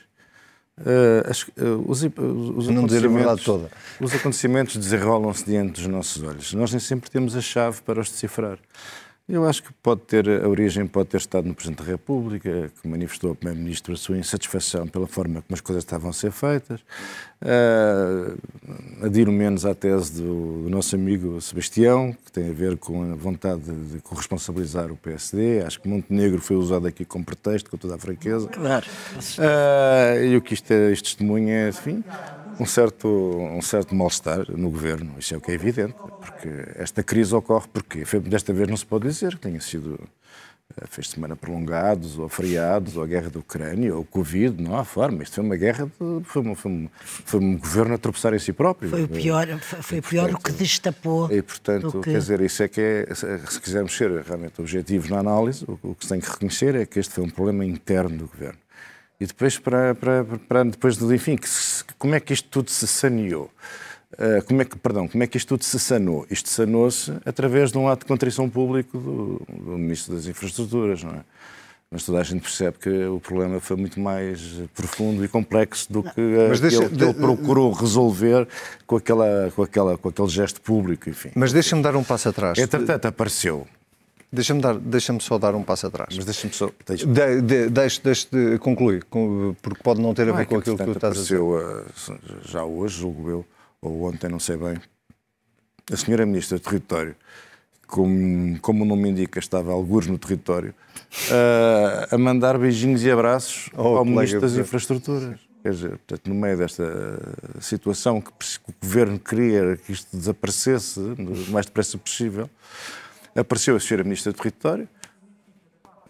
Uh, 0.79 1.31
as, 1.31 1.43
uh, 1.43 1.85
os, 1.87 2.03
os, 2.03 2.69
não 2.69 2.87
dizer 2.87 3.05
a 3.05 3.09
verdade 3.09 3.45
toda. 3.45 3.71
Os 4.01 4.13
acontecimentos 4.15 4.77
desenrolam-se 4.77 5.45
diante 5.45 5.81
dos 5.81 5.87
nossos 5.87 6.23
olhos. 6.23 6.53
Nós 6.55 6.73
nem 6.73 6.81
sempre 6.81 7.11
temos 7.11 7.37
a 7.37 7.41
chave 7.41 7.81
para 7.83 8.01
os 8.01 8.11
decifrar. 8.11 8.59
Eu 9.33 9.49
acho 9.49 9.63
que 9.63 9.73
pode 9.83 10.03
ter, 10.03 10.29
a 10.29 10.47
origem 10.47 10.87
pode 10.87 11.09
ter 11.09 11.17
estado 11.17 11.49
no 11.49 11.55
Presidente 11.55 11.79
da 11.79 11.91
República, 11.91 12.71
que 12.83 12.87
manifestou 12.87 13.31
ao 13.31 13.35
Primeiro-Ministro 13.35 13.95
a 13.95 13.97
sua 13.97 14.19
insatisfação 14.19 14.87
pela 14.87 15.07
forma 15.07 15.41
como 15.41 15.55
as 15.55 15.61
coisas 15.63 15.83
estavam 15.83 16.11
a 16.11 16.13
ser 16.13 16.31
feitas. 16.31 16.81
Uh, 17.41 18.39
adiro 19.03 19.33
menos 19.33 19.65
à 19.65 19.75
tese 19.75 20.21
do, 20.21 20.65
do, 20.65 20.69
nosso 20.69 20.95
amigo 20.97 21.41
Sebastião, 21.41 22.15
que 22.27 22.31
tem 22.31 22.51
a 22.51 22.53
ver 22.53 22.77
com 22.77 23.11
a 23.11 23.15
vontade 23.15 23.63
de, 23.63 24.01
corresponsabilizar 24.01 24.93
o 24.93 24.97
PSD. 24.99 25.63
Acho 25.63 25.81
que 25.81 25.89
Montenegro 25.89 26.43
foi 26.43 26.57
usado 26.57 26.87
aqui 26.87 27.03
como 27.03 27.25
pretexto, 27.25 27.71
com 27.71 27.79
toda 27.79 27.95
a 27.95 27.99
franqueza. 27.99 28.49
Claro. 28.49 28.85
Uh, 29.17 30.25
e 30.25 30.37
o 30.37 30.43
que 30.43 30.53
isto, 30.53 30.71
é, 30.71 30.93
isto 30.93 31.05
testemunha, 31.05 31.71
enfim, 31.71 32.05
um 32.59 32.67
certo, 32.67 33.09
um 33.09 33.63
certo 33.63 33.95
mal-estar 33.95 34.51
no 34.51 34.71
governo, 34.71 35.15
isso 35.19 35.35
é 35.35 35.37
o 35.37 35.41
que 35.41 35.51
é 35.51 35.55
evidente, 35.55 35.95
porque 35.95 36.49
esta 36.77 37.03
crise 37.03 37.35
ocorre 37.35 37.67
porque 37.73 38.05
desta 38.21 38.53
vez 38.53 38.69
não 38.69 38.77
se 38.77 38.87
pode 38.87 39.09
dizer 39.09 39.37
que 39.37 39.41
tenha 39.41 39.61
sido 39.61 39.99
eh, 40.77 40.87
fez 40.89 41.11
semana 41.11 41.37
prolongados, 41.37 42.19
ou 42.19 42.29
feriados, 42.29 42.97
ou 42.97 43.03
a 43.03 43.07
guerra 43.07 43.29
da 43.31 43.39
Ucrânia, 43.39 43.95
ou 43.95 44.03
o 44.03 44.05
Covid, 44.05 44.63
não 44.63 44.77
há 44.77 44.85
forma. 44.85 45.23
Isto 45.23 45.37
foi 45.37 45.45
uma 45.45 45.57
guerra, 45.57 45.87
de, 45.87 46.25
foi, 46.25 46.43
um, 46.43 46.55
foi, 46.55 46.71
um, 46.71 46.89
foi 47.01 47.41
um 47.41 47.59
governo 47.59 47.95
a 47.95 47.99
tropeçar 47.99 48.33
em 48.35 48.39
si 48.39 48.53
próprio. 48.53 48.91
Foi 48.91 49.05
o 49.05 49.09
pior, 49.09 49.47
foi 49.59 49.99
e, 49.99 50.03
pior 50.03 50.31
portanto, 50.31 50.41
o 50.41 50.45
que 50.45 50.53
destapou. 50.53 51.33
E, 51.33 51.43
portanto, 51.43 52.01
que... 52.01 52.11
quer 52.11 52.19
dizer, 52.19 52.41
isso 52.41 52.63
é 52.63 52.69
que 52.69 52.81
é, 52.81 53.15
se 53.15 53.61
quisermos 53.61 53.97
ser 53.97 54.11
realmente 54.23 54.61
objetivos 54.61 55.11
na 55.11 55.19
análise, 55.19 55.65
o, 55.67 55.79
o 55.83 55.95
que 55.95 56.05
se 56.05 56.11
tem 56.11 56.21
que 56.21 56.31
reconhecer 56.31 56.75
é 56.75 56.87
que 56.87 56.99
este 56.99 57.15
foi 57.15 57.25
um 57.25 57.31
problema 57.31 57.65
interno 57.65 58.17
do 58.17 58.27
governo. 58.27 58.59
E 59.23 59.27
depois, 59.27 59.57
para, 59.57 59.95
para, 59.95 60.25
para 60.49 60.65
depois 60.65 60.97
do 60.97 61.15
enfim, 61.15 61.37
que 61.37 61.49
se, 61.49 61.85
como 61.97 62.13
é 62.13 62.19
que 62.19 62.33
isto 62.33 62.49
tudo 62.49 62.69
se 62.73 62.89
saneou? 62.89 63.49
Uh, 64.15 64.45
como 64.45 64.63
é 64.63 64.65
que, 64.65 64.77
perdão, 64.77 65.07
como 65.07 65.23
é 65.23 65.29
que 65.29 65.37
isto 65.37 65.47
tudo 65.47 65.63
se 65.63 65.79
sanou? 65.79 66.27
Isto 66.29 66.49
sanou-se 66.49 67.13
através 67.25 67.71
de 67.71 67.79
um 67.79 67.87
ato 67.87 68.01
de 68.01 68.07
contrição 68.07 68.51
público 68.51 68.99
do, 68.99 69.43
do 69.49 69.79
Ministro 69.79 70.17
das 70.17 70.27
Infraestruturas, 70.27 71.05
não 71.05 71.13
é? 71.13 71.21
Mas 71.89 72.03
toda 72.03 72.19
a 72.19 72.25
gente 72.25 72.41
percebe 72.41 72.79
que 72.79 73.05
o 73.05 73.21
problema 73.21 73.61
foi 73.61 73.77
muito 73.77 74.01
mais 74.01 74.41
profundo 74.75 75.25
e 75.25 75.29
complexo 75.29 75.93
do 75.93 76.03
que 76.03 76.21
Mas 76.49 76.59
deixa, 76.59 76.89
que 76.89 77.05
ele, 77.05 77.15
procurou 77.15 77.71
resolver 77.71 78.49
com, 78.89 78.97
aquela, 78.97 79.53
com, 79.55 79.63
aquela, 79.63 79.97
com 79.97 80.09
aquele 80.09 80.29
gesto 80.29 80.61
público, 80.61 81.09
enfim. 81.09 81.31
Mas 81.37 81.53
deixa-me 81.53 81.81
dar 81.81 81.95
um 81.95 82.03
passo 82.03 82.29
atrás. 82.29 82.59
Entretanto, 82.59 83.07
apareceu 83.07 83.69
Deixa-me 84.33 84.63
deixa 84.81 85.15
só 85.21 85.37
dar 85.37 85.55
um 85.55 85.63
passo 85.63 85.89
atrás. 85.89 86.17
Mas 86.17 86.25
deixa-me 86.25 86.55
só. 86.55 86.71
Deixa 86.87 87.07
de, 87.07 87.43
de, 87.43 87.69
deixe, 87.69 88.01
deixe 88.01 88.27
de 88.31 88.59
concluir, 88.59 89.05
porque 89.61 89.83
pode 89.83 90.01
não 90.01 90.15
ter 90.15 90.27
a 90.27 90.33
ver 90.33 90.43
ah, 90.43 90.47
com 90.47 90.57
aquilo 90.57 90.79
que 90.79 90.85
tu 90.85 90.93
estás 90.93 91.19
a 91.19 91.21
dizer. 91.21 91.39
Uh, 91.39 91.85
já 92.43 92.65
hoje, 92.65 93.01
julgo 93.01 93.29
eu, 93.29 93.47
ou 93.83 94.05
ontem, 94.05 94.31
não 94.31 94.39
sei 94.39 94.57
bem, 94.57 94.81
a 95.93 95.97
senhora 95.97 96.25
Ministra 96.25 96.57
do 96.57 96.63
Território, 96.63 97.15
como, 97.87 98.59
como 98.61 98.85
o 98.85 98.87
nome 98.87 99.11
indica, 99.11 99.39
estava 99.39 99.71
alguns 99.71 100.07
no 100.07 100.17
território, 100.17 100.75
uh, 101.29 102.15
a 102.15 102.17
mandar 102.17 102.57
beijinhos 102.57 103.05
e 103.05 103.11
abraços 103.11 103.69
oh, 103.77 103.99
ao 103.99 104.05
Ministro 104.07 104.41
das 104.41 104.57
Infraestruturas. 104.57 105.39
Quer 105.63 105.73
dizer, 105.73 105.91
portanto, 105.91 106.27
no 106.27 106.35
meio 106.35 106.57
desta 106.57 106.85
situação 107.61 108.21
que 108.21 108.31
o 108.31 108.75
Governo 108.83 109.19
queria 109.19 109.77
que 109.77 109.93
isto 109.93 110.17
desaparecesse 110.17 110.99
o 110.99 111.53
mais 111.53 111.67
depressa 111.67 111.99
possível, 111.99 112.49
apareceu 113.41 113.77
a 113.77 113.81
senhora 113.81 114.05
Ministra 114.05 114.33
do 114.33 114.37
Território. 114.37 114.89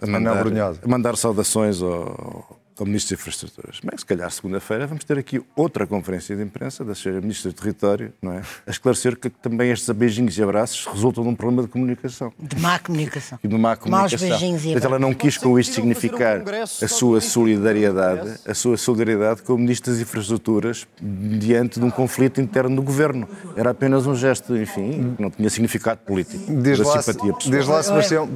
A 0.00 0.06
mandar, 0.06 0.44
a 0.82 0.88
mandar 0.88 1.16
saudações 1.16 1.80
ao, 1.80 2.60
ao 2.78 2.86
Ministro 2.86 3.14
das 3.14 3.20
Infraestruturas. 3.20 3.80
Bem, 3.82 3.96
se 3.96 4.04
calhar 4.04 4.30
segunda-feira 4.30 4.86
vamos 4.86 5.04
ter 5.04 5.18
aqui 5.18 5.42
outra 5.54 5.86
conferência 5.86 6.34
de 6.34 6.42
imprensa 6.42 6.84
da 6.84 6.92
Sra. 6.92 7.20
Ministra 7.20 7.50
do 7.50 7.54
Território, 7.54 8.12
não 8.20 8.32
é? 8.32 8.42
A 8.66 8.70
esclarecer 8.70 9.16
que 9.16 9.28
também 9.28 9.70
estes 9.70 9.88
beijinhos 9.90 10.36
e 10.36 10.42
abraços 10.42 10.86
resultam 10.86 11.22
de 11.22 11.30
um 11.30 11.34
problema 11.34 11.62
de 11.62 11.68
comunicação. 11.68 12.32
De 12.38 12.56
má 12.56 12.78
comunicação. 12.78 13.38
E 13.42 13.48
de 13.48 13.58
má 13.58 13.76
comunicação. 13.76 14.28
Maus 14.28 14.38
beijinhos 14.38 14.64
e 14.64 14.68
abraços. 14.68 14.84
ela 14.84 14.98
não 14.98 15.14
quis 15.14 15.36
com 15.36 15.58
isto 15.58 15.74
significar 15.74 16.42
a 16.82 16.88
sua 16.88 17.20
solidariedade, 17.20 18.38
a 18.46 18.54
sua 18.54 18.76
solidariedade 18.76 19.42
com 19.42 19.54
o 19.54 19.58
Ministro 19.58 19.92
das 19.92 20.00
Infraestruturas 20.00 20.86
diante 21.00 21.78
de 21.78 21.84
um 21.84 21.90
conflito 21.90 22.40
interno 22.40 22.76
do 22.76 22.82
Governo. 22.82 23.28
Era 23.56 23.70
apenas 23.70 24.06
um 24.06 24.14
gesto, 24.14 24.56
enfim, 24.56 25.14
que 25.16 25.22
não 25.22 25.30
tinha 25.30 25.50
significado 25.50 26.00
político. 26.00 26.52
Desde 26.52 26.84
lá, 26.84 27.02
simpatia 27.02 27.34
pessoal. 27.34 27.52
Desde 27.52 27.70
lá, 27.70 27.82
Sebastião, 27.82 28.28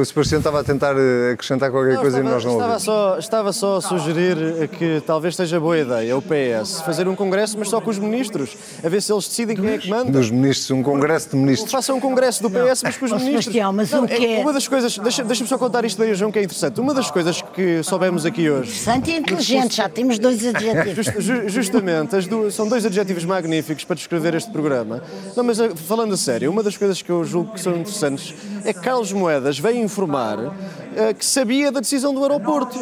o 0.00 0.04
Sebastião 0.04 0.38
estava 0.38 0.60
a 0.60 0.64
tentar 0.64 0.94
eh, 0.96 1.32
acrescentar 1.32 1.70
qualquer 1.70 1.94
não, 1.94 2.02
coisa 2.02 2.18
estava, 2.18 2.30
e 2.30 2.34
nós 2.34 2.44
não 2.44 2.52
estava 2.52 2.72
ouvimos. 2.72 2.82
Só, 2.82 3.18
estava 3.18 3.52
só 3.52 3.79
a 3.80 3.82
sugerir 3.82 4.68
que 4.68 5.02
talvez 5.06 5.34
seja 5.34 5.58
boa 5.58 5.78
ideia 5.78 6.16
o 6.16 6.22
PS 6.22 6.82
fazer 6.82 7.08
um 7.08 7.16
congresso, 7.16 7.58
mas 7.58 7.68
só 7.68 7.80
com 7.80 7.90
os 7.90 7.98
ministros, 7.98 8.56
a 8.84 8.88
ver 8.88 9.00
se 9.00 9.12
eles 9.12 9.26
decidem 9.26 9.56
quem 9.56 9.70
é 9.70 9.78
que 9.78 9.88
manda. 9.88 10.10
Dos 10.10 10.30
ministros, 10.30 10.70
um 10.70 10.82
congresso 10.82 11.30
de 11.30 11.36
ministros. 11.36 11.72
Façam 11.72 11.96
um 11.96 12.00
congresso 12.00 12.42
do 12.42 12.50
PS, 12.50 12.82
mas 12.82 12.96
com 12.96 13.06
os 13.06 13.12
ministros. 13.12 13.44
Sebastião, 13.44 13.72
mas 13.72 13.92
o 13.92 14.06
que 14.06 14.26
é... 14.26 14.40
Uma 14.40 14.52
das 14.52 14.68
coisas, 14.68 14.96
deixa-me 14.98 15.28
deixa 15.28 15.46
só 15.46 15.56
contar 15.56 15.84
isto 15.84 15.98
daí, 15.98 16.14
João, 16.14 16.30
que 16.30 16.38
é 16.38 16.42
interessante. 16.42 16.80
Uma 16.80 16.92
das 16.92 17.10
coisas 17.10 17.40
que 17.40 17.82
soubemos 17.82 18.26
aqui 18.26 18.50
hoje. 18.50 18.70
Interessante 18.70 19.10
e 19.10 19.16
inteligente, 19.16 19.76
já 19.76 19.88
temos 19.88 20.18
dois 20.18 20.46
adjetivos. 20.46 21.06
Just, 21.06 21.48
justamente, 21.48 22.20
duas, 22.28 22.54
são 22.54 22.68
dois 22.68 22.84
adjetivos 22.84 23.24
magníficos 23.24 23.84
para 23.84 23.96
descrever 23.96 24.34
este 24.34 24.50
programa. 24.50 25.02
Não, 25.36 25.44
mas 25.44 25.58
eh, 25.58 25.70
falando 25.74 26.14
a 26.14 26.16
sério, 26.16 26.50
uma 26.50 26.62
das 26.62 26.76
coisas 26.76 27.00
que 27.00 27.10
eu 27.10 27.24
julgo 27.24 27.52
que 27.52 27.60
são 27.60 27.74
interessantes 27.76 28.34
é 28.64 28.72
que 28.72 28.80
Carlos 28.80 29.12
Moedas 29.12 29.58
veio 29.58 29.82
informar 29.82 30.38
uh, 30.38 31.14
que 31.16 31.24
sabia 31.24 31.70
da 31.70 31.80
decisão 31.80 32.12
do 32.14 32.22
aeroporto. 32.22 32.78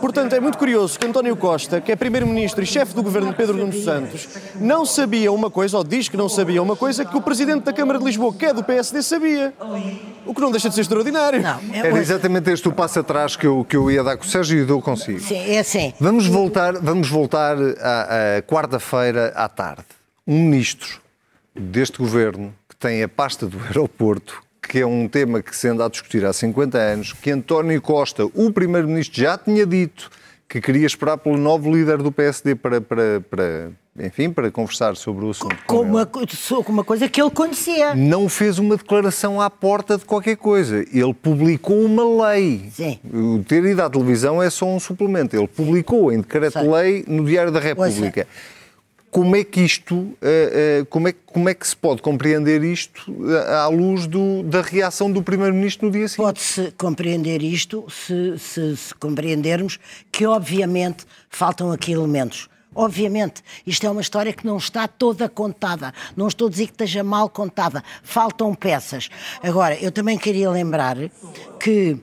Portanto, 0.00 0.15
é 0.18 0.40
muito 0.40 0.56
curioso 0.56 0.98
que 0.98 1.06
António 1.06 1.36
Costa, 1.36 1.80
que 1.80 1.92
é 1.92 1.96
primeiro-ministro 1.96 2.62
e 2.62 2.66
chefe 2.66 2.94
do 2.94 3.02
governo 3.02 3.30
de 3.30 3.36
Pedro 3.36 3.56
Nuno 3.56 3.72
Santos, 3.72 4.28
não 4.56 4.86
sabia 4.86 5.30
uma 5.30 5.50
coisa, 5.50 5.76
ou 5.76 5.84
diz 5.84 6.08
que 6.08 6.16
não 6.16 6.28
sabia 6.28 6.62
uma 6.62 6.74
coisa, 6.74 7.04
que 7.04 7.16
o 7.16 7.20
presidente 7.20 7.64
da 7.64 7.72
Câmara 7.72 7.98
de 7.98 8.04
Lisboa, 8.04 8.32
que 8.32 8.46
é 8.46 8.54
do 8.54 8.64
PSD, 8.64 9.02
sabia. 9.02 9.52
O 10.24 10.34
que 10.34 10.40
não 10.40 10.50
deixa 10.50 10.68
de 10.68 10.74
ser 10.74 10.80
extraordinário. 10.82 11.42
Não, 11.42 11.60
é 11.72 11.78
Era 11.78 11.98
exatamente 11.98 12.50
este 12.50 12.66
o 12.68 12.72
passo 12.72 13.00
atrás 13.00 13.36
que 13.36 13.46
eu, 13.46 13.64
que 13.68 13.76
eu 13.76 13.90
ia 13.90 14.02
dar 14.02 14.16
com 14.16 14.24
o 14.24 14.26
Sérgio 14.26 14.58
e 14.58 14.64
dou 14.64 14.80
consigo. 14.80 15.20
Sim, 15.20 15.38
é 15.38 15.58
assim. 15.58 15.92
Vamos 16.00 16.26
voltar, 16.26 16.74
vamos 16.80 17.08
voltar 17.08 17.56
à, 17.80 18.36
à 18.38 18.42
quarta-feira 18.42 19.32
à 19.36 19.48
tarde. 19.48 19.84
Um 20.26 20.40
ministro 20.40 21.00
deste 21.54 21.98
governo 21.98 22.54
que 22.68 22.76
tem 22.76 23.02
a 23.02 23.08
pasta 23.08 23.46
do 23.46 23.58
aeroporto 23.68 24.45
que 24.66 24.80
é 24.80 24.86
um 24.86 25.08
tema 25.08 25.42
que 25.42 25.54
se 25.54 25.68
anda 25.68 25.86
a 25.86 25.88
discutir 25.88 26.24
há 26.24 26.32
50 26.32 26.76
anos, 26.76 27.12
que 27.12 27.30
António 27.30 27.80
Costa, 27.80 28.24
o 28.34 28.52
Primeiro-Ministro, 28.52 29.20
já 29.20 29.38
tinha 29.38 29.64
dito 29.64 30.10
que 30.48 30.60
queria 30.60 30.86
esperar 30.86 31.18
pelo 31.18 31.36
novo 31.36 31.74
líder 31.74 31.98
do 31.98 32.12
PSD 32.12 32.54
para, 32.54 32.80
para, 32.80 33.20
para 33.20 33.70
enfim, 33.98 34.30
para 34.30 34.50
conversar 34.50 34.94
sobre 34.94 35.24
o 35.24 35.30
assunto. 35.30 35.56
Com, 35.66 35.78
com 35.78 35.82
uma, 35.82 36.08
uma 36.68 36.84
coisa 36.84 37.08
que 37.08 37.20
ele 37.20 37.30
conhecia. 37.30 37.94
Não 37.94 38.28
fez 38.28 38.58
uma 38.58 38.76
declaração 38.76 39.40
à 39.40 39.50
porta 39.50 39.98
de 39.98 40.04
qualquer 40.04 40.36
coisa. 40.36 40.84
Ele 40.92 41.14
publicou 41.14 41.80
uma 41.80 42.28
lei. 42.28 42.68
Sim. 42.72 42.98
O 43.12 43.42
ter 43.42 43.64
ido 43.64 43.82
à 43.82 43.90
televisão 43.90 44.42
é 44.42 44.48
só 44.50 44.66
um 44.66 44.78
suplemento. 44.78 45.34
Ele 45.34 45.48
publicou 45.48 46.12
em 46.12 46.20
decreto-lei 46.20 47.04
no 47.08 47.24
Diário 47.24 47.50
da 47.50 47.60
República. 47.60 48.20
Ouça 48.20 48.55
como 49.16 49.34
é 49.34 49.42
que 49.42 49.62
isto, 49.62 50.14
eh, 50.20 50.80
eh, 50.82 50.86
como 50.90 51.08
é, 51.08 51.14
como 51.24 51.48
é 51.48 51.54
que 51.54 51.66
se 51.66 51.74
pode 51.74 52.02
compreender 52.02 52.62
isto 52.62 53.10
eh, 53.26 53.54
à 53.54 53.66
luz 53.66 54.06
do, 54.06 54.42
da 54.42 54.60
reação 54.60 55.10
do 55.10 55.22
Primeiro-Ministro 55.22 55.86
no 55.86 55.90
dia 55.90 56.06
seguinte? 56.06 56.26
Pode-se 56.26 56.70
compreender 56.72 57.42
isto 57.42 57.86
se, 57.88 58.38
se, 58.38 58.76
se 58.76 58.94
compreendermos 58.96 59.78
que, 60.12 60.26
obviamente, 60.26 61.06
faltam 61.30 61.72
aqui 61.72 61.92
elementos. 61.92 62.50
Obviamente, 62.74 63.42
isto 63.66 63.86
é 63.86 63.90
uma 63.90 64.02
história 64.02 64.34
que 64.34 64.44
não 64.44 64.58
está 64.58 64.86
toda 64.86 65.30
contada. 65.30 65.94
Não 66.14 66.28
estou 66.28 66.48
a 66.48 66.50
dizer 66.50 66.66
que 66.66 66.72
esteja 66.72 67.02
mal 67.02 67.30
contada. 67.30 67.82
Faltam 68.02 68.54
peças. 68.54 69.08
Agora, 69.42 69.82
eu 69.82 69.90
também 69.90 70.18
queria 70.18 70.50
lembrar 70.50 70.98
que 71.58 71.96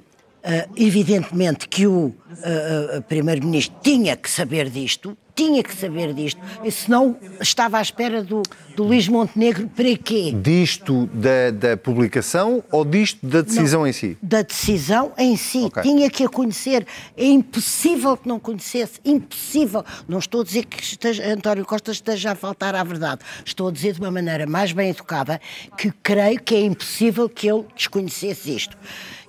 Uh, 0.44 0.68
evidentemente 0.76 1.70
que 1.70 1.88
o 1.88 2.08
uh, 2.08 2.98
uh, 2.98 3.02
Primeiro-Ministro 3.04 3.78
tinha 3.82 4.14
que 4.18 4.30
saber 4.30 4.70
disto, 4.70 5.18
tinha 5.36 5.64
que 5.64 5.76
saber 5.76 6.14
disto, 6.14 6.40
e 6.64 6.72
senão 6.72 7.18
estava 7.42 7.80
à 7.80 7.82
espera 7.82 8.24
do, 8.24 8.44
do 8.76 8.84
Luís 8.84 9.08
Montenegro 9.08 9.68
para 9.68 9.98
quê? 9.98 10.32
Disto 10.32 11.08
da, 11.08 11.52
da 11.52 11.78
publicação 11.78 12.64
ou 12.72 12.86
disto 12.86 13.26
da 13.26 13.42
decisão 13.42 13.82
não, 13.82 13.88
em 13.88 13.94
si? 13.94 14.18
Da 14.22 14.42
decisão 14.44 15.12
em 15.18 15.36
si, 15.36 15.66
okay. 15.66 15.84
tinha 15.84 16.10
que 16.10 16.24
a 16.24 16.30
conhecer. 16.30 16.86
É 17.18 17.26
impossível 17.26 18.16
que 18.16 18.28
não 18.28 18.40
conhecesse, 18.40 19.00
impossível. 19.04 19.84
Não 20.08 20.20
estou 20.20 20.42
a 20.42 20.44
dizer 20.44 20.66
que 20.66 20.82
esteja, 20.82 21.26
António 21.26 21.66
Costa 21.66 21.92
esteja 21.92 22.32
a 22.32 22.36
faltar 22.36 22.76
à 22.76 22.84
verdade, 22.84 23.22
estou 23.44 23.70
a 23.70 23.72
dizer 23.72 23.94
de 23.94 24.02
uma 24.02 24.12
maneira 24.12 24.46
mais 24.46 24.72
bem 24.72 24.90
educada 24.90 25.42
que 25.78 25.92
creio 26.04 26.40
que 26.40 26.56
é 26.56 26.62
impossível 26.62 27.28
que 27.28 27.50
ele 27.50 27.66
desconhecesse 27.76 28.56
isto. 28.56 28.78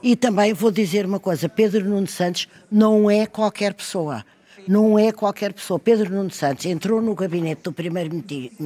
E 0.02 0.14
também 0.14 0.52
vou 0.52 0.70
dizer 0.70 1.07
uma 1.07 1.18
coisa: 1.18 1.48
Pedro 1.48 1.88
Nuno 1.88 2.07
Santos 2.07 2.46
não 2.70 3.11
é 3.11 3.24
qualquer 3.24 3.72
pessoa. 3.72 4.22
Não 4.66 4.98
é 4.98 5.12
qualquer 5.12 5.52
pessoa. 5.52 5.78
Pedro 5.78 6.12
Nuno 6.14 6.30
Santos 6.30 6.64
entrou 6.66 7.00
no 7.00 7.14
gabinete 7.14 7.62
do 7.62 7.72
primeiro-ministro 7.72 8.56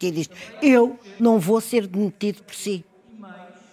e 0.00 0.10
disse: 0.10 0.30
Eu 0.62 0.98
não 1.18 1.38
vou 1.38 1.60
ser 1.60 1.86
demitido 1.86 2.42
por 2.42 2.54
si. 2.54 2.84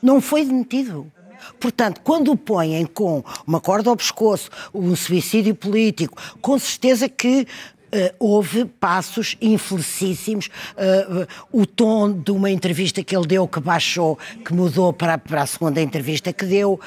Não 0.02 0.22
foi 0.22 0.46
demitido. 0.46 1.12
Portanto, 1.60 2.02
quando 2.04 2.32
o 2.32 2.38
põem 2.38 2.86
com 2.86 3.24
uma 3.46 3.62
corda 3.62 3.90
ao 3.90 3.96
pescoço, 3.96 4.50
um 4.74 4.96
suicídio 4.96 5.56
político, 5.56 6.18
com 6.42 6.58
certeza 6.60 7.08
que 7.08 7.48
Uh, 7.88 8.14
houve 8.20 8.66
passos 8.66 9.38
infelicíssimos. 9.42 10.50
Uh, 10.76 11.22
uh, 11.22 11.28
o 11.52 11.66
tom 11.66 12.12
de 12.12 12.32
uma 12.32 12.52
entrevista 12.52 13.02
que 13.02 13.16
ele 13.16 13.26
deu, 13.26 13.48
que 13.48 13.60
baixou, 13.60 14.18
que 14.44 14.54
mudou 14.54 14.92
para, 14.92 15.18
para 15.18 15.44
a 15.44 15.46
segunda 15.46 15.82
entrevista 15.82 16.34
que 16.34 16.46
deu. 16.46 16.80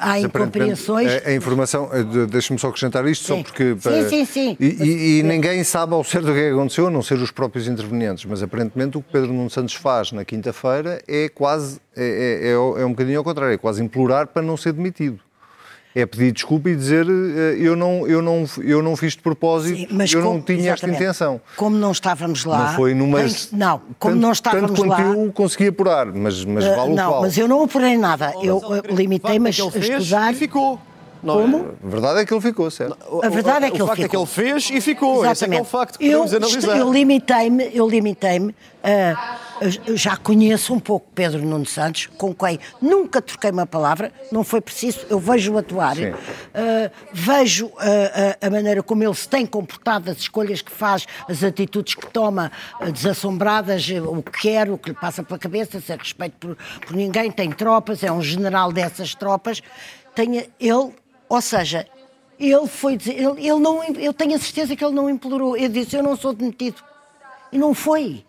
há 0.00 0.20
incompreensões. 0.20 1.10
A, 1.24 1.30
a 1.30 1.34
informação, 1.34 1.90
deixa-me 2.30 2.58
só 2.58 2.68
acrescentar 2.68 3.04
isto, 3.06 3.26
sim. 3.26 3.36
só 3.36 3.42
porque. 3.42 3.76
Sim, 3.80 4.08
sim, 4.08 4.24
sim. 4.24 4.56
E, 4.60 4.66
e, 4.66 5.18
e, 5.18 5.22
ninguém 5.22 5.64
sabe 5.64 5.92
ao 5.94 6.04
certo 6.04 6.30
o 6.30 6.32
que 6.32 6.40
é 6.40 6.50
aconteceu, 6.50 6.86
a 6.86 6.90
não 6.90 7.02
ser 7.02 7.18
os 7.18 7.30
próprios 7.30 7.66
intervenientes. 7.66 8.24
Mas 8.24 8.42
aparentemente 8.42 8.96
o 8.96 9.02
que 9.02 9.10
Pedro 9.10 9.32
Nuno 9.32 9.50
Santos 9.50 9.74
faz 9.74 10.12
na 10.12 10.24
quinta-feira 10.24 11.02
é 11.08 11.28
quase. 11.28 11.80
É, 11.96 12.42
é, 12.42 12.48
é, 12.48 12.52
é 12.52 12.86
um 12.86 12.90
bocadinho 12.90 13.18
ao 13.18 13.24
contrário, 13.24 13.54
é 13.54 13.58
quase 13.58 13.82
implorar 13.82 14.28
para 14.28 14.42
não 14.42 14.56
ser 14.56 14.72
demitido 14.72 15.20
é 15.94 16.04
pedir 16.04 16.32
desculpa 16.32 16.68
e 16.68 16.74
dizer 16.74 17.06
eh, 17.06 17.56
eu 17.58 17.76
não, 17.76 18.06
eu 18.06 18.20
não, 18.20 18.44
eu 18.62 18.82
não 18.82 18.96
fiz 18.96 19.12
de 19.12 19.20
propósito, 19.20 19.78
Sim, 19.78 19.86
mas 19.90 20.12
eu 20.12 20.22
como, 20.22 20.34
não 20.34 20.42
tinha 20.42 20.72
esta 20.72 20.88
intenção. 20.88 21.40
Como 21.56 21.76
não 21.76 21.92
estávamos 21.92 22.44
lá. 22.44 22.66
Não 22.66 22.74
foi 22.74 22.94
numa. 22.94 23.20
Não, 23.52 23.80
como 23.98 24.14
tanto, 24.14 24.16
não 24.16 24.32
estávamos 24.32 24.70
tanto 24.72 24.80
quanto 24.80 24.90
lá. 24.90 25.02
eu 25.02 25.32
consegui 25.32 25.68
apurar, 25.68 26.06
mas, 26.06 26.44
mas 26.44 26.64
uh, 26.64 26.74
vale 26.74 26.92
o 26.92 26.96
Não, 26.96 27.10
qual. 27.10 27.22
mas 27.22 27.38
eu 27.38 27.46
não 27.46 27.62
apurei 27.62 27.96
nada. 27.96 28.34
Eu 28.42 28.60
limitei-me 28.90 29.48
a 29.48 29.50
estudar. 29.50 30.32
E 30.32 30.36
ficou. 30.36 30.80
Não 31.22 31.40
Como? 31.40 31.56
É? 31.56 31.86
A 31.86 31.88
verdade 31.88 32.20
é 32.20 32.26
que 32.26 32.34
ele 32.34 32.40
ficou, 32.42 32.70
certo? 32.70 32.98
A 33.22 33.28
verdade 33.30 33.64
é 33.64 33.70
que 33.70 33.80
o 33.80 33.84
ele 33.84 33.86
facto 33.86 34.02
ficou. 34.02 34.04
é 34.04 34.08
que 34.08 34.16
ele 34.16 34.26
fez 34.26 34.70
e 34.70 34.80
ficou. 34.80 35.24
Exatamente. 35.24 35.32
Esse 35.32 35.44
é, 35.44 35.48
que 35.48 35.56
é 35.56 35.62
o 35.62 35.64
facto 35.64 35.98
que 35.98 36.06
eu, 36.06 36.24
podemos 36.24 36.54
analisar. 36.54 36.76
Eu 36.76 36.92
limitei-me, 36.92 37.70
eu 37.72 37.88
limitei-me 37.88 38.54
eu 39.86 39.96
já 39.96 40.16
conheço 40.16 40.74
um 40.74 40.80
pouco 40.80 41.10
Pedro 41.14 41.44
Nuno 41.44 41.66
Santos, 41.66 42.06
com 42.18 42.34
quem 42.34 42.58
nunca 42.80 43.22
troquei 43.22 43.50
uma 43.50 43.66
palavra, 43.66 44.12
não 44.32 44.42
foi 44.42 44.60
preciso, 44.60 45.00
eu 45.08 45.18
vejo-o 45.18 45.58
atuar, 45.58 45.96
uh, 45.96 46.90
vejo 47.12 47.66
uh, 47.66 47.74
a 48.40 48.50
maneira 48.50 48.82
como 48.82 49.02
ele 49.02 49.14
se 49.14 49.28
tem 49.28 49.46
comportado, 49.46 50.10
as 50.10 50.18
escolhas 50.18 50.60
que 50.60 50.70
faz, 50.70 51.06
as 51.28 51.42
atitudes 51.42 51.94
que 51.94 52.06
toma, 52.06 52.50
desassombradas, 52.92 53.88
o 53.88 54.22
que 54.22 54.42
quer, 54.42 54.70
o 54.70 54.78
que 54.78 54.90
lhe 54.90 54.96
passa 54.96 55.22
pela 55.22 55.38
cabeça, 55.38 55.80
sem 55.80 55.96
respeito 55.96 56.34
por, 56.38 56.56
por 56.86 56.96
ninguém, 56.96 57.30
tem 57.30 57.50
tropas, 57.50 58.02
é 58.02 58.10
um 58.10 58.22
general 58.22 58.72
dessas 58.72 59.14
tropas, 59.14 59.62
tem, 60.14 60.48
ele, 60.58 60.92
ou 61.28 61.40
seja, 61.40 61.86
ele 62.38 62.66
foi 62.66 62.96
dizer, 62.96 63.12
ele, 63.12 63.46
ele 63.46 63.60
não, 63.60 63.82
eu 63.84 64.12
tenho 64.12 64.34
a 64.34 64.38
certeza 64.38 64.74
que 64.74 64.84
ele 64.84 64.94
não 64.94 65.08
implorou, 65.08 65.56
ele 65.56 65.68
disse, 65.68 65.96
eu 65.96 66.02
não 66.02 66.16
sou 66.16 66.32
demitido, 66.32 66.82
e 67.52 67.58
não 67.58 67.72
foi. 67.72 68.24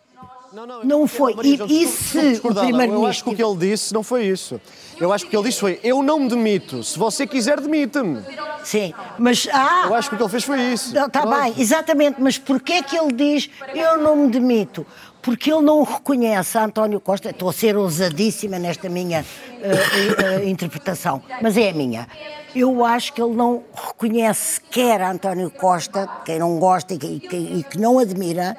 Não, 0.55 0.65
não, 0.65 0.83
não 0.85 1.07
foi. 1.07 1.35
E, 1.43 1.83
e 1.83 1.87
se 1.87 2.39
o 2.41 2.53
Primeiro-Ministro. 2.53 2.95
Eu 2.95 3.05
acho 3.05 3.23
que 3.25 3.29
o 3.29 3.35
que 3.35 3.43
ele 3.43 3.57
disse 3.57 3.93
não 3.93 4.01
foi 4.01 4.25
isso. 4.25 4.61
Eu 4.97 5.11
acho 5.11 5.25
que 5.25 5.27
o 5.27 5.31
que 5.31 5.35
ele 5.35 5.49
disse 5.49 5.59
foi: 5.59 5.81
eu 5.83 6.01
não 6.01 6.17
me 6.17 6.29
demito. 6.29 6.81
Se 6.81 6.97
você 6.97 7.27
quiser, 7.27 7.59
demite-me. 7.59 8.23
Sim, 8.63 8.93
mas. 9.19 9.49
Ah, 9.51 9.83
eu 9.87 9.95
acho 9.95 10.07
que 10.07 10.15
o 10.15 10.17
que 10.17 10.23
ele 10.23 10.31
fez 10.31 10.45
foi 10.45 10.61
isso. 10.61 10.97
Está 10.97 11.25
bem, 11.25 11.53
exatamente. 11.57 12.21
Mas 12.21 12.37
porquê 12.37 12.73
é 12.73 12.81
que 12.81 12.97
ele 12.97 13.11
diz: 13.11 13.49
eu 13.73 13.97
não 13.97 14.15
me 14.15 14.29
demito? 14.29 14.85
Porque 15.21 15.51
ele 15.51 15.61
não 15.61 15.83
reconhece 15.83 16.57
a 16.57 16.63
António 16.63 17.01
Costa. 17.01 17.31
Estou 17.31 17.49
a 17.49 17.53
ser 17.53 17.75
ousadíssima 17.75 18.57
nesta 18.57 18.87
minha 18.87 19.25
uh, 19.25 20.41
uh, 20.41 20.47
interpretação, 20.47 21.21
mas 21.41 21.57
é 21.57 21.71
a 21.71 21.73
minha. 21.73 22.07
Eu 22.55 22.85
acho 22.85 23.11
que 23.11 23.21
ele 23.21 23.33
não 23.33 23.61
reconhece 23.73 24.53
sequer 24.53 25.01
a 25.01 25.11
António 25.11 25.51
Costa, 25.51 26.07
quem 26.23 26.39
não 26.39 26.57
gosta 26.57 26.93
e 26.93 26.97
que, 26.97 27.35
e 27.35 27.63
que 27.63 27.77
não 27.77 27.99
admira, 27.99 28.55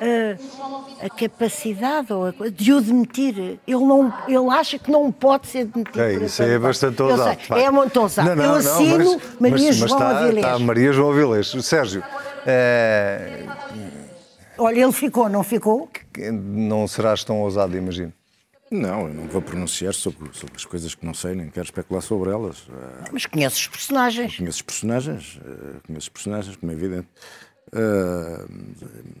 a, 0.00 1.06
a 1.06 1.10
capacidade 1.10 2.08
de 2.52 2.72
o 2.72 2.80
demitir. 2.80 3.58
Ele, 3.66 3.84
não, 3.84 4.12
ele 4.28 4.50
acha 4.50 4.78
que 4.78 4.90
não 4.90 5.10
pode 5.10 5.46
ser 5.46 5.64
demitido. 5.66 6.00
É, 6.00 6.14
isso 6.14 6.42
é 6.42 6.58
bastante 6.58 7.02
ousado. 7.02 7.38
É 7.50 7.70
muito 7.70 8.00
ousado. 8.00 8.40
Eu 8.40 8.54
assino 8.54 8.98
não, 9.04 9.20
mas, 9.40 9.52
Maria 9.52 9.66
mas, 9.66 9.76
João 9.76 10.00
mas 10.00 10.16
Avilés. 10.16 10.46
Está 10.46 10.58
Maria 10.58 10.92
João 10.92 11.10
Avilés. 11.12 11.56
Sérgio, 11.62 12.02
é... 12.46 13.44
Olha, 14.58 14.80
ele 14.80 14.92
ficou, 14.92 15.28
não 15.28 15.42
ficou? 15.42 15.88
Não 16.32 16.86
serás 16.88 17.22
tão 17.24 17.40
ousado, 17.40 17.76
imagino. 17.76 18.12
Não, 18.70 19.06
eu 19.06 19.14
não 19.14 19.28
vou 19.28 19.40
pronunciar 19.40 19.94
sobre, 19.94 20.28
sobre, 20.32 20.56
as 20.56 20.64
coisas 20.64 20.94
que 20.94 21.06
não 21.06 21.14
sei, 21.14 21.36
nem 21.36 21.48
quero 21.48 21.66
especular 21.66 22.02
sobre 22.02 22.30
elas. 22.30 22.66
Mas 23.12 23.24
conheces 23.24 23.60
os 23.60 23.68
personagens? 23.68 24.40
Os 24.40 24.62
personagens, 24.62 25.38
eh, 25.44 25.76
conheço 25.86 26.04
os 26.04 26.08
personagens, 26.08 26.56
como 26.56 26.72
é 26.72 26.74
evidente. 26.74 27.06
Uh, 27.72 28.46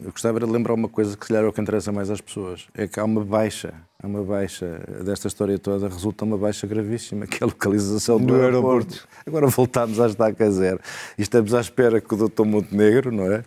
eu 0.02 0.10
gostava 0.12 0.38
de 0.38 0.46
lembrar 0.46 0.74
uma 0.74 0.88
coisa 0.88 1.16
que 1.16 1.24
se 1.24 1.28
calhar 1.28 1.44
é 1.44 1.48
o 1.48 1.52
que 1.52 1.60
interessa 1.60 1.90
mais 1.90 2.10
às 2.10 2.20
pessoas. 2.20 2.66
É 2.74 2.86
que 2.86 3.00
há 3.00 3.04
uma 3.04 3.24
baixa, 3.24 3.74
há 4.02 4.06
uma 4.06 4.22
baixa 4.22 4.80
desta 5.04 5.28
história 5.28 5.58
toda, 5.58 5.88
resulta 5.88 6.24
uma 6.24 6.38
baixa 6.38 6.66
gravíssima, 6.66 7.26
que 7.28 7.42
é 7.42 7.44
a 7.44 7.46
localização 7.46 8.18
do, 8.18 8.26
do 8.26 8.34
aeroporto. 8.34 8.94
aeroporto. 8.94 9.08
Agora 9.26 9.46
voltámos 9.48 10.00
à 10.00 10.06
estaca 10.06 10.50
zero. 10.50 10.80
E 11.18 11.22
estamos 11.22 11.54
à 11.54 11.60
espera 11.60 12.00
que 12.00 12.14
o 12.14 12.28
Dr. 12.28 12.44
Montenegro, 12.44 13.12
não 13.12 13.30
é? 13.30 13.44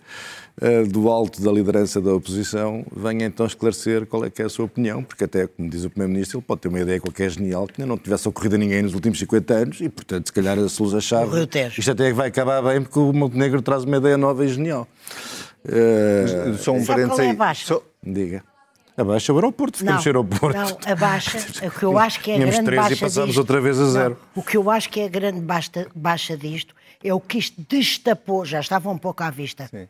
Eh, 0.61 0.83
do 0.83 1.07
alto 1.07 1.41
da 1.41 1.49
liderança 1.49 2.01
da 2.01 2.13
oposição, 2.13 2.85
venha 2.93 3.25
então 3.25 3.45
esclarecer 3.45 4.05
qual 4.05 4.25
é 4.25 4.29
que 4.29 4.41
é 4.41 4.45
a 4.45 4.49
sua 4.49 4.65
opinião, 4.65 5.01
porque 5.01 5.23
até, 5.23 5.47
como 5.47 5.69
diz 5.69 5.85
o 5.85 5.89
Primeiro-Ministro, 5.89 6.39
ele 6.39 6.45
pode 6.45 6.59
ter 6.59 6.67
uma 6.67 6.81
ideia 6.81 6.99
qualquer 6.99 7.29
genial, 7.29 7.65
que 7.65 7.81
não 7.81 7.97
tivesse 7.97 8.27
ocorrido 8.27 8.55
a 8.55 8.57
ninguém 8.57 8.81
nos 8.81 8.93
últimos 8.93 9.17
50 9.19 9.53
anos, 9.53 9.79
e 9.79 9.87
portanto, 9.87 10.27
se 10.27 10.33
calhar 10.33 10.59
a 10.59 10.67
solução-chave, 10.67 11.47
isto 11.77 11.91
até 11.91 12.11
vai 12.11 12.27
acabar 12.27 12.61
bem, 12.61 12.81
porque 12.81 12.99
o 12.99 13.13
Montenegro 13.13 13.61
traz 13.61 13.85
uma 13.85 13.97
ideia 13.97 14.17
nova 14.17 14.43
e 14.43 14.49
genial. 14.49 14.85
Uh, 15.63 16.57
só 16.57 16.73
um 16.73 16.85
parênteses 16.85 17.19
aí. 17.19 17.29
É 17.29 17.53
só... 17.53 17.81
Diga. 18.03 18.43
Abaixa 18.99 19.31
o 19.31 19.35
aeroporto, 19.37 19.77
ficamos 19.77 20.03
sem 20.03 20.09
aeroporto. 20.09 20.57
Não, 20.57 20.77
abaixa, 20.91 21.37
o 21.65 21.71
que 21.71 21.83
eu 21.83 21.97
acho 21.97 22.19
que 22.19 22.31
é 22.31 22.35
a 22.35 22.39
grande 22.39 22.63
três 22.63 22.81
baixa 22.81 22.93
e 22.93 22.97
passamos 22.99 23.27
disto, 23.29 23.39
outra 23.39 23.61
vez 23.61 23.79
a 23.79 23.85
zero. 23.85 24.09
Não, 24.35 24.41
o 24.41 24.45
que 24.45 24.57
eu 24.57 24.69
acho 24.69 24.89
que 24.89 24.99
é 24.99 25.05
a 25.05 25.07
grande 25.07 25.39
baixa, 25.39 25.87
baixa 25.95 26.35
disto 26.35 26.75
é 27.03 27.13
o 27.13 27.19
que 27.19 27.37
isto 27.37 27.65
destapou, 27.69 28.43
já 28.43 28.59
estava 28.59 28.89
um 28.89 28.97
pouco 28.97 29.23
à 29.23 29.29
vista. 29.29 29.67
Sim 29.67 29.87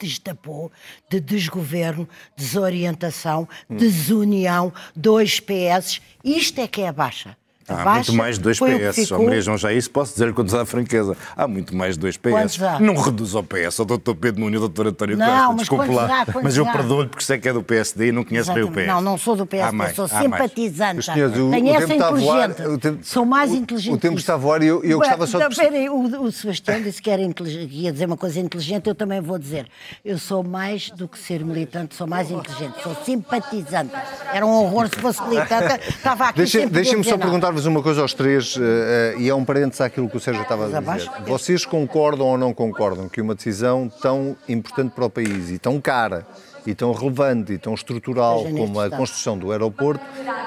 destapou 0.00 0.72
de 1.08 1.20
desgoverno, 1.20 2.08
desorientação, 2.36 3.48
hum. 3.70 3.76
desunião, 3.76 4.72
dois 4.96 5.38
PS. 5.38 6.00
Isto 6.24 6.60
é 6.60 6.66
que 6.66 6.82
é 6.82 6.88
a 6.88 6.92
baixa. 6.92 7.36
Há 7.68 7.94
muito 7.94 8.12
mais 8.12 8.36
de 8.36 8.42
2 8.42 8.58
PS, 8.58 8.94
ficou... 8.94 9.24
Maria 9.24 9.40
João, 9.40 9.58
já 9.58 9.72
isso 9.72 9.90
posso 9.90 10.12
dizer 10.12 10.32
com 10.32 10.44
toda 10.44 10.62
a 10.62 10.66
franqueza. 10.66 11.16
Há 11.36 11.48
muito 11.48 11.74
mais 11.74 11.94
de 11.94 12.00
2 12.00 12.16
PS. 12.16 12.58
Não 12.80 12.94
reduz 12.94 13.34
ao 13.34 13.42
PS, 13.42 13.80
ao 13.80 13.86
Dr. 13.86 14.14
Pedro 14.20 14.40
Nunes 14.40 14.60
e 14.60 14.62
ao 14.62 14.68
Dr. 14.68 14.88
António 14.88 15.16
não, 15.16 15.26
Costa, 15.26 15.54
desculpe 15.56 15.90
lá. 15.90 16.22
Há, 16.22 16.26
mas 16.42 16.56
eu 16.56 16.64
perdoo-lhe 16.66 17.08
porque 17.08 17.24
sei 17.24 17.38
que 17.38 17.48
é 17.48 17.52
do 17.52 17.62
PSD 17.62 18.08
e 18.08 18.12
não 18.12 18.24
conhece 18.24 18.52
bem 18.52 18.62
o 18.62 18.70
PS. 18.70 18.86
Não, 18.86 19.00
não 19.00 19.18
sou 19.18 19.36
do 19.36 19.46
PSD, 19.46 19.76
mais, 19.76 19.96
sou 19.96 20.06
simpatizante. 20.06 21.04
Senhores, 21.04 21.36
o, 21.36 21.50
Tenho 21.50 21.66
o 21.66 21.74
essa 21.74 21.94
inteligente. 21.94 22.62
Voar, 22.62 22.78
tempo, 22.78 22.98
sou 23.02 23.24
mais 23.24 23.52
inteligente. 23.52 23.94
O 23.94 23.98
tempo 23.98 24.18
está 24.18 24.34
a 24.34 24.36
voar 24.36 24.62
e 24.62 24.66
eu, 24.66 24.82
eu 24.84 24.98
gostava 24.98 25.26
só 25.26 25.48
de... 25.48 25.56
Peraí, 25.56 25.88
o, 25.88 26.22
o 26.22 26.32
Sebastião 26.32 26.80
disse 26.82 27.02
que 27.02 27.10
era 27.10 27.22
ia 27.22 27.92
dizer 27.92 28.06
uma 28.06 28.16
coisa 28.16 28.38
inteligente, 28.40 28.88
eu 28.88 28.94
também 28.94 29.20
vou 29.20 29.38
dizer. 29.38 29.66
Eu 30.04 30.18
sou 30.18 30.42
mais 30.42 30.90
do 30.90 31.08
que 31.08 31.18
ser 31.18 31.44
militante, 31.44 31.94
sou 31.94 32.06
mais 32.06 32.30
inteligente, 32.30 32.82
sou 32.82 32.94
simpatizante. 33.04 33.92
Era 34.32 34.46
um 34.46 34.50
horror 34.50 34.88
se 34.88 35.00
fosse 35.00 35.22
militante, 35.22 35.88
estava 35.88 36.28
aqui 36.28 36.44
Deixem-me 36.70 37.04
só 37.04 37.16
perguntar-vos 37.56 37.66
uma 37.66 37.82
coisa 37.82 38.02
aos 38.02 38.12
três 38.12 38.56
uh, 38.56 38.60
uh, 38.60 39.20
e 39.20 39.28
é 39.28 39.34
um 39.34 39.44
parênteses 39.44 39.80
àquilo 39.80 40.08
que 40.08 40.16
o 40.16 40.20
Sérgio 40.20 40.42
estava 40.42 40.66
a 40.66 40.80
dizer, 40.80 41.10
vocês 41.26 41.64
concordam 41.64 42.26
ou 42.26 42.38
não 42.38 42.52
concordam 42.52 43.08
que 43.08 43.20
uma 43.20 43.34
decisão 43.34 43.90
tão 44.02 44.36
importante 44.48 44.92
para 44.92 45.06
o 45.06 45.10
país 45.10 45.50
e 45.50 45.58
tão 45.58 45.80
cara 45.80 46.26
e 46.66 46.74
tão 46.74 46.92
relevante 46.92 47.52
e 47.52 47.58
tão 47.58 47.74
estrutural 47.74 48.44
como 48.44 48.80
a 48.80 48.90
construção 48.90 49.38
do 49.38 49.52
aeroporto 49.52 50.04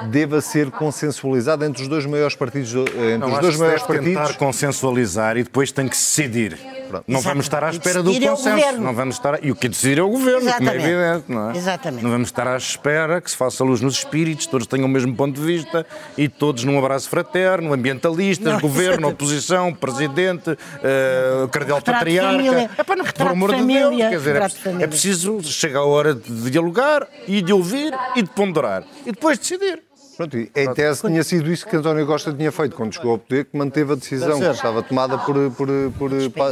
deva 0.09 0.41
ser 0.41 0.69
consensualizada 0.69 1.65
entre 1.65 1.81
os 1.81 1.87
dois 1.87 2.05
maiores 2.05 2.35
partidos 2.35 2.73
entre 2.73 3.17
não, 3.17 3.33
os 3.33 3.39
dois 3.39 3.57
maiores 3.57 3.83
partidos 3.83 4.13
tentar 4.13 4.33
consensualizar 4.37 5.37
e 5.37 5.43
depois 5.43 5.71
tem 5.71 5.87
que 5.87 5.95
decidir 5.95 6.57
Pronto. 6.89 7.03
Não 7.07 7.21
vamos 7.21 7.45
estar 7.45 7.63
à 7.63 7.69
espera 7.69 8.01
do 8.01 8.11
consenso. 8.19 8.81
Não 8.81 8.95
vamos 8.95 9.15
estar... 9.15 9.45
E 9.45 9.51
o 9.51 9.55
que 9.55 9.69
decidir 9.69 9.99
é 9.99 10.01
o 10.01 10.09
governo, 10.09 10.49
Exatamente. 10.49 10.77
como 10.77 10.87
é 10.87 10.91
evidente, 10.91 11.31
não 11.31 11.51
é? 11.51 11.57
Exatamente. 11.57 12.03
Não 12.03 12.09
vamos 12.09 12.27
estar 12.29 12.47
à 12.47 12.57
espera 12.57 13.21
que 13.21 13.29
se 13.29 13.37
faça 13.37 13.63
luz 13.63 13.79
nos 13.79 13.95
espíritos, 13.95 14.47
todos 14.47 14.65
tenham 14.65 14.87
o 14.87 14.89
mesmo 14.89 15.15
ponto 15.15 15.39
de 15.39 15.45
vista 15.45 15.85
e 16.17 16.27
todos 16.27 16.63
num 16.63 16.79
abraço 16.79 17.07
fraterno, 17.07 17.71
ambientalistas, 17.71 18.53
não, 18.53 18.59
governo, 18.59 19.07
exatamente. 19.07 19.13
oposição, 19.13 19.73
presidente, 19.73 20.49
uh, 20.49 21.47
cardeal 21.49 21.79
patriarca. 21.79 22.71
É 22.77 22.83
para 22.83 23.03
por 23.03 23.27
amor 23.27 23.55
de 23.55 23.63
Deus, 23.63 23.95
quer 23.95 24.17
dizer, 24.17 24.35
é, 24.35 24.83
é 24.83 24.87
preciso 24.87 25.43
chegar 25.43 25.81
a 25.81 25.85
hora 25.85 26.15
de 26.15 26.49
dialogar 26.49 27.07
e 27.27 27.41
de 27.41 27.53
ouvir 27.53 27.93
e 28.15 28.23
de 28.23 28.29
ponderar 28.29 28.83
e 29.05 29.11
depois 29.11 29.37
decidir. 29.37 29.88
Pronto, 30.19 30.35
em 30.35 30.73
tese 30.73 31.07
tinha 31.07 31.23
sido 31.23 31.49
isso 31.49 31.65
que 31.65 31.77
António 31.77 32.05
Costa 32.05 32.33
tinha 32.33 32.51
feito 32.51 32.75
quando 32.75 32.93
chegou 32.93 33.11
ao 33.11 33.17
poder, 33.17 33.45
que 33.45 33.57
manteve 33.57 33.93
a 33.93 33.95
decisão 33.95 34.37
que 34.37 34.47
estava 34.47 34.83
tomada 34.83 35.17
por, 35.17 35.33
por, 35.51 35.69
por 35.97 36.11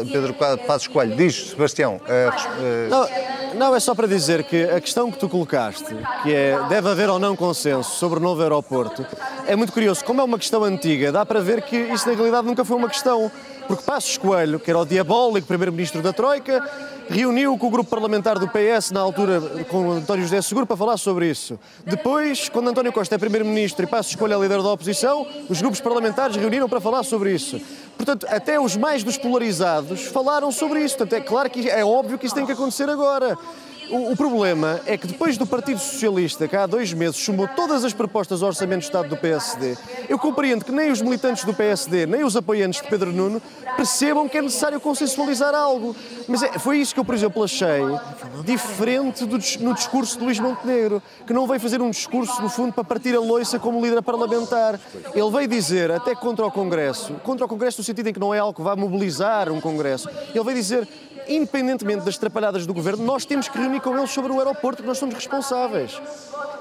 Pedro 0.09 0.33
Passos 0.65 0.87
Coelho. 0.87 1.17
Diz, 1.17 1.49
Sebastião. 1.49 1.99
É, 2.07 2.29
é... 2.61 2.87
Não, 2.87 3.09
não, 3.55 3.75
é 3.75 3.79
só 3.81 3.93
para 3.93 4.07
dizer 4.07 4.45
que 4.45 4.63
a 4.63 4.79
questão 4.79 5.11
que 5.11 5.19
tu 5.19 5.27
colocaste, 5.27 5.93
que 6.23 6.33
é 6.33 6.57
deve 6.69 6.87
haver 6.87 7.09
ou 7.09 7.19
não 7.19 7.35
consenso 7.35 7.93
sobre 7.97 8.19
o 8.19 8.21
novo 8.21 8.41
aeroporto, 8.41 9.05
é 9.45 9.53
muito 9.53 9.73
curioso. 9.73 10.01
Como 10.05 10.21
é 10.21 10.23
uma 10.23 10.39
questão 10.39 10.63
antiga, 10.63 11.11
dá 11.11 11.25
para 11.25 11.41
ver 11.41 11.61
que 11.63 11.75
isso 11.75 12.07
na 12.07 12.15
realidade 12.15 12.47
nunca 12.47 12.63
foi 12.63 12.77
uma 12.77 12.87
questão. 12.87 13.29
Porque 13.67 13.83
Passos 13.83 14.17
Coelho, 14.17 14.61
que 14.61 14.71
era 14.71 14.79
o 14.79 14.85
diabólico 14.85 15.45
primeiro-ministro 15.45 16.01
da 16.01 16.13
Troika, 16.13 16.63
reuniu 17.09 17.57
com 17.57 17.67
o 17.67 17.69
grupo 17.69 17.89
parlamentar 17.89 18.37
do 18.39 18.47
PS, 18.47 18.91
na 18.91 18.99
altura 18.99 19.41
com 19.69 19.91
António 19.91 20.23
José 20.23 20.41
Seguro, 20.41 20.65
para 20.65 20.77
falar 20.77 20.97
sobre 20.97 21.29
isso. 21.29 21.59
Depois, 21.85 22.49
quando 22.49 22.69
António 22.69 22.91
Costa 22.91 23.15
é 23.15 23.17
primeiro-ministro 23.17 23.85
e 23.85 23.87
passa 23.87 24.09
a 24.09 24.11
escolha 24.11 24.35
a 24.35 24.39
líder 24.39 24.61
da 24.61 24.71
oposição, 24.71 25.25
os 25.49 25.61
grupos 25.61 25.79
parlamentares 25.79 26.35
reuniram 26.35 26.67
para 26.67 26.79
falar 26.79 27.03
sobre 27.03 27.33
isso. 27.33 27.59
Portanto, 27.95 28.27
até 28.29 28.59
os 28.59 28.75
mais 28.75 29.03
despolarizados 29.03 30.05
falaram 30.05 30.51
sobre 30.51 30.83
isso. 30.83 30.97
Portanto, 30.97 31.21
é 31.21 31.25
claro 31.25 31.49
que 31.49 31.69
é 31.69 31.83
óbvio 31.83 32.17
que 32.17 32.25
isso 32.25 32.35
tem 32.35 32.45
que 32.45 32.51
acontecer 32.51 32.89
agora. 32.89 33.37
O, 33.89 34.11
o, 34.11 34.17
problema 34.17 34.81
é 34.85 34.97
que 34.97 35.07
depois 35.07 35.37
do 35.37 35.45
Partido 35.45 35.79
Socialista, 35.79 36.47
que 36.47 36.55
há 36.55 36.65
dois 36.65 36.91
meses 36.91 37.15
chumbou 37.15 37.47
todas 37.47 37.85
as 37.85 37.93
propostas 37.93 38.41
do 38.41 38.45
Orçamento 38.45 38.79
de 38.79 38.85
Estado 38.85 39.07
do 39.07 39.15
PSD, 39.15 39.77
eu 40.09 40.19
compreendo 40.19 40.65
que 40.65 40.71
nem 40.71 40.91
os 40.91 41.01
militantes 41.01 41.45
do 41.45 41.53
PSD, 41.53 42.05
nem 42.05 42.23
os 42.23 42.35
apoiantes 42.35 42.81
de 42.81 42.87
Pedro 42.89 43.13
Nuno 43.13 43.41
percebam 43.77 44.27
que 44.27 44.37
é 44.37 44.41
necessário 44.41 44.79
consensualizar 44.81 45.55
algo. 45.55 45.95
Mas 46.27 46.43
é, 46.43 46.59
foi 46.59 46.79
isso 46.79 46.93
que 46.93 46.99
eu, 46.99 47.05
por 47.05 47.15
exemplo, 47.15 47.43
achei 47.43 47.81
diferente 48.43 49.25
do, 49.25 49.37
no 49.61 49.73
discurso 49.73 50.17
de 50.17 50.25
Luís 50.25 50.39
Montenegro, 50.39 51.01
que 51.25 51.33
não 51.33 51.47
veio 51.47 51.59
fazer 51.59 51.81
um 51.81 51.89
discurso, 51.89 52.41
no 52.41 52.49
fundo, 52.49 52.73
para 52.73 52.83
partir 52.83 53.15
a 53.15 53.19
loiça 53.19 53.57
como 53.57 53.81
líder 53.81 54.01
parlamentar. 54.01 54.79
Ele 55.13 55.31
veio 55.31 55.47
dizer, 55.47 55.91
até 55.91 56.13
contra 56.13 56.45
o 56.45 56.51
Congresso, 56.51 57.13
contra 57.23 57.45
o 57.45 57.49
Congresso 57.49 57.79
no 57.79 57.83
sentido 57.83 58.07
em 58.09 58.13
que 58.13 58.19
não 58.19 58.33
é 58.33 58.39
algo 58.39 58.53
que 58.53 58.61
vá 58.61 58.75
mobilizar 58.75 59.49
um 59.51 59.61
Congresso, 59.61 60.09
ele 60.33 60.43
veio 60.43 60.57
dizer 60.57 60.87
independentemente 61.29 62.03
das 62.03 62.17
trapalhadas 62.17 62.65
do 62.65 62.73
governo, 62.73 63.03
nós 63.03 63.25
temos 63.25 63.47
que 63.47 63.57
reunir 63.57 63.79
com 63.81 63.97
eles 63.97 64.11
sobre 64.11 64.31
o 64.31 64.39
aeroporto, 64.39 64.81
que 64.81 64.87
nós 64.87 64.97
somos 64.97 65.15
responsáveis. 65.15 65.99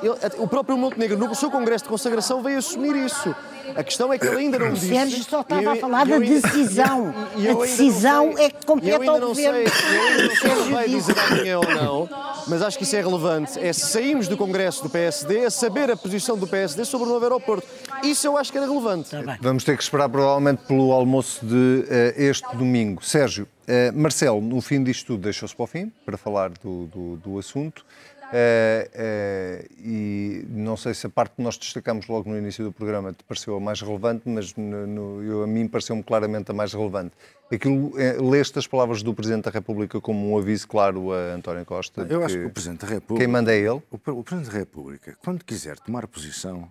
Ele, 0.03 0.14
o 0.39 0.47
próprio 0.47 0.77
Montenegro, 0.77 1.17
no 1.17 1.35
seu 1.35 1.51
congresso 1.51 1.85
de 1.85 1.91
consagração, 1.91 2.43
veio 2.43 2.59
assumir 2.59 2.95
isso. 2.97 3.35
A 3.75 3.83
questão 3.83 4.12
é 4.12 4.19
que 4.19 4.27
ele 4.27 4.37
ainda 4.37 4.59
não 4.59 4.73
disse. 4.73 4.87
O 4.87 4.95
Sérgio 4.95 5.25
só 5.25 5.41
estava 5.41 5.62
eu, 5.62 5.71
a 5.71 5.77
falar 5.77 6.07
da 6.07 6.19
decisão. 6.19 7.14
a 7.35 7.62
decisão 7.62 8.35
é 8.39 8.51
que 8.51 8.64
compete 8.64 9.09
ao 9.09 9.21
governo. 9.21 9.35
Sei, 9.35 9.97
eu 9.97 10.03
ainda 10.03 10.23
não 10.23 10.37
sei 10.37 10.51
se 10.51 10.71
vai 10.71 10.89
dizer 10.89 11.19
amanhã 11.19 11.59
ou 11.59 11.75
não, 11.75 12.09
mas 12.47 12.62
acho 12.62 12.78
que 12.78 12.84
isso 12.84 12.97
é 12.97 13.01
relevante. 13.01 13.59
É 13.59 13.72
se 13.72 13.86
saímos 13.86 14.28
do 14.28 14.36
congresso 14.36 14.82
do 14.82 14.90
PSD, 14.90 15.44
a 15.44 15.51
saber 15.51 15.90
a 15.90 15.97
posição 15.97 16.36
do 16.38 16.47
PSD 16.47 16.84
sobre 16.84 17.07
o 17.09 17.11
novo 17.11 17.24
aeroporto. 17.24 17.66
Isso 18.03 18.26
eu 18.26 18.36
acho 18.36 18.53
que 18.53 18.59
era 18.59 18.66
relevante. 18.66 19.11
Tá 19.11 19.38
Vamos 19.40 19.64
ter 19.64 19.76
que 19.76 19.82
esperar 19.82 20.09
provavelmente 20.09 20.62
pelo 20.66 20.92
almoço 20.92 21.44
de 21.44 21.55
uh, 21.55 21.86
este 22.16 22.57
domingo. 22.57 23.05
Sérgio, 23.05 23.47
uh, 23.68 23.99
Marcelo, 23.99 24.40
no 24.40 24.61
fim 24.61 24.82
disto 24.82 25.07
tudo, 25.07 25.22
deixou-se 25.22 25.55
para 25.55 25.64
o 25.64 25.66
fim, 25.66 25.92
para 26.05 26.16
falar 26.16 26.51
do, 26.51 26.86
do, 26.86 27.16
do 27.16 27.38
assunto. 27.38 27.84
Uh, 28.27 29.62
uh, 29.62 29.66
e 29.79 30.45
não 30.49 30.77
sei 30.77 30.95
se 30.95 31.07
a 31.07 31.11
parte 31.11 31.37
que 31.37 31.43
nós 31.43 31.57
destacamos 31.57 32.09
logo 32.09 32.29
no 32.29 32.37
início 32.37 32.64
do 32.64 32.72
programa 32.72 33.12
te 33.12 33.22
pareceu 33.22 33.57
a 33.57 33.61
mais 33.61 33.81
relevante, 33.81 34.22
mas 34.29 34.55
no, 34.57 34.87
no, 34.87 35.22
eu, 35.22 35.43
a 35.45 35.47
mim 35.47 35.68
pareceu-me 35.68 36.03
claramente 36.03 36.51
a 36.51 36.55
mais 36.55 36.72
relevante. 36.72 37.12
Aquilo, 37.53 37.93
é, 38.01 38.14
leste 38.14 38.59
as 38.59 38.66
palavras 38.66 39.03
do 39.03 39.14
Presidente 39.14 39.45
da 39.45 39.51
República 39.51 40.01
como 40.01 40.33
um 40.33 40.39
aviso 40.39 40.66
claro 40.66 41.12
a 41.12 41.35
António 41.35 41.64
Costa? 41.64 42.07
Eu 42.11 42.24
acho 42.24 42.37
que 42.37 42.45
o 42.45 42.51
Presidente 42.51 42.81
da 42.81 42.89
República. 42.89 43.24
Quem 43.24 43.33
manda 43.33 43.55
é 43.55 43.59
ele? 43.59 43.83
O, 43.91 44.11
o 44.11 44.24
Presidente 44.24 44.53
da 44.53 44.59
República, 44.59 45.16
quando 45.24 45.45
quiser 45.45 45.79
tomar 45.79 46.07
posição, 46.09 46.68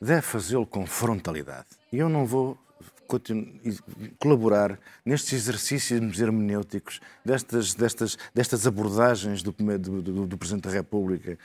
deve 0.00 0.22
fazê-lo 0.22 0.66
com 0.66 0.84
frontalidade. 0.84 1.66
E 1.92 1.98
eu 1.98 2.08
não 2.08 2.26
vou 2.26 2.58
colaborar 4.18 4.78
nestes 5.04 5.32
exercícios 5.32 6.20
hermenêuticos, 6.20 7.00
destas, 7.24 7.74
destas, 7.74 8.18
destas 8.34 8.66
abordagens 8.66 9.42
do, 9.42 9.52
do, 9.52 10.02
do, 10.02 10.26
do 10.26 10.38
Presidente 10.38 10.64
da 10.64 10.70
República, 10.70 11.38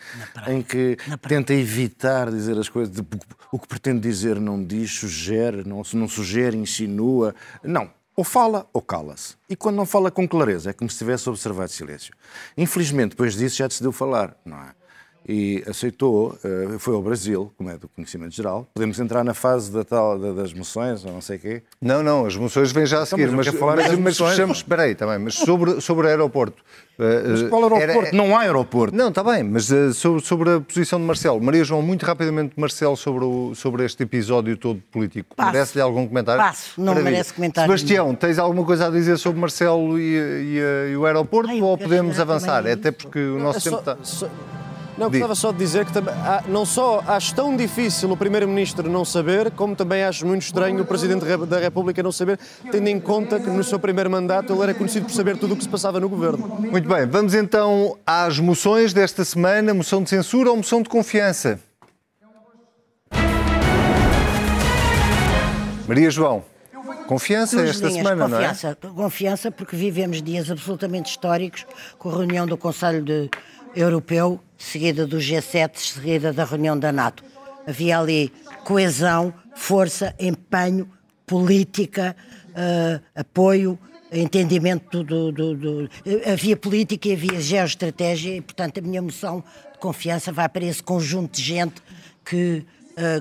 em 0.47 0.61
que 0.61 0.97
tenta 1.27 1.53
evitar 1.53 2.29
dizer 2.29 2.57
as 2.57 2.69
coisas, 2.69 2.93
de, 2.93 3.05
o 3.51 3.59
que 3.59 3.67
pretende 3.67 4.01
dizer 4.01 4.39
não 4.39 4.63
diz, 4.63 4.91
sugere, 4.91 5.67
não, 5.67 5.81
não 5.93 6.07
sugere, 6.07 6.57
insinua. 6.57 7.33
Não. 7.63 7.89
Ou 8.15 8.23
fala 8.23 8.69
ou 8.71 8.81
cala-se. 8.81 9.35
E 9.49 9.55
quando 9.55 9.75
não 9.75 9.87
fala 9.87 10.11
com 10.11 10.27
clareza, 10.27 10.69
é 10.69 10.73
como 10.73 10.89
se 10.89 10.95
estivesse 10.95 11.27
observado 11.27 11.71
silêncio. 11.71 12.13
Infelizmente, 12.55 13.11
depois 13.11 13.35
disso 13.35 13.57
já 13.57 13.67
decidiu 13.67 13.91
falar, 13.91 14.37
não 14.45 14.57
é? 14.57 14.75
E 15.27 15.63
aceitou, 15.67 16.37
eh, 16.43 16.77
foi 16.79 16.93
ao 16.93 17.01
Brasil, 17.01 17.51
como 17.57 17.69
é 17.69 17.77
do 17.77 17.87
conhecimento 17.87 18.35
geral. 18.35 18.67
Podemos 18.73 18.99
entrar 18.99 19.23
na 19.23 19.33
fase 19.33 19.71
da 19.71 19.83
tal, 19.83 20.17
das 20.19 20.53
moções, 20.53 21.05
ou 21.05 21.11
não 21.11 21.21
sei 21.21 21.37
o 21.37 21.39
quê? 21.39 21.63
Não, 21.81 22.03
não, 22.03 22.25
as 22.25 22.35
moções 22.35 22.71
vêm 22.71 22.85
já 22.85 22.97
a 22.97 23.03
então, 23.03 23.17
seguir. 23.17 23.23
Então, 23.23 23.37
mas, 23.37 23.47
mas, 23.47 23.55
falar 23.55 23.75
mas, 23.77 23.99
mas 23.99 24.17
fechamos, 24.17 24.57
espera 24.57 24.83
aí, 24.83 24.95
também, 24.95 25.19
mas 25.19 25.35
sobre, 25.35 25.79
sobre 25.81 26.07
o 26.07 26.09
aeroporto. 26.09 26.61
Eh, 26.99 27.23
mas 27.27 27.49
qual 27.49 27.63
aeroporto? 27.63 28.07
Era, 28.07 28.11
não 28.11 28.37
há 28.37 28.41
aeroporto. 28.41 28.95
Não, 28.95 29.09
está 29.09 29.23
bem, 29.23 29.43
mas 29.43 29.69
sobre, 29.95 30.23
sobre 30.23 30.49
a 30.51 30.59
posição 30.59 30.99
de 30.99 31.05
Marcelo. 31.05 31.41
Maria 31.41 31.63
João, 31.63 31.81
muito 31.81 32.05
rapidamente, 32.05 32.53
Marcelo, 32.57 32.97
sobre, 32.97 33.23
o, 33.23 33.55
sobre 33.55 33.85
este 33.85 34.03
episódio 34.03 34.57
todo 34.57 34.81
político. 34.91 35.35
Merece-lhe 35.39 35.81
algum 35.81 36.07
comentário? 36.07 36.41
Passo, 36.41 36.79
não 36.79 36.93
Para 36.93 37.03
merece 37.03 37.33
comentário. 37.33 37.71
Sebastião, 37.71 38.05
nenhum. 38.07 38.15
tens 38.15 38.37
alguma 38.37 38.65
coisa 38.65 38.87
a 38.87 38.89
dizer 38.91 39.17
sobre 39.17 39.39
Marcelo 39.39 39.97
e, 39.97 40.03
e, 40.03 40.91
e 40.91 40.97
o 40.97 41.05
aeroporto 41.05 41.49
Ai, 41.49 41.61
ou 41.61 41.77
podemos 41.77 42.19
avançar? 42.19 42.65
É 42.65 42.73
até 42.73 42.91
porque 42.91 43.19
o 43.19 43.39
nosso 43.39 43.67
é 43.67 43.71
tempo 43.71 43.83
só, 43.83 44.25
está... 44.25 44.52
Não, 44.97 45.09
gostava 45.09 45.35
só 45.35 45.51
de 45.51 45.57
dizer 45.57 45.85
que 45.85 45.91
não 46.47 46.65
só 46.65 47.03
acho 47.07 47.33
tão 47.33 47.55
difícil 47.55 48.11
o 48.11 48.17
Primeiro-Ministro 48.17 48.89
não 48.89 49.03
saber, 49.03 49.51
como 49.51 49.75
também 49.75 50.03
acho 50.03 50.25
muito 50.25 50.43
estranho 50.43 50.81
o 50.81 50.85
Presidente 50.85 51.25
da 51.25 51.59
República 51.59 52.03
não 52.03 52.11
saber, 52.11 52.39
tendo 52.71 52.87
em 52.87 52.99
conta 52.99 53.39
que 53.39 53.49
no 53.49 53.63
seu 53.63 53.79
primeiro 53.79 54.09
mandato 54.09 54.53
ele 54.53 54.61
era 54.61 54.73
conhecido 54.73 55.05
por 55.05 55.13
saber 55.13 55.37
tudo 55.37 55.53
o 55.53 55.57
que 55.57 55.63
se 55.63 55.69
passava 55.69 55.99
no 55.99 56.07
Governo. 56.07 56.47
Muito 56.59 56.87
bem, 56.87 57.07
vamos 57.07 57.33
então 57.33 57.97
às 58.05 58.39
moções 58.39 58.93
desta 58.93 59.25
semana, 59.25 59.73
moção 59.73 60.03
de 60.03 60.09
censura 60.09 60.49
ou 60.51 60.57
moção 60.57 60.81
de 60.81 60.89
confiança? 60.89 61.59
Maria 65.87 66.09
João. 66.09 66.43
Confiança 67.07 67.57
Duas 67.57 67.69
esta 67.71 67.87
linhas, 67.87 68.07
semana, 68.07 68.29
confiança, 68.29 68.77
não 68.81 68.89
é? 68.89 68.93
Confiança, 68.93 69.51
porque 69.51 69.75
vivemos 69.75 70.21
dias 70.21 70.49
absolutamente 70.49 71.11
históricos 71.11 71.65
com 71.97 72.09
a 72.09 72.13
reunião 72.17 72.47
do 72.47 72.57
Conselho 72.57 73.03
de 73.03 73.29
Europeu 73.75 74.39
seguida 74.57 75.05
do 75.05 75.17
G7, 75.17 75.77
seguida 75.77 76.31
da 76.31 76.45
reunião 76.45 76.77
da 76.77 76.91
NATO. 76.91 77.23
Havia 77.67 77.99
ali 77.99 78.31
coesão, 78.63 79.33
força, 79.55 80.15
empenho, 80.19 80.89
política, 81.25 82.15
uh, 82.49 83.01
apoio, 83.15 83.77
entendimento 84.11 85.03
do, 85.03 85.31
do, 85.31 85.55
do, 85.55 85.89
Havia 86.31 86.55
política 86.55 87.09
e 87.09 87.13
havia 87.13 87.41
geoestratégia 87.41 88.35
e, 88.35 88.41
portanto, 88.41 88.79
a 88.79 88.81
minha 88.81 89.01
moção 89.01 89.43
de 89.73 89.79
confiança 89.79 90.31
vai 90.31 90.47
para 90.47 90.65
esse 90.65 90.83
conjunto 90.83 91.37
de 91.37 91.43
gente 91.43 91.81
que 92.23 92.65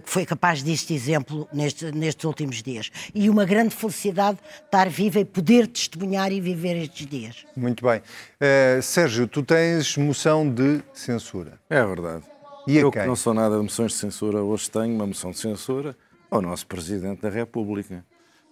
que 0.05 0.11
foi 0.11 0.27
capaz 0.27 0.63
deste 0.63 0.95
exemplo 0.95 1.49
neste, 1.53 1.91
nestes 1.93 2.25
últimos 2.25 2.63
dias. 2.63 2.91
E 3.15 3.29
uma 3.31 3.45
grande 3.45 3.75
felicidade 3.75 4.39
estar 4.65 4.89
viva 4.89 5.21
e 5.21 5.25
poder 5.25 5.67
testemunhar 5.67 6.33
e 6.33 6.41
viver 6.41 6.77
estes 6.77 7.07
dias. 7.07 7.47
Muito 7.57 7.85
bem. 7.85 8.01
Uh, 8.01 8.83
Sérgio, 8.83 9.27
tu 9.27 9.43
tens 9.43 9.97
moção 9.97 10.49
de 10.49 10.83
censura. 10.93 11.59
É 11.71 11.85
verdade. 11.85 12.25
E 12.67 12.77
Eu, 12.77 12.91
que 12.91 13.05
não 13.05 13.17
sou 13.17 13.35
nada 13.35 13.57
de 13.57 13.63
moções 13.63 13.93
de 13.93 13.99
censura, 13.99 14.43
hoje 14.43 14.71
tenho 14.71 14.95
uma 14.95 15.07
moção 15.07 15.31
de 15.33 15.39
censura 15.39 15.97
ao 16.31 16.41
nosso 16.41 16.67
Presidente 16.67 17.23
da 17.23 17.29
República, 17.29 18.05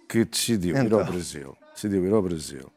que 0.09 0.25
decidiu 0.25 0.71
então. 0.71 0.85
ir 0.85 0.93
ao 0.93 1.01
então. 1.01 1.13
Brasil. 1.13 1.57
Decidiu 1.73 2.05
ir 2.05 2.13
ao 2.13 2.21
Brasil 2.21 2.71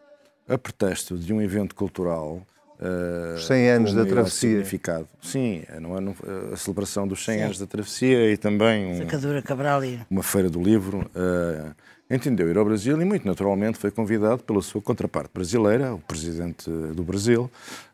a 0.48 0.58
pretexto 0.58 1.16
de 1.16 1.32
um 1.32 1.40
evento 1.40 1.74
cultural 1.74 2.46
Uh, 2.78 3.38
100 3.38 3.70
anos 3.70 3.94
da 3.94 4.04
travessia. 4.04 4.50
Significado. 4.50 5.08
Sim, 5.22 5.62
é, 5.68 5.78
não 5.78 5.96
é, 5.96 6.52
a 6.52 6.56
celebração 6.56 7.06
dos 7.06 7.24
100 7.24 7.36
Sim. 7.36 7.44
anos 7.44 7.58
da 7.58 7.66
travessia 7.66 8.30
e 8.32 8.36
também 8.36 9.02
um, 9.02 9.42
Cabral 9.42 9.84
e... 9.84 10.00
uma 10.10 10.22
feira 10.22 10.50
do 10.50 10.60
livro. 10.60 11.10
Uh, 11.14 11.74
entendeu 12.10 12.50
ir 12.50 12.58
ao 12.58 12.64
Brasil 12.64 13.00
e, 13.00 13.04
muito 13.04 13.26
naturalmente, 13.26 13.78
foi 13.78 13.90
convidado 13.90 14.42
pela 14.42 14.60
sua 14.60 14.82
contraparte 14.82 15.30
brasileira, 15.32 15.94
o 15.94 15.98
presidente 15.98 16.68
do 16.68 17.02
Brasil, 17.04 17.50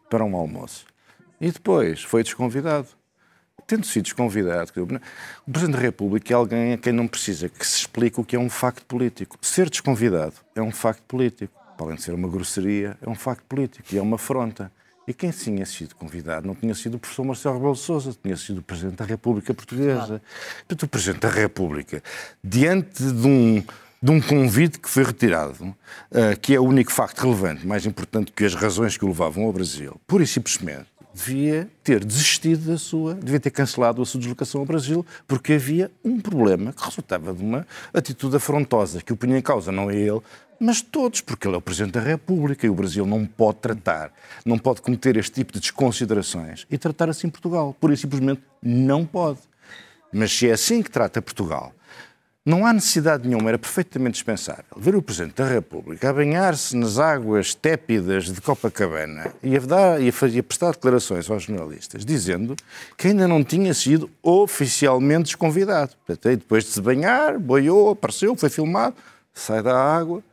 para 0.09 0.25
um 0.25 0.35
almoço. 0.35 0.87
E 1.41 1.51
depois 1.51 2.03
foi 2.03 2.23
desconvidado. 2.23 2.89
Tendo 3.67 3.87
sido 3.87 4.05
desconvidado, 4.05 4.73
o 5.47 5.51
Presidente 5.51 5.77
da 5.77 5.81
República 5.81 6.33
é 6.33 6.37
alguém 6.37 6.73
a 6.73 6.79
quem 6.79 6.93
não 6.93 7.07
precisa 7.07 7.49
que 7.49 7.65
se 7.65 7.79
explique 7.79 8.21
o 8.21 8.25
que 8.25 8.35
é 8.35 8.39
um 8.39 8.51
facto 8.51 8.85
político. 8.85 9.39
Ser 9.41 9.71
desconvidado 9.71 10.35
é 10.57 10.61
um 10.61 10.73
facto 10.73 11.03
político 11.05 11.60
além 11.85 11.97
de 11.97 12.03
ser 12.03 12.15
uma 12.15 12.29
grosseria, 12.29 12.97
é 13.01 13.09
um 13.09 13.15
facto 13.15 13.45
político 13.45 13.87
e 13.93 13.99
é 13.99 14.03
uma 14.03 14.17
afronta. 14.17 14.71
E 15.07 15.15
quem 15.15 15.31
tinha 15.31 15.67
sido 15.67 15.95
convidado 15.95 16.47
não 16.47 16.55
tinha 16.55 16.75
sido 16.75 16.95
o 16.95 16.99
professor 16.99 17.25
Marcelo 17.25 17.57
Rebelo 17.57 17.75
de 17.75 17.81
Sousa, 17.81 18.17
tinha 18.23 18.37
sido 18.37 18.59
o 18.59 18.63
Presidente 18.63 18.97
da 18.97 19.05
República 19.05 19.53
Portuguesa. 19.53 20.23
Portanto, 20.59 20.83
o 20.85 20.89
Presidente 20.89 21.21
da 21.21 21.29
República, 21.29 22.03
diante 22.45 23.03
de 23.03 23.27
um, 23.27 23.63
de 24.01 24.11
um 24.11 24.21
convite 24.21 24.79
que 24.79 24.89
foi 24.89 25.03
retirado, 25.03 25.65
uh, 25.65 26.39
que 26.41 26.55
é 26.55 26.61
o 26.61 26.65
único 26.65 26.93
facto 26.93 27.21
relevante, 27.23 27.67
mais 27.67 27.85
importante 27.87 28.31
que 28.31 28.45
as 28.45 28.55
razões 28.55 28.97
que 28.97 29.05
o 29.05 29.09
levavam 29.09 29.45
ao 29.45 29.53
Brasil, 29.53 30.01
pura 30.07 30.23
e 30.23 30.27
simplesmente, 30.27 30.87
devia 31.13 31.69
ter 31.83 32.05
desistido 32.05 32.71
da 32.71 32.79
sua, 32.79 33.15
devia 33.15 33.41
ter 33.41 33.51
cancelado 33.51 34.01
a 34.01 34.07
sua 34.07 34.21
deslocação 34.21 34.61
ao 34.61 34.67
Brasil, 34.67 35.05
porque 35.27 35.55
havia 35.55 35.91
um 36.05 36.21
problema 36.21 36.73
que 36.73 36.85
resultava 36.85 37.33
de 37.33 37.43
uma 37.43 37.67
atitude 37.93 38.37
afrontosa, 38.37 39.03
que 39.03 39.13
o 39.13 39.17
punha 39.17 39.37
em 39.37 39.43
causa 39.43 39.73
não 39.73 39.91
é 39.91 39.97
ele, 39.97 40.21
mas 40.61 40.83
todos, 40.83 41.23
porque 41.23 41.49
ele 41.49 41.55
é 41.55 41.59
o 41.59 41.63
Presidente 41.63 41.95
da 41.95 42.01
República 42.01 42.67
e 42.67 42.71
o 42.71 42.75
Brasil 42.75 43.07
não 43.07 43.25
pode 43.25 43.59
tratar, 43.61 44.13
não 44.45 44.59
pode 44.59 44.83
cometer 44.83 45.17
este 45.17 45.33
tipo 45.33 45.55
de 45.55 45.61
desconsiderações 45.61 46.67
e 46.71 46.77
tratar 46.77 47.09
assim 47.09 47.31
Portugal. 47.31 47.75
Por 47.81 47.91
isso, 47.91 48.03
simplesmente, 48.03 48.43
não 48.63 49.07
pode. 49.07 49.39
Mas 50.13 50.31
se 50.31 50.49
é 50.49 50.53
assim 50.53 50.83
que 50.83 50.91
trata 50.91 51.23
Portugal, 51.23 51.73
Não 52.45 52.65
há 52.65 52.73
necessidade 52.73 53.29
nenhuma, 53.29 53.51
era 53.51 53.59
perfeitamente 53.59 54.15
dispensável, 54.15 54.65
ver 54.75 54.97
o 54.97 55.03
Presidente 55.03 55.35
da 55.35 55.47
República 55.47 56.09
a 56.09 56.13
banhar-se 56.13 56.75
nas 56.75 56.99
águas 56.99 57.55
tépidas 57.55 58.33
de 58.33 58.41
Copacabana 58.41 59.35
e 59.43 59.55
a, 59.59 59.61
dar, 59.61 60.01
e 60.01 60.09
a, 60.09 60.43
prestar 60.43 60.71
declarações 60.73 61.31
aos 61.31 61.43
jornalistas, 61.43 62.03
dizendo 62.03 62.57
que 62.97 63.09
ainda 63.09 63.29
não 63.29 63.45
tinha 63.45 63.75
sido 63.75 64.09
oficialmente 64.23 65.25
desconvidado. 65.25 65.93
Portanto, 66.07 66.39
depois 66.39 66.65
de 66.65 66.71
se 66.71 66.81
banhar, 66.81 67.39
boiou, 67.39 67.91
apareceu, 67.91 68.35
foi 68.35 68.49
filmado, 68.49 68.97
sai 69.35 69.63
da 69.63 69.79
água 69.79 70.25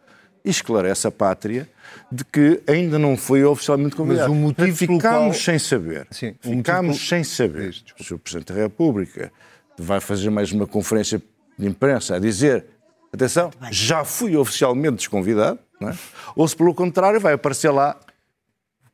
e 0.48 0.50
esclarece 0.50 1.06
a 1.06 1.12
pátria 1.12 1.68
de 2.10 2.24
que 2.24 2.62
ainda 2.66 2.98
não 2.98 3.18
foi 3.18 3.44
oficialmente 3.44 3.96
convidado. 3.96 4.30
Mas 4.34 4.38
o 4.38 4.42
motivo 4.42 4.78
ficámos 4.78 5.02
qual... 5.02 5.34
sem 5.34 5.60
saber. 5.60 6.08
Sim, 6.10 6.36
ficámos 6.40 6.92
motivo... 6.94 7.10
sem 7.10 7.24
saber. 7.24 7.76
o 8.00 8.04
Sr. 8.04 8.18
Presidente 8.18 8.54
da 8.54 8.60
República 8.62 9.32
vai 9.78 10.00
fazer 10.00 10.30
mais 10.30 10.52
uma 10.54 10.66
conferência 10.66 11.22
de 11.60 11.68
imprensa 11.68 12.16
a 12.16 12.20
dizer 12.20 12.66
atenção, 13.14 13.52
já 13.72 14.06
fui 14.06 14.38
oficialmente 14.38 14.98
desconvidado, 14.98 15.60
é? 15.82 15.94
ou 16.36 16.48
se 16.48 16.56
pelo 16.56 16.74
contrário 16.74 17.20
vai 17.20 17.34
aparecer 17.34 17.70
lá 17.70 17.98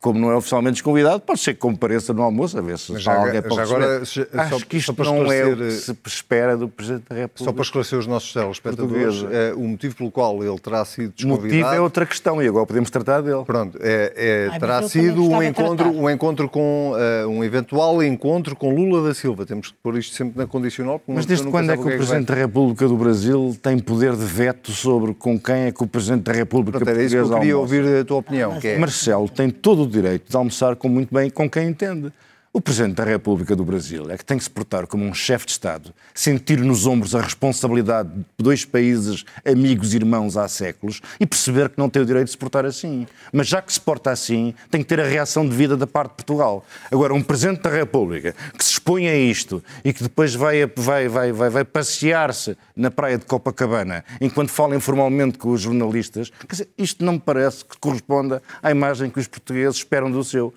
como 0.04 0.20
não 0.20 0.30
é 0.32 0.36
oficialmente 0.36 0.74
desconvidado, 0.74 1.22
pode 1.22 1.40
ser 1.40 1.54
que 1.54 1.62
compareça 1.62 2.14
no 2.14 2.24
almoço, 2.24 2.58
a 2.58 2.62
ver 2.62 2.78
se 2.78 2.98
já, 3.00 3.16
alguém 3.16 3.42
já 3.42 3.64
agora, 3.64 4.02
Acho 4.02 4.26
só, 4.50 4.66
que 4.66 4.76
isto 4.76 4.94
não 5.02 5.32
é 5.32 5.46
o 5.46 5.56
que 5.56 5.72
se 5.72 5.96
espera 6.06 6.58
do 6.58 6.68
Presidente 6.68 7.06
da 7.10 7.16
República. 7.16 7.46
Só 7.46 7.54
para 7.54 7.62
esclarecer 7.62 7.98
os 7.98 8.06
nossos 8.06 8.34
telespectadores, 8.34 9.26
é, 9.32 9.54
o 9.54 9.62
motivo 9.62 9.96
pelo 9.96 10.12
qual 10.12 10.44
ele 10.44 10.60
terá 10.60 10.84
sido 10.84 11.14
desconvidado... 11.14 11.54
O 11.54 11.56
motivo 11.56 11.70
é 11.70 11.80
outra 11.80 12.06
questão 12.06 12.44
e 12.44 12.48
agora 12.50 12.66
podemos 12.66 12.90
tratar 12.90 13.22
dele. 13.22 13.46
Pronto, 13.46 13.80
é, 13.82 14.14
é 14.14 14.50
Ai, 14.52 14.60
terá 14.60 14.82
sido 14.84 15.24
um 15.24 15.42
encontro, 15.42 15.90
um 15.90 16.10
encontro 16.10 16.50
com, 16.50 16.92
uh, 16.92 17.30
um 17.30 17.42
eventual 17.42 18.04
encontro 18.04 18.58
com 18.58 18.76
Lula 18.76 19.08
da 19.08 19.14
Silva. 19.14 19.46
Temos 19.46 19.70
que 19.70 19.78
pôr 19.82 19.98
isto 19.98 20.14
sempre 20.18 20.38
na 20.38 20.46
condicional. 20.46 21.02
Mas 21.08 21.26
desde 21.26 21.48
quando 21.48 21.72
é 21.72 21.78
que 21.78 21.84
o, 21.84 21.90
é 21.90 21.96
Presidente 21.96 22.28
da 22.28 22.36
República 22.36 22.90
do 22.90 22.98
Brasil 22.98 23.58
tem 23.62 23.80
poder 23.80 24.18
de 24.18 24.26
veto 24.26 24.74
sobre 24.74 25.14
com 25.14 25.40
quem 25.40 25.68
é 25.68 25.72
que 25.72 25.82
o 25.82 25.88
Presidente 25.88 26.24
da 26.24 26.34
República 26.34 26.80
Pronto, 26.80 26.90
era 26.90 27.02
isso 27.02 27.16
que 27.16 27.22
eu 27.22 27.40
queria 27.40 27.54
almoça. 27.54 27.76
ouvir 27.76 28.00
a 28.02 28.04
tua 28.04 28.18
opinião. 28.18 28.60
Que 28.60 28.68
é... 28.68 28.78
Marcelo 28.78 29.30
tem 29.30 29.50
todo 29.50 29.84
o 29.84 29.93
direito 29.94 30.30
de 30.30 30.36
almoçar 30.36 30.76
com 30.76 30.90
muito 30.90 31.14
bem 31.14 31.30
com 31.30 31.50
quem 31.50 31.70
entende. 31.70 32.12
O 32.56 32.62
Presidente 32.62 32.98
da 32.98 33.04
República 33.04 33.56
do 33.56 33.66
Brasil 33.66 34.12
é 34.12 34.16
que 34.16 34.24
tem 34.24 34.38
que 34.38 34.44
se 34.44 34.50
portar 34.50 34.86
como 34.86 35.04
um 35.04 35.12
chefe 35.12 35.48
de 35.48 35.54
Estado, 35.54 35.92
sentir 36.14 36.60
nos 36.60 36.86
ombros 36.86 37.16
a 37.16 37.22
responsabilidade 37.22 38.10
de 38.14 38.26
dois 38.38 38.64
países 38.64 39.26
amigos 39.44 39.92
e 39.92 39.98
irmãos 39.98 40.38
há 40.38 40.48
séculos 40.48 41.02
e 41.20 41.26
perceber 41.26 41.70
que 41.70 41.80
não 41.80 41.90
tem 41.90 42.04
o 42.04 42.06
direito 42.06 42.26
de 42.26 42.32
se 42.34 42.38
portar 42.38 42.64
assim. 42.64 43.08
Mas 43.34 43.48
já 43.48 43.60
que 43.60 43.74
se 43.74 43.82
porta 43.82 44.12
assim, 44.12 44.54
tem 44.70 44.84
que 44.84 44.88
ter 44.88 45.00
a 45.00 45.04
reação 45.04 45.50
de 45.50 45.56
vida 45.56 45.76
da 45.76 45.88
parte 45.88 46.12
de 46.12 46.18
Portugal. 46.18 46.64
Agora, 46.92 47.16
um 47.16 47.24
Presidente 47.24 47.64
da 47.64 47.72
República 47.72 48.36
que 48.56 48.64
se 48.64 48.74
expõe 48.74 49.08
a 49.08 49.18
isto 49.18 49.64
e 49.84 49.92
que 49.92 50.04
depois 50.04 50.36
vai, 50.36 50.64
vai, 50.76 51.08
vai, 51.08 51.32
vai, 51.32 51.50
vai 51.50 51.66
passear-se 51.66 52.56
na 52.76 52.92
praia 52.92 53.18
de 53.18 53.26
Copacabana 53.26 54.06
enquanto 54.22 54.50
fala 54.50 54.76
informalmente 54.76 55.40
com 55.40 55.50
os 55.50 55.62
jornalistas, 55.62 56.32
dizer, 56.48 56.70
isto 56.78 57.04
não 57.04 57.14
me 57.14 57.20
parece 57.20 57.66
que 57.66 57.80
corresponda 57.80 58.44
à 58.62 58.70
imagem 58.70 59.10
que 59.10 59.20
os 59.20 59.26
portugueses 59.26 59.78
esperam 59.78 60.12
do 60.12 60.24
seu 60.24 60.54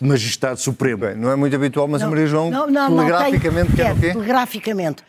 magistrado 0.00 0.58
supremo. 0.58 0.98
Bem, 0.98 1.16
não 1.16 1.30
é 1.30 1.36
muito 1.36 1.54
habitual, 1.54 1.86
mas 1.86 2.00
não, 2.00 2.08
a 2.08 2.10
Maria 2.10 2.26
João 2.26 2.50
não, 2.50 2.66
não, 2.66 2.96
telegraficamente 2.96 3.72
quer 3.72 3.92
o 3.92 4.00
quê? 4.00 4.12
Telegraficamente. 4.12 5.04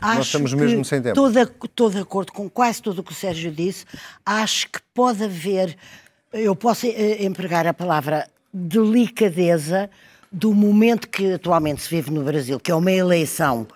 Acho 0.00 0.16
Nós 0.16 0.26
estamos 0.26 0.54
mesmo 0.54 0.84
sem 0.84 1.00
tempo. 1.00 1.28
Estou 1.64 1.90
de 1.90 1.98
acordo 1.98 2.32
com 2.32 2.48
quase 2.48 2.82
tudo 2.82 3.00
o 3.00 3.02
que 3.02 3.12
o 3.12 3.14
Sérgio 3.14 3.50
disse. 3.50 3.84
Acho 4.24 4.70
que 4.70 4.78
pode 4.94 5.24
haver, 5.24 5.76
eu 6.32 6.54
posso 6.54 6.86
eh, 6.86 7.24
empregar 7.24 7.66
a 7.66 7.74
palavra 7.74 8.28
delicadeza 8.52 9.90
do 10.30 10.52
momento 10.54 11.08
que 11.08 11.34
atualmente 11.34 11.82
se 11.82 11.88
vive 11.88 12.10
no 12.10 12.22
Brasil, 12.22 12.58
que 12.60 12.70
é 12.70 12.74
uma 12.74 12.92
eleição 12.92 13.66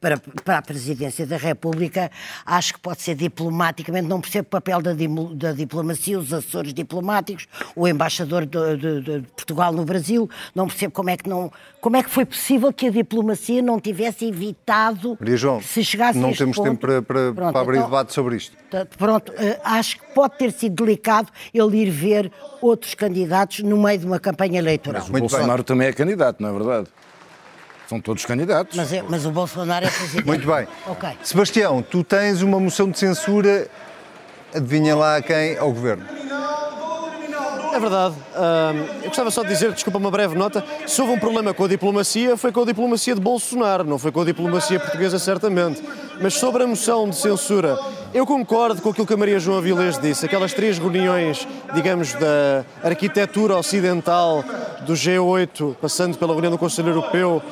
para, 0.00 0.18
para 0.44 0.58
a 0.58 0.62
presidência 0.62 1.26
da 1.26 1.36
República, 1.36 2.10
acho 2.44 2.74
que 2.74 2.80
pode 2.80 3.02
ser 3.02 3.14
diplomaticamente, 3.14 4.08
não 4.08 4.20
percebo 4.20 4.46
o 4.46 4.50
papel 4.50 4.80
da, 4.80 4.92
da 5.34 5.52
diplomacia, 5.52 6.18
os 6.18 6.32
assessores 6.32 6.72
diplomáticos, 6.72 7.46
o 7.76 7.86
embaixador 7.86 8.46
de, 8.46 8.76
de, 8.76 9.00
de, 9.00 9.28
Portugal 9.36 9.72
no 9.72 9.84
Brasil, 9.84 10.28
não 10.54 10.66
percebo 10.66 10.92
como 10.92 11.10
é 11.10 11.16
que 11.16 11.28
não, 11.28 11.52
como 11.80 11.96
é 11.96 12.02
que 12.02 12.10
foi 12.10 12.24
possível 12.24 12.72
que 12.72 12.86
a 12.86 12.90
diplomacia 12.90 13.62
não 13.62 13.80
tivesse 13.80 14.26
evitado 14.26 15.16
Maria 15.20 15.36
João, 15.36 15.60
se 15.60 15.84
chegasse 15.84 16.18
não 16.18 16.28
a 16.28 16.30
este 16.30 16.38
temos 16.38 16.56
ponto, 16.56 16.68
tempo 16.68 16.80
para, 16.80 17.02
para, 17.02 17.32
pronto, 17.32 17.52
para 17.52 17.60
abrir 17.60 17.76
então, 17.76 17.88
debate 17.88 18.12
sobre 18.12 18.36
isto. 18.36 18.56
Pronto, 18.96 19.32
eh, 19.36 19.60
acho 19.64 19.98
que 19.98 20.14
pode 20.14 20.38
ter 20.38 20.52
sido 20.52 20.84
delicado 20.84 21.28
ele 21.52 21.78
ir 21.78 21.90
ver 21.90 22.32
outros 22.60 22.94
candidatos 22.94 23.60
no 23.60 23.80
meio 23.80 23.98
de 23.98 24.06
uma 24.06 24.18
campanha 24.18 24.58
eleitoral. 24.58 25.02
Mas 25.02 25.08
o 25.08 25.20
Bolsonaro 25.20 25.58
bem. 25.58 25.64
também 25.64 25.88
é 25.88 25.92
candidato, 25.92 26.42
não 26.42 26.50
é 26.50 26.52
verdade? 26.52 26.88
São 27.88 28.00
todos 28.00 28.24
candidatos. 28.26 28.76
Mas, 28.76 28.92
é, 28.92 29.02
mas 29.08 29.24
o 29.24 29.30
Bolsonaro 29.30 29.86
é 29.86 29.90
presidente. 29.90 30.26
Muito 30.26 30.46
bem. 30.46 30.68
Okay. 30.86 31.10
Sebastião, 31.22 31.82
tu 31.82 32.04
tens 32.04 32.42
uma 32.42 32.60
moção 32.60 32.90
de 32.90 32.98
censura, 32.98 33.66
adivinha 34.54 34.94
lá 34.94 35.16
a 35.16 35.22
quem? 35.22 35.56
Ao 35.56 35.72
Governo. 35.72 36.04
É 37.72 37.80
verdade. 37.80 38.16
eu 39.02 39.08
gostava 39.08 39.30
só 39.30 39.42
de 39.42 39.50
dizer, 39.50 39.72
desculpa 39.72 39.98
uma 39.98 40.10
breve 40.10 40.36
nota, 40.36 40.64
se 40.86 41.00
houve 41.00 41.14
um 41.14 41.18
problema 41.18 41.54
com 41.54 41.64
a 41.64 41.68
diplomacia, 41.68 42.36
foi 42.36 42.50
com 42.50 42.62
a 42.62 42.64
diplomacia 42.64 43.14
de 43.14 43.20
Bolsonaro, 43.20 43.84
não 43.84 43.98
foi 43.98 44.10
com 44.10 44.20
a 44.20 44.24
diplomacia 44.24 44.80
portuguesa, 44.80 45.18
certamente. 45.18 45.82
Mas 46.20 46.34
sobre 46.34 46.64
a 46.64 46.66
moção 46.66 47.08
de 47.08 47.16
censura, 47.16 47.78
eu 48.12 48.26
concordo 48.26 48.82
com 48.82 48.90
aquilo 48.90 49.06
que 49.06 49.14
a 49.14 49.16
Maria 49.16 49.38
João 49.38 49.58
Avilés 49.58 49.98
disse, 49.98 50.26
aquelas 50.26 50.52
três 50.52 50.78
reuniões, 50.78 51.46
digamos, 51.72 52.14
da 52.14 52.64
arquitetura 52.82 53.56
ocidental 53.56 54.42
do 54.84 54.94
G8, 54.94 55.76
passando 55.80 56.18
pela 56.18 56.32
reunião 56.32 56.50
do 56.50 56.58
Conselho 56.58 56.88
Europeu, 56.88 57.42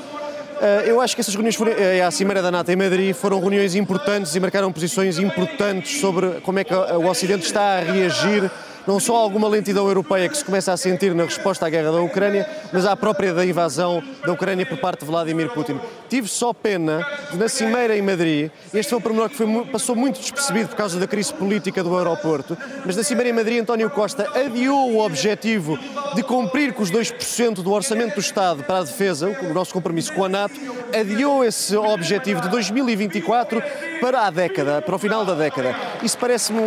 eu 0.87 1.01
acho 1.01 1.15
que 1.15 1.21
essas 1.21 1.35
reuniões 1.35 1.55
foram, 1.55 1.73
eh, 1.73 2.03
a 2.03 2.11
Cimeira 2.11 2.41
da 2.41 2.51
NATO 2.51 2.71
em 2.71 2.77
Madrid 2.77 3.15
foram 3.15 3.41
reuniões 3.41 3.75
importantes 3.75 4.35
e 4.35 4.41
marcaram 4.41 4.73
posições 4.73 5.19
importantes 5.19 6.01
sobre 6.01 6.41
como 6.43 6.59
é 6.59 6.65
que 6.65 6.75
o 6.75 7.07
Ocidente 7.07 7.45
está 7.45 7.79
a 7.79 7.81
reagir 7.81 8.51
não 8.87 9.01
só 9.01 9.17
alguma 9.17 9.49
lentidão 9.49 9.87
europeia 9.89 10.29
que 10.29 10.37
se 10.37 10.45
começa 10.45 10.73
a 10.73 10.77
sentir 10.77 11.15
na 11.15 11.25
resposta 11.25 11.67
à 11.67 11.71
guerra 11.71 11.93
da 11.93 12.01
Ucrânia, 12.01 12.49
mas 12.73 12.87
à 12.87 12.97
própria 12.97 13.35
da 13.35 13.45
invasão 13.45 14.03
da 14.25 14.33
Ucrânia 14.33 14.65
por 14.65 14.79
parte 14.79 15.01
de 15.01 15.07
Vladimir 15.07 15.51
Putin. 15.51 15.81
Tive 16.09 16.29
só 16.29 16.53
pena 16.53 17.07
de, 17.31 17.37
na 17.37 17.49
Cimeira 17.49 17.97
em 17.97 18.03
Madrid, 18.03 18.51
este 18.73 18.91
foi 18.91 18.99
um 18.99 19.03
pormenor 19.03 19.29
que 19.29 19.37
foi, 19.37 19.65
passou 19.67 19.97
muito 19.97 20.21
despercebido 20.21 20.69
por 20.69 20.77
causa 20.77 21.01
da 21.01 21.07
crise 21.07 21.33
política 21.35 21.83
do 21.83 21.97
aeroporto, 21.97 22.57
mas 22.85 22.97
na 22.97 23.03
Cimeira 23.03 23.31
em 23.31 23.33
Madrid, 23.33 23.61
António 23.61 23.91
Costa 23.91 24.31
adiou 24.39 24.93
o 24.93 25.05
objetivo 25.05 25.79
de 26.15 26.23
cumprir 26.23 26.73
com 26.73 26.83
os 26.83 26.91
2% 26.91 27.55
do 27.57 27.73
orçamento 27.73 28.15
do 28.15 28.21
Estado 28.21 28.63
para 28.63 28.79
a 28.79 28.83
defesa, 28.85 29.29
o 29.43 29.53
nosso 29.53 29.73
compromisso 29.73 30.13
com 30.13 30.25
a 30.25 30.29
NATO, 30.29 30.55
adiou 30.99 31.45
esse 31.45 31.77
objetivo 31.77 32.41
de 32.41 32.49
2024 32.49 33.63
para 34.01 34.27
a 34.27 34.31
década, 34.31 34.81
para 34.81 34.95
o 34.95 34.99
final 34.99 35.25
da 35.25 35.35
década. 35.35 35.75
Isso 36.03 36.17
parece-me 36.19 36.61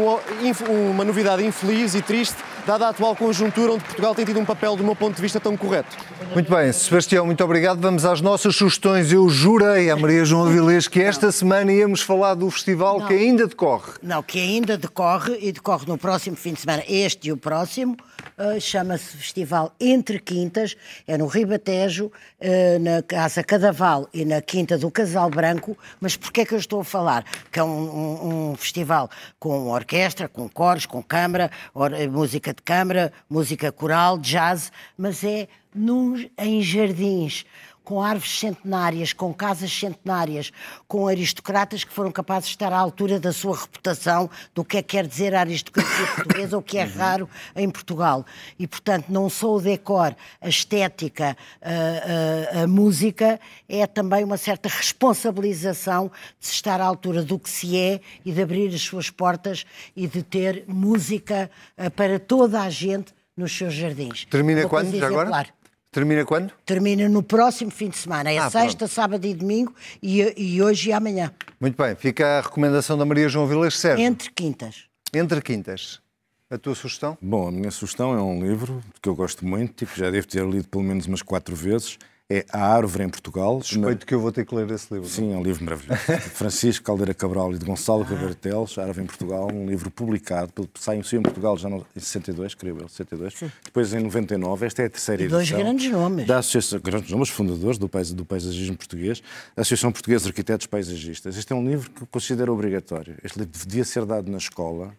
uma 0.92 1.06
novidade 1.06 1.46
infeliz 1.46 1.96
e 1.96 2.02
triste, 2.10 2.38
dada 2.66 2.88
a 2.88 2.90
atual 2.90 3.16
conjuntura 3.16 3.74
onde 3.74 3.84
Portugal 3.84 4.16
tem 4.16 4.26
tido 4.26 4.40
um 4.40 4.46
papel, 4.46 4.76
do 4.76 4.84
meu 4.84 4.96
ponto 4.96 5.16
de 5.16 5.22
vista, 5.22 5.40
tão 5.40 5.56
correto. 5.56 5.96
Muito 6.34 6.50
bem, 6.50 6.74
Sebastião, 6.74 7.24
muito 7.24 7.44
obrigado. 7.44 7.80
Vamos 7.80 8.04
às 8.04 8.20
nossas 8.20 8.56
sugestões. 8.56 9.12
Eu 9.12 9.30
jurei 9.30 9.92
à 9.92 9.96
Maria 9.96 10.26
João 10.26 10.48
Avilés 10.48 10.88
que 10.88 11.00
esta 11.00 11.28
não. 11.28 11.32
semana 11.32 11.72
íamos 11.72 12.02
falar 12.02 12.34
do 12.34 12.50
festival 12.50 13.00
não. 13.00 13.06
que 13.08 13.14
ainda 13.14 13.46
decorre. 13.46 13.92
Não, 14.02 14.24
que 14.24 14.40
ainda 14.40 14.76
decorre 14.76 15.38
e 15.40 15.52
decorre 15.52 15.86
no 15.86 16.00
próximo 16.00 16.36
fim 16.36 16.54
de 16.54 16.62
semana, 16.62 16.84
este 16.88 17.28
e 17.28 17.32
o 17.32 17.38
próximo. 17.38 17.96
Uh, 18.38 18.60
Chama-se 18.60 19.18
Festival 19.18 19.74
Entre 19.80 20.20
Quintas, 20.20 20.76
é 21.08 21.18
no 21.18 21.28
Ribatejo, 21.28 22.08
uh, 22.08 22.80
na 22.80 23.02
Casa 23.04 23.44
Cadaval 23.44 24.08
e 24.14 24.24
na 24.24 24.42
Quinta 24.42 24.78
do 24.78 24.90
Casal 24.90 25.30
Branco. 25.30 25.78
Mas 26.00 26.16
porquê 26.16 26.42
é 26.42 26.46
que 26.46 26.54
eu 26.54 26.60
estou 26.60 26.82
a 26.82 26.86
falar? 26.86 27.26
Que 27.52 27.60
é 27.60 27.64
um, 27.64 27.70
um, 27.70 28.52
um 28.52 28.56
festival 28.56 29.10
com 29.40 29.70
orquestra, 29.70 30.28
com 30.28 30.48
coros, 30.48 30.86
com 30.86 31.04
câmara, 31.04 31.52
or, 31.74 31.92
música 32.10 32.54
de 32.54 32.62
câmara, 32.62 33.12
música 33.30 33.72
coral, 33.72 34.18
jazz, 34.18 34.72
mas 34.98 35.24
é 35.24 35.48
num, 35.74 36.28
em 36.38 36.62
jardins 36.62 37.46
com 37.84 38.02
árvores 38.02 38.40
centenárias, 38.40 39.14
com 39.14 39.34
casas 39.34 39.72
centenárias, 39.72 40.52
com 40.88 41.08
aristocratas 41.08 41.84
que 41.84 41.92
foram 41.92 42.12
capazes 42.12 42.50
de 42.50 42.56
estar 42.56 42.72
à 42.72 42.78
altura 42.78 43.20
da 43.20 43.34
sua 43.34 43.58
reputação, 43.58 44.30
do 44.54 44.64
que 44.64 44.78
é 44.78 44.82
que 44.82 44.90
quer 44.90 45.08
dizer 45.08 45.34
a 45.34 45.42
aristocracia 45.42 46.08
portuguesa, 46.16 46.58
o 46.58 46.62
que 46.62 46.78
é 46.78 46.84
raro 46.84 47.30
em 47.56 47.70
Portugal. 47.70 48.26
E, 48.58 48.68
portanto, 48.68 49.06
não 49.10 49.30
só 49.30 49.56
o 49.56 49.62
decor, 49.62 50.16
a 50.42 50.50
estética, 50.50 51.36
a, 51.62 52.60
a, 52.60 52.64
a 52.64 52.68
música, 52.68 53.40
é 53.68 53.86
também 53.88 54.24
uma 54.24 54.38
certa 54.38 54.70
responsabilização 54.70 56.12
de 56.40 56.48
se 56.48 56.54
estar 56.54 56.80
à 56.82 56.86
altura 56.86 57.24
do 57.24 57.40
que 57.40 57.50
se 57.50 57.78
é 57.78 58.02
e 58.26 58.32
de 58.32 58.42
abrir 58.42 58.74
as 58.74 58.82
suas 58.82 59.10
portas 59.10 59.66
e 59.96 60.08
de 60.08 60.24
ter 60.24 60.64
música 60.68 61.50
eh, 61.78 61.90
para 61.90 62.20
toda 62.20 62.62
a 62.62 62.70
gente 62.70 63.14
nos 63.36 63.56
seus 63.56 63.74
jardins. 63.74 64.26
Termina 64.26 64.68
quando, 64.68 64.96
já 64.98 65.08
agora? 65.08 65.48
Termina 65.92 66.24
quando? 66.24 66.54
Termina 66.66 67.10
no 67.10 67.24
próximo 67.24 67.72
fim 67.72 67.90
de 67.90 67.98
semana. 67.98 68.32
É 68.32 68.38
ah, 68.38 68.50
sexta, 68.50 68.80
pronto. 68.80 68.92
sábado 68.92 69.26
e 69.26 69.34
domingo 69.34 69.74
e, 70.02 70.34
e, 70.38 70.62
hoje 70.62 70.90
e 70.90 70.94
amanhã. 70.94 71.34
Muito 71.60 71.82
bem. 71.82 71.96
Fica 71.96 72.38
a 72.38 72.42
recomendação 72.42 72.96
da 72.96 73.06
Maria 73.06 73.28
João 73.28 73.48
Vilas 73.48 73.76
Sérgio. 73.76 74.06
Entre 74.06 74.30
quintas. 74.32 74.86
Entre 75.12 75.42
quintas. 75.42 76.00
A 76.48 76.58
tua 76.58 76.76
sugestão? 76.76 77.18
Bom, 77.20 77.48
a 77.48 77.52
minha 77.52 77.72
sugestão 77.72 78.14
é 78.14 78.22
um 78.22 78.44
livro 78.44 78.84
que 79.02 79.10
eu 79.10 79.16
gosto 79.16 79.46
muito 79.46 79.84
e 79.84 79.88
que 79.88 80.00
já 80.00 80.12
devo 80.12 80.28
ter 80.28 80.46
lido 80.46 80.68
pelo 80.68 80.84
menos 80.84 81.08
umas 81.08 81.24
quatro 81.24 81.56
vezes. 81.56 81.98
É 82.32 82.46
A 82.54 82.60
Árvore 82.76 83.04
em 83.04 83.10
Portugal. 83.10 83.60
Suspeito 83.64 84.06
que 84.06 84.14
eu 84.14 84.20
vou 84.20 84.32
ter 84.32 84.46
que 84.46 84.54
ler 84.54 84.70
esse 84.70 84.94
livro. 84.94 85.10
Sim, 85.10 85.34
é 85.34 85.38
um 85.38 85.42
livro 85.42 85.64
maravilhoso. 85.66 86.00
Francisco 86.36 86.86
Caldeira 86.86 87.12
Cabral 87.12 87.52
e 87.54 87.58
de 87.58 87.66
Gonçalo 87.66 88.04
Ribeiro 88.04 88.36
Teles, 88.36 88.78
A 88.78 88.84
Árvore 88.84 89.04
em 89.04 89.08
Portugal, 89.08 89.48
um 89.52 89.66
livro 89.66 89.90
publicado, 89.90 90.70
saiu 90.76 91.02
em 91.20 91.24
Portugal 91.24 91.58
já 91.58 91.68
em 91.70 91.84
62, 91.98 92.54
creio 92.54 92.78
eu, 92.82 92.88
62. 92.88 93.34
Sim. 93.34 93.52
Depois 93.64 93.92
em 93.96 94.00
99, 94.02 94.66
esta 94.66 94.84
é 94.84 94.86
a 94.86 94.90
terceira 94.92 95.24
edição. 95.24 95.40
Dois 95.40 95.52
grandes 95.52 95.92
nomes. 95.92 96.28
Da 96.28 96.38
Associação, 96.38 96.80
grandes 96.80 97.10
nomes, 97.10 97.30
fundadores 97.30 97.80
do, 97.80 97.90
país, 97.90 98.14
do 98.14 98.24
paisagismo 98.24 98.78
português, 98.78 99.24
a 99.58 99.62
Associação 99.62 99.92
Portuguesa 99.92 100.26
de 100.26 100.30
Arquitetos 100.30 100.68
Paisagistas. 100.68 101.36
Este 101.36 101.52
é 101.52 101.56
um 101.56 101.68
livro 101.68 101.90
que 101.90 102.04
eu 102.04 102.08
considero 102.08 102.54
obrigatório. 102.54 103.16
Este 103.24 103.40
livro 103.40 103.52
devia 103.66 103.84
ser 103.84 104.06
dado 104.06 104.30
na 104.30 104.38
escola, 104.38 104.94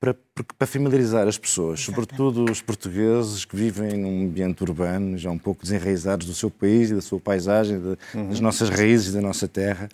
para, 0.00 0.14
para 0.56 0.66
familiarizar 0.66 1.26
as 1.26 1.36
pessoas, 1.36 1.80
sobretudo 1.80 2.50
os 2.50 2.62
portugueses 2.62 3.44
que 3.44 3.56
vivem 3.56 3.96
num 3.96 4.26
ambiente 4.26 4.62
urbano, 4.62 5.18
já 5.18 5.30
um 5.30 5.38
pouco 5.38 5.62
desenraizados 5.62 6.26
do 6.26 6.34
seu 6.34 6.50
país 6.50 6.90
e 6.90 6.94
da 6.94 7.00
sua 7.00 7.18
paisagem, 7.18 7.80
de, 7.80 7.98
uhum. 8.14 8.28
das 8.28 8.38
nossas 8.38 8.68
raízes, 8.68 9.12
da 9.12 9.20
nossa 9.20 9.48
terra. 9.48 9.88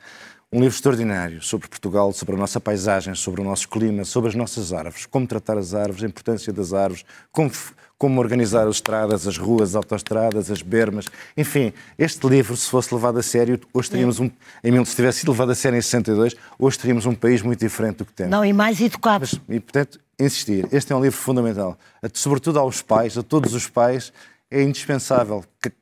Um 0.52 0.60
livro 0.60 0.76
extraordinário 0.76 1.42
sobre 1.42 1.66
Portugal, 1.66 2.12
sobre 2.12 2.34
a 2.36 2.38
nossa 2.38 2.60
paisagem, 2.60 3.14
sobre 3.14 3.40
o 3.40 3.44
nosso 3.44 3.68
clima, 3.68 4.04
sobre 4.04 4.28
as 4.28 4.34
nossas 4.36 4.72
árvores, 4.72 5.06
como 5.06 5.26
tratar 5.26 5.56
as 5.58 5.74
árvores, 5.74 6.04
a 6.04 6.06
importância 6.06 6.52
das 6.52 6.72
árvores, 6.72 7.04
como, 7.32 7.50
como 8.04 8.20
organizar 8.20 8.68
as 8.68 8.74
estradas, 8.74 9.26
as 9.26 9.38
ruas, 9.38 9.70
as 9.70 9.76
autoestradas, 9.76 10.50
as 10.50 10.60
bermas. 10.60 11.06
Enfim, 11.34 11.72
este 11.96 12.28
livro, 12.28 12.54
se 12.54 12.68
fosse 12.68 12.94
levado 12.94 13.18
a 13.18 13.22
sério, 13.22 13.58
hoje 13.72 13.88
teríamos 13.88 14.20
um. 14.20 14.30
Em, 14.62 14.84
se 14.84 14.94
tivesse 14.94 15.20
sido 15.20 15.32
levado 15.32 15.52
a 15.52 15.54
sério 15.54 15.78
em 15.78 15.80
62, 15.80 16.36
hoje 16.58 16.78
teríamos 16.78 17.06
um 17.06 17.14
país 17.14 17.40
muito 17.40 17.60
diferente 17.60 17.96
do 17.96 18.04
que 18.04 18.12
temos. 18.12 18.30
Não, 18.30 18.44
e 18.44 18.52
mais 18.52 18.78
educado. 18.78 19.20
Mas, 19.22 19.40
e, 19.56 19.58
portanto, 19.58 19.98
insistir. 20.20 20.68
Este 20.70 20.92
é 20.92 20.96
um 20.96 21.02
livro 21.02 21.18
fundamental. 21.18 21.78
Sobretudo 22.12 22.58
aos 22.58 22.82
pais, 22.82 23.16
a 23.16 23.22
todos 23.22 23.54
os 23.54 23.68
pais, 23.68 24.12
é 24.50 24.60
indispensável 24.62 25.42
que 25.62 25.72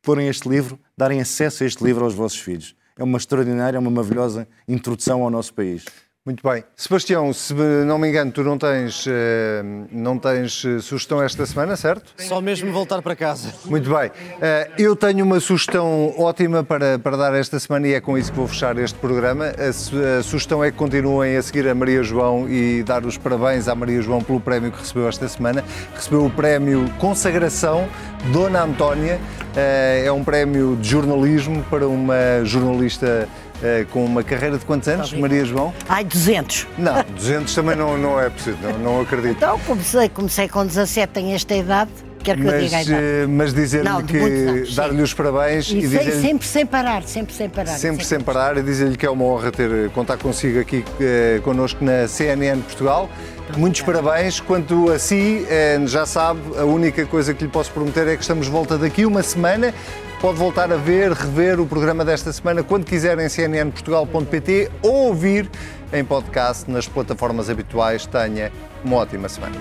porem 0.00 0.28
este 0.28 0.48
livro, 0.48 0.78
darem 0.96 1.20
acesso 1.20 1.64
a 1.64 1.66
este 1.66 1.82
livro 1.82 2.04
aos 2.04 2.14
vossos 2.14 2.38
filhos. 2.38 2.76
É 2.96 3.02
uma 3.02 3.18
extraordinária, 3.18 3.80
uma 3.80 3.90
maravilhosa 3.90 4.46
introdução 4.68 5.24
ao 5.24 5.30
nosso 5.30 5.52
país. 5.54 5.84
Muito 6.26 6.46
bem. 6.46 6.62
Sebastião, 6.76 7.32
se 7.32 7.54
não 7.54 7.98
me 7.98 8.06
engano, 8.06 8.30
tu 8.30 8.44
não 8.44 8.58
tens, 8.58 9.06
eh, 9.08 9.62
não 9.90 10.18
tens 10.18 10.62
eh, 10.66 10.78
sugestão 10.78 11.22
esta 11.22 11.46
semana, 11.46 11.76
certo? 11.76 12.12
Só 12.18 12.42
mesmo 12.42 12.70
voltar 12.70 13.00
para 13.00 13.16
casa. 13.16 13.48
Muito 13.64 13.88
bem. 13.88 14.10
Eh, 14.38 14.70
eu 14.78 14.94
tenho 14.94 15.24
uma 15.24 15.40
sugestão 15.40 16.12
ótima 16.18 16.62
para, 16.62 16.98
para 16.98 17.16
dar 17.16 17.34
esta 17.34 17.58
semana 17.58 17.88
e 17.88 17.94
é 17.94 18.02
com 18.02 18.18
isso 18.18 18.32
que 18.32 18.36
vou 18.36 18.46
fechar 18.46 18.76
este 18.76 18.98
programa. 18.98 19.46
A, 19.46 20.18
a 20.18 20.22
sugestão 20.22 20.62
é 20.62 20.70
que 20.70 20.76
continuem 20.76 21.38
a 21.38 21.42
seguir 21.42 21.66
a 21.66 21.74
Maria 21.74 22.02
João 22.02 22.46
e 22.46 22.82
dar 22.82 23.06
os 23.06 23.16
parabéns 23.16 23.66
à 23.66 23.74
Maria 23.74 24.02
João 24.02 24.22
pelo 24.22 24.42
prémio 24.42 24.70
que 24.70 24.78
recebeu 24.78 25.08
esta 25.08 25.26
semana. 25.26 25.64
Recebeu 25.94 26.26
o 26.26 26.30
prémio 26.30 26.84
Consagração 26.98 27.88
Dona 28.30 28.64
Antónia. 28.64 29.18
É 29.56 30.12
um 30.12 30.22
prémio 30.22 30.76
de 30.76 30.86
jornalismo 30.86 31.64
para 31.70 31.88
uma 31.88 32.44
jornalista 32.44 33.26
uh, 33.60 33.86
com 33.86 34.04
uma 34.04 34.22
carreira 34.22 34.58
de 34.58 34.64
quantos 34.64 34.88
anos, 34.88 35.12
Maria 35.12 35.44
João? 35.44 35.72
Ai, 35.88 36.04
200. 36.04 36.66
Não, 36.78 37.04
200 37.16 37.54
também 37.54 37.76
não, 37.76 37.96
não 37.96 38.20
é 38.20 38.30
possível, 38.30 38.72
não, 38.72 38.78
não 38.78 39.00
acredito. 39.00 39.36
Então, 39.36 39.58
comecei, 39.60 40.08
comecei 40.08 40.48
com 40.48 40.66
17, 40.66 41.12
tenho 41.12 41.34
esta 41.34 41.54
idade. 41.54 41.90
Quer 42.22 42.36
que 42.36 42.42
mas, 42.42 42.54
eu 42.54 42.60
diga 42.60 42.76
a 42.76 42.82
idade. 42.82 43.02
Eh, 43.02 43.26
mas 43.26 43.54
dizer-lhe 43.54 44.02
que 44.02 44.74
dar-lhe 44.74 45.02
os 45.02 45.14
parabéns 45.14 45.70
e, 45.70 45.78
e 45.78 45.80
dizer 45.80 46.12
sempre 46.20 46.46
sem 46.46 46.66
parar, 46.66 47.02
sempre 47.04 47.34
sem 47.34 47.48
parar. 47.48 47.66
Sempre, 47.68 47.80
sempre 47.80 48.04
sem 48.04 48.20
parar 48.20 48.56
e 48.58 48.62
dizer-lhe 48.62 48.96
que 48.96 49.06
é 49.06 49.10
uma 49.10 49.24
honra 49.24 49.50
ter 49.50 49.88
contar 49.90 50.18
consigo 50.18 50.60
aqui 50.60 50.84
eh, 51.00 51.40
connosco 51.42 51.82
na 51.82 52.06
CNN 52.06 52.60
Portugal. 52.60 53.08
Muitos 53.56 53.80
parabéns. 53.80 54.38
Quanto 54.38 54.90
a 54.90 54.98
si, 54.98 55.46
eh, 55.48 55.80
já 55.86 56.04
sabe, 56.04 56.40
a 56.58 56.64
única 56.64 57.06
coisa 57.06 57.32
que 57.32 57.44
lhe 57.44 57.50
posso 57.50 57.70
prometer 57.72 58.06
é 58.06 58.16
que 58.16 58.22
estamos 58.22 58.46
de 58.46 58.52
volta 58.52 58.76
daqui 58.76 59.06
uma 59.06 59.22
semana 59.22 59.72
Pode 60.20 60.38
voltar 60.38 60.70
a 60.70 60.76
ver, 60.76 61.12
rever 61.12 61.58
o 61.58 61.66
programa 61.66 62.04
desta 62.04 62.30
semana 62.30 62.62
quando 62.62 62.84
quiser 62.84 63.18
em 63.18 63.26
cnnportugal.pt 63.26 64.70
ou 64.82 65.06
ouvir 65.06 65.50
em 65.90 66.04
podcast 66.04 66.70
nas 66.70 66.86
plataformas 66.86 67.48
habituais. 67.48 68.04
Tenha 68.04 68.52
uma 68.84 68.96
ótima 68.96 69.30
semana. 69.30 69.56